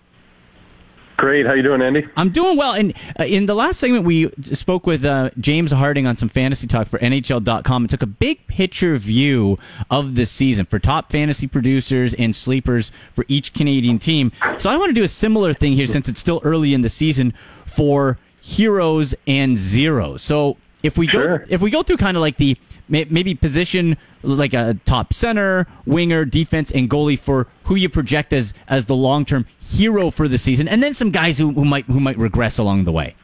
Great. 1.17 1.47
How 1.47 1.53
you 1.53 1.63
doing, 1.63 1.83
Andy? 1.83 2.07
I'm 2.17 2.31
doing 2.31 2.57
well. 2.57 2.73
And 2.73 2.95
uh, 3.21 3.25
in 3.25 3.47
the 3.47 3.55
last 3.55 3.79
segment, 3.79 4.05
we 4.05 4.29
spoke 4.43 4.87
with 4.87 5.05
uh, 5.05 5.31
James 5.39 5.71
Harding 5.71 6.07
on 6.07 6.17
some 6.17 6.29
fantasy 6.29 6.67
talk 6.67 6.89
for 6.89 6.99
NHL.com 6.99 7.83
and 7.85 7.91
took 7.91 8.03
a 8.03 8.07
big 8.07 8.45
picture 8.49 8.97
view 8.99 9.59
of 9.91 10.15
the 10.17 10.27
season 10.27 10.67
for 10.67 10.79
top 10.81 11.13
fantasy 11.13 11.47
producers 11.47 12.13
and 12.15 12.35
sleepers 12.35 12.91
for 13.15 13.25
each 13.29 13.53
Canadian 13.53 13.99
team. 14.01 14.33
So 14.59 14.69
I 14.69 14.77
want 14.77 14.91
to 14.91 14.95
do 14.95 15.05
a 15.05 15.09
similar 15.09 15.55
thing 15.55 15.75
here 15.75 15.87
since 15.87 16.09
it's 16.09 16.19
still 16.19 16.41
early 16.45 16.75
in 16.75 16.81
the 16.83 16.89
season 16.91 17.35
for 17.67 18.19
heroes 18.41 19.15
and 19.27 19.57
zeros. 19.57 20.23
So 20.23 20.57
if 20.83 20.99
we 20.99 21.07
Sure. 21.07 21.39
go 21.39 21.45
if 21.49 21.61
we 21.61 21.71
go 21.71 21.85
through 21.85 21.99
kind 21.99 22.17
of 22.17 22.21
like 22.21 22.37
the 22.39 22.57
maybe 22.93 23.35
position 23.35 23.97
like 24.23 24.55
a 24.55 24.79
top 24.85 25.13
center, 25.13 25.67
winger, 25.87 26.25
defense, 26.25 26.71
and 26.71 26.89
goalie 26.89 27.19
for 27.19 27.49
who 27.65 27.75
you 27.75 27.89
project 27.89 28.33
as 28.33 28.55
as 28.69 28.87
the 28.87 28.95
long 28.95 29.25
term 29.25 29.47
hero 29.59 30.11
for 30.11 30.29
the 30.29 30.39
season, 30.39 30.69
and 30.69 30.83
then 30.83 30.95
some 30.95 31.11
guys 31.11 31.39
who, 31.39 31.53
who 31.53 31.65
might 31.65 31.87
who 31.87 32.01
might 32.01 32.19
regress 32.19 32.59
along 32.59 32.85
the 32.85 32.93
way. 32.93 33.17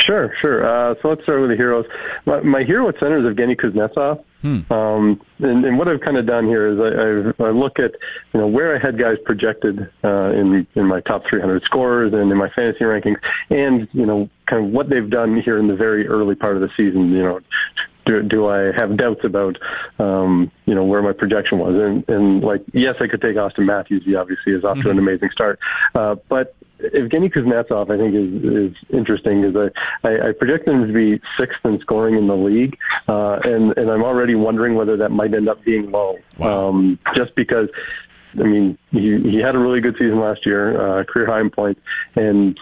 Sure, 0.00 0.32
sure. 0.40 0.66
Uh, 0.66 0.94
so 1.02 1.08
let's 1.10 1.22
start 1.22 1.40
with 1.40 1.50
the 1.50 1.56
heroes. 1.56 1.84
My, 2.24 2.40
my 2.40 2.64
hero 2.64 2.88
at 2.88 2.98
center 2.98 3.18
is 3.18 3.24
Evgeny 3.36 3.54
Kuznetsov. 3.54 4.24
Um, 4.42 5.20
and, 5.40 5.64
and 5.66 5.78
what 5.78 5.88
I've 5.88 6.00
kind 6.00 6.16
of 6.16 6.26
done 6.26 6.46
here 6.46 6.66
is 6.66 6.80
I, 6.80 7.28
I've, 7.28 7.48
I 7.48 7.50
look 7.50 7.78
at 7.78 7.92
you 8.32 8.40
know 8.40 8.46
where 8.46 8.74
I 8.74 8.78
had 8.78 8.98
guys 8.98 9.18
projected 9.24 9.90
uh, 10.02 10.32
in 10.32 10.66
in 10.74 10.86
my 10.86 11.00
top 11.02 11.24
300 11.28 11.62
scorers 11.64 12.14
and 12.14 12.32
in 12.32 12.38
my 12.38 12.48
fantasy 12.48 12.84
rankings, 12.84 13.18
and 13.50 13.86
you 13.92 14.06
know 14.06 14.30
kind 14.46 14.64
of 14.64 14.72
what 14.72 14.88
they've 14.88 15.10
done 15.10 15.40
here 15.42 15.58
in 15.58 15.66
the 15.68 15.76
very 15.76 16.06
early 16.08 16.34
part 16.34 16.56
of 16.56 16.62
the 16.62 16.70
season. 16.76 17.10
You 17.12 17.22
know, 17.22 17.40
do, 18.10 18.22
do 18.22 18.48
I 18.48 18.72
have 18.72 18.96
doubts 18.96 19.24
about 19.24 19.58
um, 19.98 20.50
you 20.66 20.74
know 20.74 20.84
where 20.84 21.02
my 21.02 21.12
projection 21.12 21.58
was? 21.58 21.76
And, 21.76 22.08
and 22.08 22.42
like 22.42 22.62
yes, 22.72 22.96
I 23.00 23.06
could 23.06 23.22
take 23.22 23.36
Auston 23.36 23.66
Matthews. 23.66 24.04
He 24.04 24.14
obviously 24.14 24.52
is 24.52 24.64
off 24.64 24.80
to 24.82 24.90
an 24.90 24.98
amazing 24.98 25.30
start, 25.30 25.58
uh, 25.94 26.16
but 26.28 26.54
Evgeny 26.80 27.32
Kuznetsov, 27.32 27.90
I 27.90 27.98
think, 27.98 28.14
is 28.14 28.72
is 28.72 28.76
interesting. 28.90 29.44
Is 29.44 29.54
I, 29.56 30.08
I, 30.08 30.28
I 30.28 30.32
project 30.32 30.66
him 30.66 30.86
to 30.86 30.92
be 30.92 31.20
sixth 31.38 31.64
in 31.64 31.78
scoring 31.80 32.16
in 32.16 32.26
the 32.26 32.36
league, 32.36 32.76
uh, 33.08 33.40
and 33.44 33.76
and 33.76 33.90
I'm 33.90 34.02
already 34.02 34.34
wondering 34.34 34.74
whether 34.74 34.96
that 34.96 35.10
might 35.10 35.34
end 35.34 35.48
up 35.48 35.62
being 35.64 35.90
low, 35.90 36.18
um, 36.40 36.98
just 37.14 37.34
because. 37.34 37.68
I 38.38 38.44
mean, 38.44 38.78
he 38.92 39.18
he 39.18 39.38
had 39.38 39.56
a 39.56 39.58
really 39.58 39.80
good 39.80 39.96
season 39.98 40.20
last 40.20 40.46
year, 40.46 40.80
uh, 40.80 41.02
career 41.02 41.26
high 41.26 41.40
in 41.40 41.50
points, 41.50 41.80
and 42.14 42.56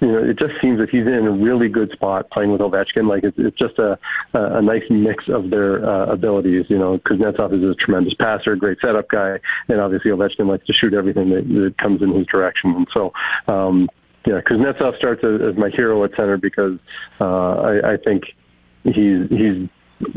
you 0.00 0.08
know, 0.08 0.18
it 0.18 0.38
just 0.38 0.54
seems 0.60 0.78
that 0.78 0.88
he's 0.90 1.06
in 1.06 1.26
a 1.26 1.30
really 1.30 1.68
good 1.68 1.90
spot 1.92 2.30
playing 2.30 2.50
with 2.50 2.60
Ovechkin. 2.60 3.08
Like 3.08 3.24
it's, 3.24 3.38
it's 3.38 3.56
just 3.58 3.78
a, 3.78 3.98
a 4.32 4.62
nice 4.62 4.84
mix 4.88 5.28
of 5.28 5.50
their 5.50 5.86
uh, 5.86 6.06
abilities. 6.06 6.66
You 6.68 6.78
know, 6.78 6.98
Kuznetsov 6.98 7.52
is 7.52 7.62
a 7.62 7.74
tremendous 7.74 8.14
passer, 8.14 8.56
great 8.56 8.78
setup 8.80 9.08
guy, 9.08 9.38
and 9.68 9.80
obviously 9.80 10.10
Ovechkin 10.10 10.46
likes 10.46 10.66
to 10.66 10.72
shoot 10.72 10.94
everything 10.94 11.30
that, 11.30 11.46
that 11.48 11.78
comes 11.78 12.02
in 12.02 12.12
his 12.12 12.26
direction. 12.26 12.74
And 12.74 12.88
so, 12.92 13.12
um, 13.46 13.88
yeah, 14.26 14.40
Kuznetsov 14.40 14.96
starts 14.96 15.22
as, 15.22 15.40
as 15.42 15.56
my 15.56 15.68
hero 15.68 16.02
at 16.04 16.14
center 16.16 16.38
because 16.38 16.78
uh, 17.20 17.54
I, 17.60 17.92
I 17.92 17.96
think 17.98 18.24
he's 18.84 19.28
he's 19.28 19.68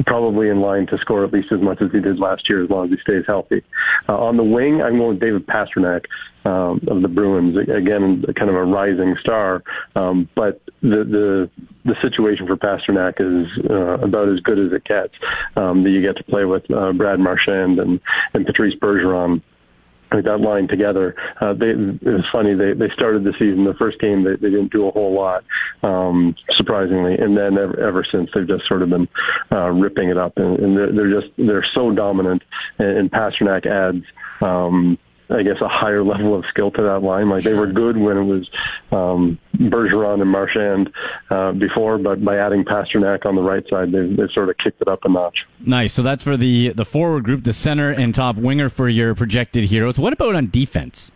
probably 0.05 0.49
in 0.49 0.61
line 0.61 0.87
to 0.87 0.97
score 0.97 1.25
at 1.25 1.33
least 1.33 1.51
as 1.51 1.59
much 1.59 1.81
as 1.81 1.91
he 1.91 1.99
did 1.99 2.19
last 2.19 2.47
year, 2.49 2.63
as 2.63 2.69
long 2.69 2.85
as 2.85 2.91
he 2.91 2.97
stays 3.01 3.25
healthy. 3.27 3.61
Uh, 4.07 4.17
on 4.17 4.37
the 4.37 4.43
wing, 4.43 4.81
I'm 4.81 4.97
going 4.97 5.09
with 5.09 5.19
David 5.19 5.45
Pastrnak 5.45 6.05
um, 6.45 6.81
of 6.87 7.01
the 7.01 7.07
Bruins. 7.07 7.57
Again, 7.57 8.23
kind 8.35 8.49
of 8.49 8.55
a 8.55 8.63
rising 8.63 9.15
star, 9.19 9.63
um, 9.95 10.29
but 10.35 10.61
the 10.81 11.03
the 11.03 11.49
the 11.85 11.95
situation 12.01 12.47
for 12.47 12.57
Pastrnak 12.57 13.19
is 13.19 13.47
uh, 13.69 13.97
about 14.03 14.29
as 14.29 14.39
good 14.39 14.59
as 14.59 14.71
it 14.71 14.83
gets. 14.83 15.13
Um, 15.55 15.83
that 15.83 15.89
you 15.89 16.01
get 16.01 16.17
to 16.17 16.23
play 16.23 16.45
with 16.45 16.69
uh, 16.71 16.93
Brad 16.93 17.19
Marchand 17.19 17.79
and 17.79 17.99
and 18.33 18.45
Patrice 18.45 18.75
Bergeron 18.75 19.41
that 20.21 20.41
line 20.41 20.67
together. 20.67 21.15
Uh, 21.41 21.53
they, 21.53 21.69
it 21.69 22.03
was 22.03 22.25
funny. 22.31 22.53
They 22.53 22.73
they 22.73 22.89
started 22.89 23.23
the 23.23 23.33
season. 23.33 23.63
The 23.63 23.73
first 23.73 23.99
game 23.99 24.23
they, 24.23 24.35
they 24.35 24.51
didn't 24.51 24.71
do 24.71 24.87
a 24.87 24.91
whole 24.91 25.13
lot, 25.13 25.43
um, 25.81 26.35
surprisingly, 26.51 27.17
and 27.17 27.35
then 27.35 27.57
ever, 27.57 27.79
ever 27.79 28.03
since 28.03 28.29
they've 28.33 28.47
just 28.47 28.67
sort 28.67 28.83
of 28.83 28.89
been 28.89 29.07
uh, 29.51 29.71
ripping 29.71 30.09
it 30.09 30.17
up, 30.17 30.37
and, 30.37 30.59
and 30.59 30.77
they're, 30.77 30.91
they're 30.91 31.21
just 31.21 31.33
they're 31.37 31.65
so 31.73 31.91
dominant. 31.91 32.43
And, 32.77 32.97
and 32.97 33.11
Pastrnak 33.11 33.65
adds. 33.65 34.05
Um, 34.41 34.97
I 35.29 35.43
guess 35.43 35.61
a 35.61 35.67
higher 35.67 36.03
level 36.03 36.35
of 36.35 36.45
skill 36.49 36.71
to 36.71 36.81
that 36.83 36.99
line. 36.99 37.29
Like 37.29 37.43
they 37.43 37.53
were 37.53 37.67
good 37.67 37.97
when 37.97 38.17
it 38.17 38.23
was 38.23 38.49
um, 38.91 39.39
Bergeron 39.55 40.21
and 40.21 40.29
Marchand 40.29 40.91
uh, 41.29 41.51
before, 41.53 41.97
but 41.97 42.23
by 42.23 42.37
adding 42.37 42.63
Pastrnak 42.63 43.25
on 43.25 43.35
the 43.35 43.41
right 43.41 43.67
side, 43.69 43.91
they've, 43.91 44.15
they've 44.15 44.31
sort 44.31 44.49
of 44.49 44.57
kicked 44.57 44.81
it 44.81 44.87
up 44.87 45.05
a 45.05 45.09
notch. 45.09 45.45
Nice. 45.59 45.93
So 45.93 46.01
that's 46.01 46.23
for 46.23 46.37
the 46.37 46.69
the 46.69 46.85
forward 46.85 47.23
group, 47.23 47.43
the 47.43 47.53
center 47.53 47.89
and 47.89 48.13
top 48.13 48.35
winger 48.35 48.69
for 48.69 48.89
your 48.89 49.15
projected 49.15 49.65
heroes. 49.65 49.97
What 49.97 50.13
about 50.13 50.35
on 50.35 50.49
defense? 50.49 51.11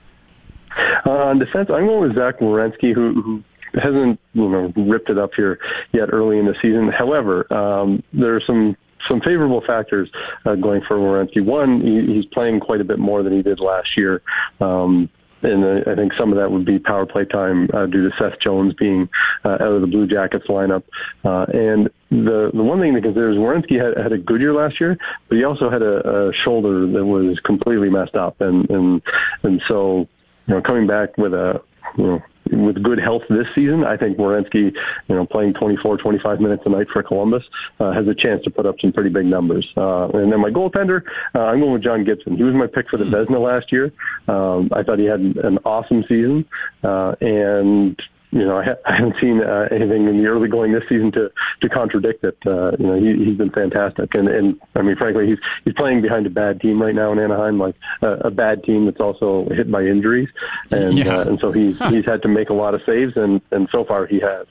Uh, 1.05 1.11
on 1.11 1.39
defense, 1.39 1.69
I'm 1.71 1.85
going 1.87 2.01
with 2.01 2.15
Zach 2.15 2.39
Werenski, 2.39 2.93
who, 2.93 3.21
who 3.21 3.43
hasn't 3.79 4.19
you 4.33 4.49
know 4.49 4.73
ripped 4.75 5.09
it 5.09 5.17
up 5.17 5.31
here 5.35 5.59
yet 5.91 6.09
early 6.11 6.39
in 6.39 6.45
the 6.45 6.55
season. 6.61 6.89
However, 6.89 7.51
um, 7.53 8.03
there 8.13 8.35
are 8.35 8.41
some 8.41 8.77
some 9.07 9.21
favorable 9.21 9.61
factors 9.61 10.09
uh, 10.45 10.55
going 10.55 10.81
for 10.87 10.97
Werenski. 10.97 11.43
One, 11.43 11.81
he, 11.81 12.13
he's 12.13 12.25
playing 12.25 12.59
quite 12.59 12.81
a 12.81 12.85
bit 12.85 12.99
more 12.99 13.23
than 13.23 13.33
he 13.33 13.41
did 13.41 13.59
last 13.59 13.97
year. 13.97 14.21
Um, 14.59 15.09
and 15.43 15.87
I 15.87 15.95
think 15.95 16.13
some 16.17 16.31
of 16.31 16.37
that 16.39 16.51
would 16.51 16.65
be 16.65 16.79
power 16.79 17.05
play 17.05 17.25
time 17.25 17.69
uh, 17.73 17.85
due 17.85 18.09
to 18.09 18.15
Seth 18.17 18.39
Jones 18.39 18.73
being 18.73 19.07
uh, 19.45 19.51
out 19.51 19.73
of 19.73 19.81
the 19.81 19.87
Blue 19.87 20.07
Jackets 20.07 20.47
lineup. 20.47 20.83
Uh, 21.23 21.45
and 21.53 21.89
the 22.09 22.51
the 22.53 22.63
one 22.63 22.79
thing 22.79 22.93
to 22.95 23.01
consider 23.01 23.29
is 23.29 23.37
Werenski 23.37 23.79
had, 23.79 24.01
had 24.01 24.13
a 24.13 24.17
good 24.17 24.41
year 24.41 24.53
last 24.53 24.79
year, 24.79 24.97
but 25.27 25.37
he 25.37 25.43
also 25.43 25.69
had 25.69 25.81
a, 25.81 26.29
a 26.29 26.33
shoulder 26.33 26.87
that 26.87 27.05
was 27.05 27.39
completely 27.41 27.89
messed 27.89 28.15
up, 28.15 28.41
and 28.41 28.69
and 28.69 29.01
and 29.43 29.61
so 29.67 30.07
you 30.47 30.55
know 30.55 30.61
coming 30.61 30.87
back 30.87 31.17
with 31.17 31.33
a 31.33 31.61
you 31.97 32.03
know 32.03 32.23
with 32.51 32.81
good 32.83 32.99
health 32.99 33.23
this 33.29 33.47
season, 33.55 33.83
I 33.83 33.97
think 33.97 34.17
Werenski, 34.17 34.71
you 35.07 35.15
know, 35.15 35.25
playing 35.25 35.53
24, 35.55 35.97
25 35.97 36.39
minutes 36.39 36.63
a 36.65 36.69
night 36.69 36.87
for 36.93 37.03
Columbus, 37.03 37.43
uh, 37.79 37.91
has 37.91 38.07
a 38.07 38.15
chance 38.15 38.43
to 38.43 38.49
put 38.49 38.65
up 38.65 38.75
some 38.79 38.93
pretty 38.93 39.09
big 39.09 39.25
numbers. 39.25 39.67
Uh, 39.75 40.07
and 40.09 40.31
then 40.31 40.39
my 40.39 40.49
goaltender, 40.49 41.01
uh, 41.35 41.39
I'm 41.39 41.59
going 41.59 41.73
with 41.73 41.83
John 41.83 42.03
Gibson. 42.03 42.37
He 42.37 42.43
was 42.43 42.53
my 42.53 42.67
pick 42.67 42.89
for 42.89 42.97
the. 42.97 43.07
Vezina 43.17 43.39
last 43.41 43.71
year. 43.71 43.91
Um, 44.27 44.69
I 44.71 44.83
thought 44.83 44.99
he 44.99 45.05
had 45.05 45.19
an 45.19 45.59
awesome 45.65 46.03
season, 46.07 46.45
uh, 46.83 47.15
and 47.21 47.99
you 48.31 48.45
know, 48.45 48.57
I, 48.57 48.63
ha- 48.63 48.75
I 48.85 48.95
haven't 48.95 49.15
seen 49.21 49.41
uh, 49.41 49.67
anything 49.71 50.07
in 50.07 50.17
the 50.17 50.27
early 50.27 50.49
going 50.49 50.73
this 50.73 50.83
season 50.89 51.11
to 51.13 51.31
to 51.61 51.69
contradict 51.69 52.23
it. 52.23 52.37
Uh, 52.45 52.71
you 52.77 52.85
know, 52.85 52.99
he, 52.99 53.25
he's 53.25 53.37
been 53.37 53.51
fantastic, 53.51 54.13
and 54.15 54.27
and 54.27 54.59
I 54.75 54.81
mean, 54.81 54.97
frankly, 54.97 55.27
he's 55.27 55.39
he's 55.63 55.73
playing 55.73 56.01
behind 56.01 56.25
a 56.25 56.29
bad 56.29 56.59
team 56.59 56.81
right 56.81 56.95
now 56.95 57.11
in 57.11 57.19
Anaheim, 57.19 57.57
like 57.57 57.75
uh, 58.01 58.17
a 58.17 58.31
bad 58.31 58.63
team 58.63 58.85
that's 58.85 58.99
also 58.99 59.47
hit 59.49 59.71
by 59.71 59.83
injuries, 59.83 60.29
and 60.71 60.97
yeah. 60.97 61.17
uh, 61.17 61.25
and 61.25 61.39
so 61.39 61.51
he's 61.51 61.79
he's 61.89 62.05
had 62.05 62.21
to 62.23 62.27
make 62.27 62.49
a 62.49 62.53
lot 62.53 62.73
of 62.73 62.81
saves, 62.85 63.15
and 63.15 63.41
and 63.51 63.69
so 63.71 63.85
far 63.85 64.05
he 64.05 64.19
has. 64.19 64.45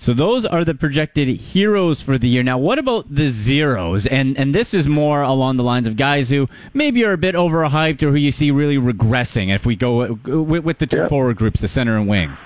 So 0.00 0.12
those 0.12 0.44
are 0.44 0.64
the 0.64 0.74
projected 0.74 1.28
heroes 1.28 2.02
for 2.02 2.18
the 2.18 2.28
year. 2.28 2.42
Now, 2.42 2.58
what 2.58 2.78
about 2.78 3.14
the 3.14 3.30
zeros? 3.30 4.06
And 4.06 4.36
and 4.36 4.54
this 4.54 4.74
is 4.74 4.88
more 4.88 5.22
along 5.22 5.56
the 5.56 5.62
lines 5.62 5.86
of 5.86 5.96
guys 5.96 6.28
who 6.28 6.48
maybe 6.74 7.04
are 7.04 7.12
a 7.12 7.18
bit 7.18 7.36
overhyped 7.36 8.02
or 8.02 8.10
who 8.10 8.16
you 8.16 8.32
see 8.32 8.50
really 8.50 8.76
regressing. 8.76 9.54
If 9.54 9.64
we 9.64 9.76
go 9.76 10.14
with, 10.14 10.64
with 10.64 10.78
the 10.78 10.86
two 10.86 10.96
yeah. 10.98 11.08
forward 11.08 11.36
groups, 11.36 11.60
the 11.60 11.68
center 11.68 11.96
and 11.96 12.08
wing. 12.08 12.36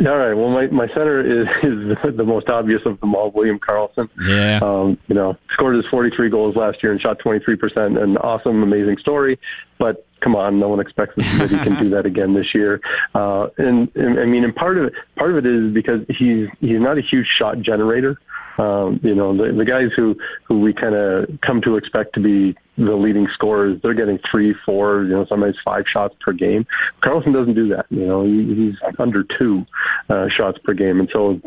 All 0.00 0.16
right. 0.16 0.34
Well, 0.34 0.50
my, 0.50 0.66
my 0.68 0.88
center 0.88 1.20
is, 1.20 1.48
is 1.62 2.16
the 2.16 2.24
most 2.24 2.48
obvious 2.48 2.82
of 2.84 3.00
them 3.00 3.14
all, 3.14 3.30
William 3.30 3.58
Karlsson. 3.58 4.08
Yeah. 4.20 4.60
Um, 4.62 4.98
you 5.08 5.14
know, 5.14 5.36
scored 5.52 5.76
his 5.76 5.86
43 5.86 6.28
goals 6.28 6.56
last 6.56 6.82
year 6.82 6.92
and 6.92 7.00
shot 7.00 7.18
23%. 7.20 8.02
An 8.02 8.16
awesome, 8.18 8.62
amazing 8.62 8.98
story. 8.98 9.38
But 9.78 10.06
come 10.20 10.34
on, 10.34 10.58
no 10.58 10.68
one 10.68 10.80
expects 10.80 11.14
that 11.16 11.50
he 11.50 11.56
can 11.56 11.82
do 11.82 11.90
that 11.94 12.06
again 12.06 12.34
this 12.34 12.54
year. 12.54 12.80
Uh, 13.14 13.48
and, 13.58 13.94
and 13.94 14.18
I 14.18 14.24
mean, 14.24 14.44
and 14.44 14.54
part 14.54 14.78
of 14.78 14.84
it, 14.84 14.92
part 15.16 15.30
of 15.30 15.38
it 15.38 15.46
is 15.46 15.72
because 15.72 16.04
he's 16.08 16.48
he's 16.60 16.80
not 16.80 16.98
a 16.98 17.02
huge 17.02 17.26
shot 17.26 17.60
generator. 17.60 18.18
Um, 18.58 19.00
you 19.02 19.14
know, 19.14 19.36
the, 19.36 19.52
the 19.52 19.64
guys 19.64 19.90
who 19.94 20.16
who 20.44 20.60
we 20.60 20.72
kind 20.72 20.94
of 20.94 21.40
come 21.42 21.60
to 21.62 21.76
expect 21.76 22.14
to 22.14 22.20
be 22.20 22.56
the 22.76 22.94
leading 22.94 23.28
scorers, 23.32 23.80
they're 23.82 23.94
getting 23.94 24.18
three, 24.30 24.54
four, 24.64 25.04
you 25.04 25.10
know, 25.10 25.26
sometimes 25.26 25.56
five 25.64 25.84
shots 25.86 26.14
per 26.20 26.32
game. 26.32 26.66
Karlsson 27.02 27.32
doesn't 27.32 27.54
do 27.54 27.68
that. 27.68 27.86
You 27.90 28.06
know, 28.06 28.24
he, 28.24 28.54
he's 28.54 28.74
under 28.98 29.24
two 29.24 29.64
uh, 30.10 30.28
shots 30.28 30.58
per 30.58 30.74
game, 30.74 31.00
and 31.00 31.08
so 31.12 31.40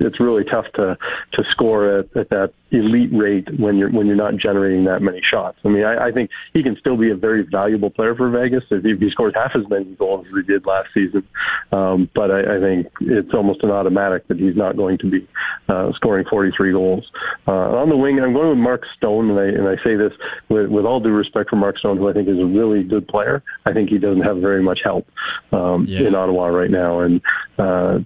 it's 0.00 0.20
really 0.20 0.44
tough 0.44 0.66
to 0.74 0.96
to 1.32 1.44
score 1.50 1.98
at, 1.98 2.16
at 2.16 2.28
that 2.30 2.52
elite 2.70 3.10
rate 3.12 3.48
when 3.58 3.76
you're 3.76 3.90
when 3.90 4.06
you're 4.06 4.16
not 4.16 4.36
generating 4.36 4.84
that 4.84 5.00
many 5.02 5.20
shots. 5.22 5.58
I 5.64 5.68
mean, 5.68 5.84
I, 5.84 6.06
I 6.06 6.12
think 6.12 6.30
he 6.52 6.62
can 6.62 6.76
still 6.76 6.96
be 6.96 7.10
a 7.10 7.16
very 7.16 7.42
valuable 7.42 7.90
player 7.90 8.14
for 8.14 8.28
Vegas 8.30 8.64
if 8.70 8.84
he, 8.84 8.90
if 8.90 9.00
he 9.00 9.10
scores 9.10 9.34
half 9.34 9.52
as 9.54 9.68
many 9.68 9.84
goals 9.96 10.26
as 10.26 10.34
he 10.34 10.42
did 10.42 10.66
last 10.66 10.88
season. 10.92 11.26
Um, 11.72 12.10
but 12.14 12.30
I, 12.30 12.56
I 12.56 12.60
think 12.60 12.88
it's 13.00 13.32
almost 13.32 13.62
an 13.62 13.70
automatic 13.70 14.26
that 14.28 14.38
he's 14.38 14.56
not 14.56 14.76
going 14.76 14.98
to 14.98 15.10
be 15.10 15.26
uh, 15.68 15.92
scoring 15.92 16.26
43 16.28 16.72
goals. 16.72 17.10
Uh, 17.46 17.52
on 17.52 17.88
the 17.88 17.96
wing, 17.96 18.20
I'm 18.20 18.32
going 18.32 18.50
with 18.50 18.58
Mark 18.58 18.84
Stone, 18.96 19.30
and 19.30 19.38
I 19.38 19.44
and 19.44 19.68
I 19.68 19.82
say 19.82 19.96
this 19.96 20.12
with 20.48 20.70
with 20.74 20.84
all 20.84 21.00
due 21.00 21.10
respect 21.12 21.50
for 21.50 21.56
Mark 21.56 21.78
Stone, 21.78 21.98
who 21.98 22.08
I 22.08 22.12
think 22.12 22.28
is 22.28 22.38
a 22.38 22.44
really 22.44 22.82
good 22.82 23.06
player, 23.06 23.42
I 23.64 23.72
think 23.72 23.88
he 23.88 23.98
doesn't 23.98 24.22
have 24.22 24.38
very 24.38 24.62
much 24.62 24.80
help 24.82 25.08
um, 25.52 25.86
yeah. 25.86 26.06
in 26.06 26.14
Ottawa 26.14 26.46
right 26.46 26.70
now. 26.70 27.00
And 27.00 27.22
uh, 27.58 27.98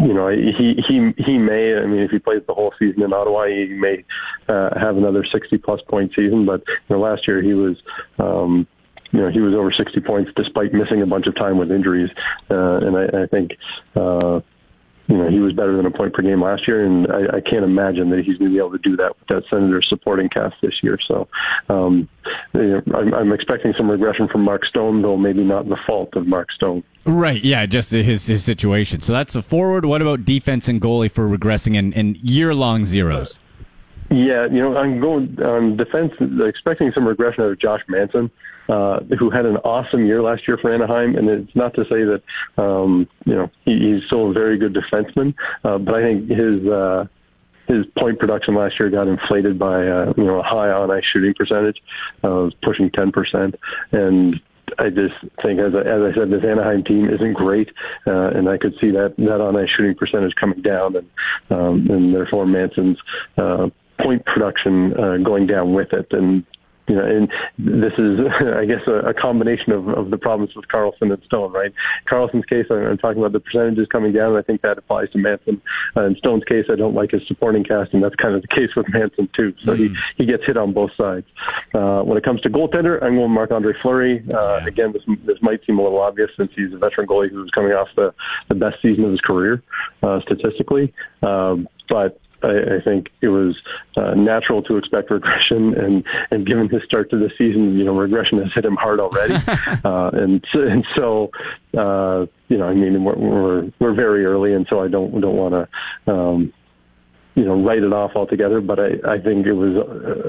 you 0.00 0.12
know, 0.12 0.28
he 0.28 0.82
he 0.86 1.14
he 1.16 1.38
may. 1.38 1.76
I 1.76 1.86
mean, 1.86 2.00
if 2.00 2.10
he 2.10 2.18
plays 2.18 2.42
the 2.46 2.54
whole 2.54 2.74
season 2.78 3.02
in 3.02 3.12
Ottawa, 3.12 3.46
he 3.46 3.66
may 3.66 4.04
uh, 4.48 4.78
have 4.78 4.96
another 4.96 5.24
60 5.24 5.56
plus 5.58 5.80
point 5.82 6.12
season. 6.14 6.44
But 6.44 6.62
you 6.66 6.96
know, 6.96 7.00
last 7.00 7.26
year 7.26 7.40
he 7.40 7.54
was. 7.54 7.76
Um, 8.18 8.66
you 9.10 9.22
know, 9.22 9.30
he 9.30 9.40
was 9.40 9.54
over 9.54 9.72
60 9.72 10.00
points 10.00 10.30
despite 10.36 10.74
missing 10.74 11.00
a 11.00 11.06
bunch 11.06 11.26
of 11.26 11.34
time 11.34 11.56
with 11.56 11.72
injuries, 11.72 12.10
uh, 12.50 12.76
and 12.76 12.94
I, 12.94 13.22
I 13.22 13.26
think 13.26 13.56
uh, 13.96 14.42
you 15.08 15.16
know, 15.16 15.28
he 15.30 15.40
was 15.40 15.54
better 15.54 15.74
than 15.74 15.86
a 15.86 15.90
point 15.90 16.12
per 16.12 16.22
game 16.22 16.42
last 16.42 16.68
year, 16.68 16.84
and 16.84 17.10
I, 17.10 17.38
I 17.38 17.40
can't 17.40 17.64
imagine 17.64 18.10
that 18.10 18.24
he's 18.24 18.36
going 18.36 18.50
to 18.50 18.54
be 18.54 18.58
able 18.58 18.72
to 18.72 18.78
do 18.78 18.94
that 18.98 19.18
with 19.18 19.28
that 19.28 19.44
Senator 19.48 19.80
supporting 19.80 20.28
cast 20.28 20.56
this 20.60 20.82
year. 20.82 20.98
So, 21.06 21.26
um, 21.70 22.08
you 22.52 22.68
know, 22.68 22.82
I'm, 22.94 23.14
I'm 23.14 23.32
expecting 23.32 23.72
some 23.76 23.90
regression 23.90 24.28
from 24.28 24.42
Mark 24.42 24.66
Stone, 24.66 25.00
though 25.00 25.16
maybe 25.16 25.42
not 25.42 25.66
the 25.66 25.78
fault 25.86 26.14
of 26.14 26.26
Mark 26.26 26.52
Stone. 26.52 26.84
Right, 27.06 27.42
yeah, 27.42 27.64
just 27.64 27.90
his 27.90 28.26
his 28.26 28.44
situation. 28.44 29.00
So 29.00 29.14
that's 29.14 29.34
a 29.34 29.40
forward. 29.40 29.86
What 29.86 30.02
about 30.02 30.26
defense 30.26 30.68
and 30.68 30.78
goalie 30.78 31.10
for 31.10 31.26
regressing 31.26 31.78
and, 31.78 31.94
and 31.94 32.18
year 32.18 32.54
long 32.54 32.84
zeros? 32.84 33.38
Yeah, 34.10 34.46
you 34.46 34.60
know, 34.60 34.76
I'm 34.76 35.00
going 35.00 35.40
on 35.42 35.76
defense, 35.76 36.12
expecting 36.40 36.92
some 36.92 37.06
regression 37.06 37.44
out 37.44 37.50
of 37.50 37.58
Josh 37.58 37.82
Manson 37.88 38.30
uh, 38.68 39.00
who 39.18 39.30
had 39.30 39.46
an 39.46 39.56
awesome 39.58 40.06
year 40.06 40.22
last 40.22 40.46
year 40.46 40.56
for 40.58 40.72
Anaheim. 40.72 41.16
And 41.16 41.28
it's 41.28 41.56
not 41.56 41.74
to 41.74 41.84
say 41.84 42.04
that 42.04 42.22
um, 42.56 43.08
you 43.24 43.34
know 43.34 43.50
he, 43.64 43.78
he's 43.78 44.04
still 44.04 44.30
a 44.30 44.32
very 44.32 44.58
good 44.58 44.74
defenseman, 44.74 45.34
uh, 45.64 45.78
but 45.78 45.94
I 45.94 46.02
think 46.02 46.28
his 46.28 46.66
uh, 46.66 47.06
his 47.66 47.86
point 47.98 48.18
production 48.18 48.54
last 48.54 48.78
year 48.78 48.90
got 48.90 49.08
inflated 49.08 49.58
by 49.58 49.86
uh, 49.86 50.12
you 50.16 50.24
know 50.24 50.38
a 50.38 50.42
high 50.42 50.70
on 50.70 50.90
ice 50.90 51.04
shooting 51.04 51.34
percentage, 51.34 51.82
uh, 52.22 52.50
pushing 52.62 52.90
ten 52.90 53.12
percent, 53.12 53.56
and 53.92 54.40
I 54.78 54.90
just 54.90 55.14
think, 55.42 55.60
as 55.60 55.74
I, 55.74 55.80
as 55.80 56.02
I 56.02 56.14
said, 56.14 56.30
this 56.30 56.44
Anaheim 56.44 56.84
team 56.84 57.08
isn't 57.08 57.32
great, 57.32 57.70
uh, 58.06 58.28
and 58.28 58.48
I 58.48 58.58
could 58.58 58.74
see 58.80 58.90
that 58.90 59.16
that 59.16 59.40
on 59.40 59.56
ice 59.56 59.70
shooting 59.70 59.94
percentage 59.94 60.34
coming 60.34 60.60
down, 60.60 60.96
and 60.96 61.10
um, 61.50 61.90
and 61.90 62.14
therefore 62.14 62.46
Manson's 62.46 62.98
uh, 63.36 63.70
point 64.00 64.24
production 64.26 64.98
uh, 64.98 65.16
going 65.18 65.46
down 65.46 65.74
with 65.74 65.92
it. 65.92 66.12
And 66.12 66.44
you 66.88 66.96
know, 66.96 67.04
and 67.04 67.30
this 67.58 67.92
is, 67.98 68.20
I 68.40 68.64
guess, 68.64 68.80
a, 68.86 69.10
a 69.10 69.14
combination 69.14 69.72
of, 69.72 69.88
of 69.88 70.10
the 70.10 70.18
problems 70.18 70.54
with 70.56 70.66
Karlsson 70.68 71.12
and 71.12 71.22
Stone, 71.24 71.52
right? 71.52 71.72
Karlsson's 72.10 72.46
case, 72.46 72.66
I'm, 72.70 72.78
I'm 72.78 72.98
talking 72.98 73.18
about 73.18 73.32
the 73.32 73.40
percentages 73.40 73.86
coming 73.88 74.12
down, 74.12 74.30
and 74.30 74.38
I 74.38 74.42
think 74.42 74.62
that 74.62 74.78
applies 74.78 75.10
to 75.10 75.18
Manson. 75.18 75.60
Uh, 75.96 76.04
in 76.04 76.16
Stone's 76.16 76.44
case, 76.44 76.66
I 76.70 76.76
don't 76.76 76.94
like 76.94 77.10
his 77.10 77.26
supporting 77.26 77.64
cast, 77.64 77.92
and 77.92 78.02
that's 78.02 78.14
kind 78.16 78.34
of 78.34 78.42
the 78.42 78.48
case 78.54 78.74
with 78.74 78.88
Manson 78.88 79.28
too. 79.34 79.54
So 79.64 79.72
mm. 79.72 79.78
he 79.78 79.96
he 80.16 80.26
gets 80.26 80.44
hit 80.44 80.56
on 80.56 80.72
both 80.72 80.90
sides. 80.96 81.26
Uh, 81.74 82.02
when 82.02 82.16
it 82.16 82.24
comes 82.24 82.40
to 82.42 82.50
goaltender, 82.50 83.02
I'm 83.02 83.16
going 83.16 83.30
Marc 83.30 83.50
Andre 83.50 83.74
Fleury. 83.82 84.24
Uh, 84.32 84.60
again, 84.64 84.92
this 84.92 85.02
this 85.24 85.40
might 85.42 85.64
seem 85.66 85.78
a 85.78 85.82
little 85.82 86.00
obvious 86.00 86.30
since 86.36 86.50
he's 86.56 86.72
a 86.72 86.78
veteran 86.78 87.06
goalie 87.06 87.30
who's 87.30 87.50
coming 87.50 87.72
off 87.72 87.88
the 87.96 88.14
the 88.48 88.54
best 88.54 88.80
season 88.80 89.04
of 89.04 89.10
his 89.10 89.20
career 89.20 89.62
uh, 90.02 90.20
statistically, 90.22 90.92
um, 91.22 91.68
but 91.88 92.18
I, 92.42 92.76
I 92.76 92.80
think 92.80 93.10
it 93.20 93.28
was 93.28 93.56
uh, 93.96 94.14
natural 94.14 94.62
to 94.64 94.76
expect 94.76 95.10
regression, 95.10 95.74
and 95.74 96.04
and 96.30 96.46
given 96.46 96.68
his 96.68 96.82
start 96.84 97.10
to 97.10 97.18
the 97.18 97.30
season, 97.36 97.76
you 97.78 97.84
know, 97.84 97.96
regression 97.96 98.38
has 98.42 98.52
hit 98.52 98.64
him 98.64 98.76
hard 98.76 99.00
already, 99.00 99.34
uh, 99.84 100.10
and 100.12 100.44
and 100.54 100.86
so 100.94 101.30
uh, 101.76 102.26
you 102.48 102.56
know, 102.56 102.68
I 102.68 102.74
mean, 102.74 103.04
we're, 103.04 103.16
we're 103.16 103.72
we're 103.78 103.94
very 103.94 104.24
early, 104.24 104.54
and 104.54 104.66
so 104.68 104.82
I 104.82 104.88
don't 104.88 105.20
don't 105.20 105.36
want 105.36 105.54
to. 106.06 106.12
Um, 106.12 106.52
you 107.34 107.44
know, 107.44 107.54
write 107.54 107.84
it 107.84 107.92
off 107.92 108.16
altogether, 108.16 108.60
but 108.60 108.80
I, 108.80 108.94
I 109.04 109.18
think 109.20 109.46
it 109.46 109.52
was 109.52 109.76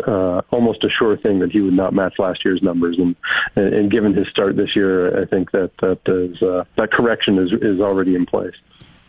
uh, 0.07 0.41
almost 0.51 0.83
a 0.83 0.89
sure 0.91 1.17
thing 1.17 1.39
that 1.39 1.51
he 1.51 1.59
would 1.59 1.73
not 1.73 1.91
match 1.91 2.19
last 2.19 2.45
year's 2.45 2.61
numbers, 2.61 2.99
and 2.99 3.15
and, 3.55 3.89
given 3.89 4.13
his 4.13 4.27
start 4.27 4.55
this 4.55 4.75
year, 4.75 5.19
I 5.19 5.25
think 5.25 5.49
that 5.49 5.71
that 5.81 6.01
is 6.05 6.39
uh, 6.43 6.65
that 6.75 6.91
correction 6.91 7.39
is 7.39 7.51
is 7.63 7.81
already 7.81 8.13
in 8.13 8.27
place. 8.27 8.53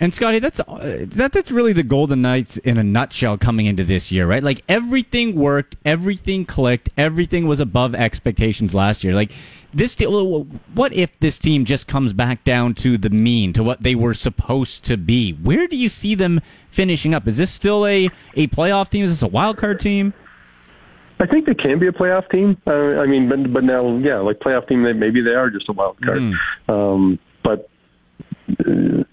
And 0.00 0.14
Scotty, 0.14 0.38
that's 0.38 0.60
uh, 0.60 1.04
that 1.08 1.32
that's 1.32 1.50
really 1.50 1.74
the 1.74 1.82
Golden 1.82 2.22
Knights 2.22 2.56
in 2.56 2.78
a 2.78 2.82
nutshell 2.82 3.36
coming 3.36 3.66
into 3.66 3.84
this 3.84 4.10
year, 4.10 4.26
right? 4.26 4.42
Like 4.42 4.64
everything 4.66 5.36
worked, 5.36 5.76
everything 5.84 6.46
clicked, 6.46 6.88
everything 6.96 7.46
was 7.46 7.60
above 7.60 7.94
expectations 7.94 8.72
last 8.72 9.04
year. 9.04 9.12
Like 9.12 9.30
this, 9.74 9.96
what 10.74 10.94
if 10.94 11.20
this 11.20 11.38
team 11.38 11.66
just 11.66 11.86
comes 11.86 12.14
back 12.14 12.44
down 12.44 12.74
to 12.76 12.96
the 12.96 13.10
mean, 13.10 13.52
to 13.52 13.62
what 13.62 13.82
they 13.82 13.94
were 13.94 14.14
supposed 14.14 14.84
to 14.84 14.96
be? 14.96 15.32
Where 15.32 15.68
do 15.68 15.76
you 15.76 15.90
see 15.90 16.14
them 16.14 16.40
finishing 16.70 17.12
up? 17.12 17.28
Is 17.28 17.36
this 17.36 17.50
still 17.50 17.86
a 17.86 18.08
a 18.34 18.46
playoff 18.48 18.88
team? 18.88 19.04
Is 19.04 19.10
this 19.10 19.22
a 19.22 19.28
wild 19.28 19.58
card 19.58 19.80
team? 19.80 20.14
I 21.20 21.26
think 21.26 21.44
they 21.44 21.54
can 21.54 21.78
be 21.78 21.86
a 21.86 21.92
playoff 21.92 22.30
team. 22.30 22.56
Uh, 22.66 23.00
I 23.00 23.06
mean, 23.06 23.28
but 23.28 23.52
but 23.52 23.64
now, 23.64 23.98
yeah, 23.98 24.18
like 24.20 24.38
playoff 24.38 24.66
team, 24.66 24.82
maybe 24.98 25.20
they 25.20 25.34
are 25.34 25.50
just 25.50 25.68
a 25.68 25.72
wild 25.72 26.00
card. 26.00 26.18
Mm. 26.18 26.34
Um, 26.68 27.18
but 27.44 27.69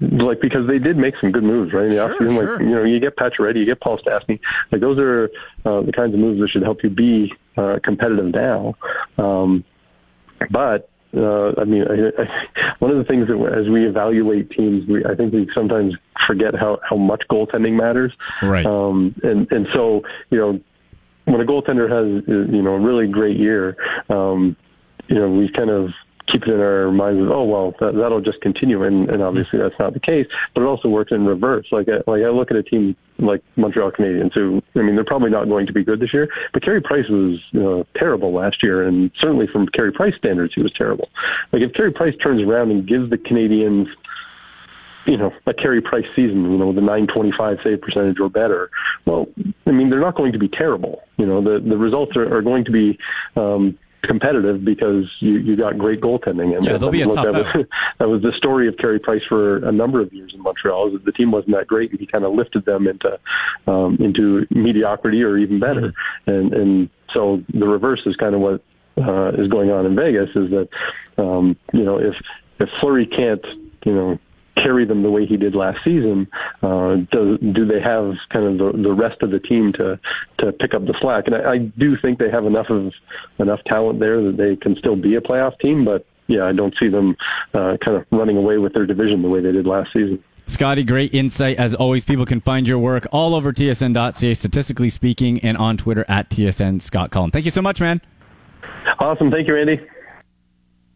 like 0.01 0.41
because 0.41 0.67
they 0.67 0.79
did 0.79 0.97
make 0.97 1.15
some 1.21 1.31
good 1.31 1.43
moves, 1.43 1.73
right? 1.73 1.85
In 1.85 1.89
the 1.91 1.95
sure, 1.95 2.09
offseason, 2.09 2.33
sure. 2.33 2.53
like 2.53 2.61
you 2.61 2.75
know, 2.75 2.83
you 2.83 2.99
get 2.99 3.15
Pacioretty, 3.15 3.57
you 3.57 3.65
get 3.65 3.79
Paul 3.79 3.99
Stastny. 3.99 4.39
Like 4.71 4.81
those 4.81 4.97
are 4.99 5.29
uh, 5.65 5.81
the 5.81 5.91
kinds 5.91 6.13
of 6.13 6.19
moves 6.19 6.39
that 6.41 6.49
should 6.49 6.63
help 6.63 6.83
you 6.83 6.89
be 6.89 7.33
uh, 7.57 7.79
competitive 7.83 8.33
now. 8.33 8.75
Um, 9.17 9.63
but 10.51 10.89
uh, 11.15 11.53
I 11.57 11.63
mean, 11.63 11.83
I, 11.83 12.21
I, 12.21 12.75
one 12.79 12.91
of 12.91 12.97
the 12.97 13.03
things 13.03 13.27
that 13.27 13.38
as 13.57 13.69
we 13.69 13.88
evaluate 13.88 14.51
teams, 14.51 14.88
we, 14.88 15.05
I 15.05 15.15
think 15.15 15.33
we 15.33 15.49
sometimes 15.53 15.95
forget 16.25 16.55
how 16.55 16.79
how 16.88 16.97
much 16.97 17.23
goaltending 17.29 17.73
matters. 17.73 18.13
Right. 18.41 18.65
Um, 18.65 19.15
and 19.23 19.51
and 19.51 19.67
so 19.73 20.03
you 20.29 20.38
know, 20.38 20.59
when 21.25 21.41
a 21.41 21.45
goaltender 21.45 21.89
has 21.89 22.23
you 22.27 22.61
know 22.61 22.75
a 22.75 22.79
really 22.79 23.07
great 23.07 23.38
year, 23.38 23.77
um, 24.09 24.55
you 25.07 25.15
know, 25.15 25.29
we 25.29 25.49
kind 25.49 25.69
of 25.69 25.91
keep 26.28 26.43
it 26.43 26.49
in 26.49 26.59
our 26.59 26.91
minds 26.91 27.21
of, 27.21 27.32
oh 27.32 27.43
well, 27.43 27.75
that, 27.80 27.95
that'll 27.95 28.21
just 28.21 28.41
continue, 28.41 28.84
and, 28.84 29.09
and 29.09 29.21
obviously 29.21 29.59
that's 29.59 29.78
not 29.80 29.93
the 29.93 29.99
case. 29.99 30.28
But 30.53 30.61
it 30.61 30.65
also 30.65 30.89
works 30.89 31.11
in 31.11 31.25
reverse. 31.25 31.67
Like 31.71 31.88
I, 31.89 32.09
like 32.09 32.23
I 32.23 32.30
look 32.30 32.51
at 32.51 32.57
a 32.57 32.63
team 32.63 32.95
like 33.19 33.41
Montreal 33.55 33.91
Canadiens, 33.91 34.34
who 34.34 34.61
I 34.75 34.80
mean 34.80 34.95
they're 34.95 35.05
probably 35.05 35.30
not 35.30 35.45
going 35.45 35.65
to 35.67 35.73
be 35.73 35.84
good 35.84 35.99
this 35.99 36.13
year, 36.13 36.30
but 36.53 36.63
Carey 36.63 36.82
Price 36.82 37.07
was 37.09 37.39
you 37.51 37.86
terrible 37.95 38.34
last 38.34 38.61
year, 38.61 38.84
and 38.84 39.11
certainly 39.19 39.47
from 39.47 39.67
Carey 39.67 39.91
Price 39.91 40.15
standards, 40.17 40.53
he 40.53 40.61
was 40.61 40.73
terrible. 40.73 41.09
Like 41.51 41.61
if 41.61 41.73
Carey 41.73 41.91
Price 41.91 42.15
turns 42.21 42.41
around 42.41 42.71
and 42.71 42.88
gives 42.88 43.09
the 43.09 43.17
Canadiens 43.17 43.88
you 45.07 45.15
know, 45.15 45.34
a 45.45 45.53
Carey 45.53 45.82
Price 45.82 46.05
season, 46.15 46.51
you 46.51 46.57
know, 46.57 46.69
a 46.69 46.73
925 46.73 47.59
save 47.63 47.82
percentage 47.82 48.19
or 48.19 48.30
better. 48.30 48.69
Well, 49.05 49.28
I 49.65 49.71
mean, 49.71 49.89
they're 49.89 50.01
not 50.01 50.15
going 50.15 50.34
to 50.34 50.38
be 50.38 50.49
terrible. 50.49 51.01
You 51.15 51.25
know, 51.25 51.41
the 51.41 51.59
the 51.59 51.78
results 51.78 52.15
are, 52.17 52.32
are 52.36 52.41
going 52.41 52.65
to 52.65 52.71
be 52.71 52.99
um, 53.38 53.80
competitive 54.03 54.63
because 54.63 55.05
you, 55.19 55.37
you 55.37 55.55
got 55.55 55.77
great 55.77 56.01
goaltending. 56.01 56.55
And, 56.55 56.65
yeah, 56.65 56.77
they'll 56.77 56.91
be 56.91 57.01
a 57.01 57.05
tough 57.05 57.25
that, 57.25 57.33
was, 57.33 57.65
that 57.99 58.09
was 58.09 58.21
the 58.21 58.31
story 58.33 58.67
of 58.67 58.77
Carey 58.77 58.99
Price 58.99 59.23
for 59.27 59.57
a 59.67 59.71
number 59.71 59.99
of 59.99 60.13
years 60.13 60.33
in 60.33 60.41
Montreal. 60.41 60.87
Is 60.87 60.93
that 60.93 61.05
the 61.05 61.11
team 61.11 61.31
wasn't 61.31 61.55
that 61.55 61.67
great, 61.67 61.91
and 61.91 61.99
he 61.99 62.05
kind 62.05 62.23
of 62.23 62.33
lifted 62.33 62.65
them 62.65 62.87
into 62.87 63.19
um, 63.67 63.97
into 63.99 64.47
mediocrity 64.49 65.23
or 65.23 65.37
even 65.37 65.59
better. 65.59 65.93
Mm-hmm. 66.27 66.31
And 66.31 66.53
and 66.53 66.89
so 67.13 67.43
the 67.53 67.67
reverse 67.67 68.01
is 68.05 68.15
kind 68.15 68.35
of 68.35 68.41
what 68.41 68.63
uh, 68.97 69.31
is 69.37 69.47
going 69.47 69.71
on 69.71 69.85
in 69.85 69.95
Vegas. 69.95 70.29
Is 70.35 70.49
that 70.51 70.69
um, 71.17 71.57
you 71.73 71.83
know 71.83 71.99
if 71.99 72.15
if 72.59 72.69
Fleury 72.79 73.05
can't 73.05 73.45
you 73.85 73.93
know 73.93 74.19
carry 74.61 74.85
them 74.85 75.03
the 75.03 75.11
way 75.11 75.25
he 75.25 75.37
did 75.37 75.55
last 75.55 75.79
season, 75.83 76.27
uh, 76.61 76.95
do, 77.11 77.37
do 77.37 77.65
they 77.65 77.79
have 77.81 78.15
kind 78.29 78.45
of 78.45 78.57
the, 78.57 78.81
the 78.81 78.93
rest 78.93 79.21
of 79.21 79.31
the 79.31 79.39
team 79.39 79.73
to 79.73 79.99
to 80.39 80.51
pick 80.51 80.73
up 80.73 80.85
the 80.85 80.95
slack? 80.99 81.27
And 81.27 81.35
I, 81.35 81.53
I 81.53 81.57
do 81.57 81.97
think 81.97 82.19
they 82.19 82.29
have 82.29 82.45
enough 82.45 82.69
of 82.69 82.93
enough 83.39 83.59
talent 83.65 83.99
there 83.99 84.21
that 84.23 84.37
they 84.37 84.55
can 84.55 84.75
still 84.77 84.95
be 84.95 85.15
a 85.15 85.21
playoff 85.21 85.59
team. 85.59 85.85
But 85.85 86.05
yeah, 86.27 86.45
I 86.45 86.51
don't 86.51 86.73
see 86.79 86.89
them 86.89 87.15
uh, 87.53 87.77
kind 87.83 87.97
of 87.97 88.05
running 88.11 88.37
away 88.37 88.57
with 88.57 88.73
their 88.73 88.85
division 88.85 89.21
the 89.21 89.29
way 89.29 89.41
they 89.41 89.51
did 89.51 89.65
last 89.65 89.93
season. 89.93 90.23
Scotty, 90.47 90.83
great 90.83 91.13
insight. 91.13 91.57
As 91.57 91.75
always, 91.75 92.05
people 92.05 92.25
can 92.25 92.39
find 92.39 92.65
your 92.65 92.79
work 92.79 93.05
all 93.11 93.35
over 93.35 93.51
tsn.ca, 93.51 94.33
statistically 94.33 94.89
speaking, 94.89 95.41
and 95.41 95.57
on 95.57 95.75
Twitter 95.75 96.05
at 96.07 96.29
TSN 96.29 96.81
Scott 96.81 97.11
Cullen. 97.11 97.31
Thank 97.31 97.43
you 97.43 97.51
so 97.51 97.61
much, 97.61 97.81
man. 97.81 97.99
Awesome. 98.99 99.29
Thank 99.29 99.47
you, 99.47 99.57
Andy. 99.57 99.85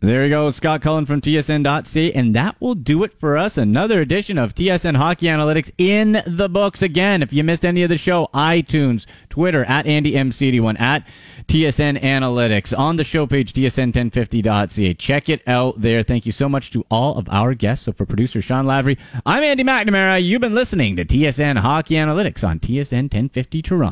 There 0.04 0.24
you 0.24 0.32
go, 0.32 0.50
Scott 0.50 0.82
Cullen 0.82 1.06
from 1.06 1.22
TSN.ca, 1.22 2.14
and 2.14 2.36
that 2.36 2.56
will 2.60 2.74
do 2.74 3.04
it 3.04 3.20
for 3.20 3.38
us. 3.38 3.56
Another 3.56 4.02
edition 4.02 4.40
of 4.40 4.56
TSN 4.56 4.96
Hockey 4.96 5.28
Analytics 5.28 5.70
in 5.78 6.24
the 6.26 6.50
books. 6.50 6.82
Again, 6.82 7.22
if 7.22 7.32
you 7.32 7.44
missed 7.44 7.64
any 7.64 7.84
of 7.84 7.90
the 7.90 8.00
show, 8.00 8.28
iTunes, 8.34 9.06
Twitter, 9.30 9.64
at 9.66 9.86
AndyMCD1, 9.86 10.82
at 10.82 11.08
TSN 11.48 12.02
Analytics, 12.02 12.76
on 12.76 12.96
the 12.96 13.04
show 13.04 13.28
page, 13.28 13.54
TSN1050.ca. 13.54 14.96
Check 14.96 15.30
it 15.30 15.44
out 15.46 15.80
there. 15.80 16.02
Thank 16.02 16.26
you 16.26 16.32
so 16.32 16.50
much 16.50 16.72
to 16.72 16.84
all 16.90 17.20
of 17.20 17.30
our 17.30 17.54
guests. 17.54 17.86
So 17.86 17.92
for 17.92 18.08
producer 18.08 18.42
Sean 18.42 18.66
Lavery, 18.66 18.98
I'm 19.24 19.44
Andy 19.44 19.64
McNamara. 19.64 20.24
You've 20.24 20.42
been 20.42 20.56
listening 20.56 20.96
to 20.96 21.06
TSN 21.06 21.58
Hockey 21.60 21.94
Analytics 21.94 22.44
on 22.44 22.60
TSN 22.60 23.04
1050 23.04 23.62
Toronto. 23.62 23.90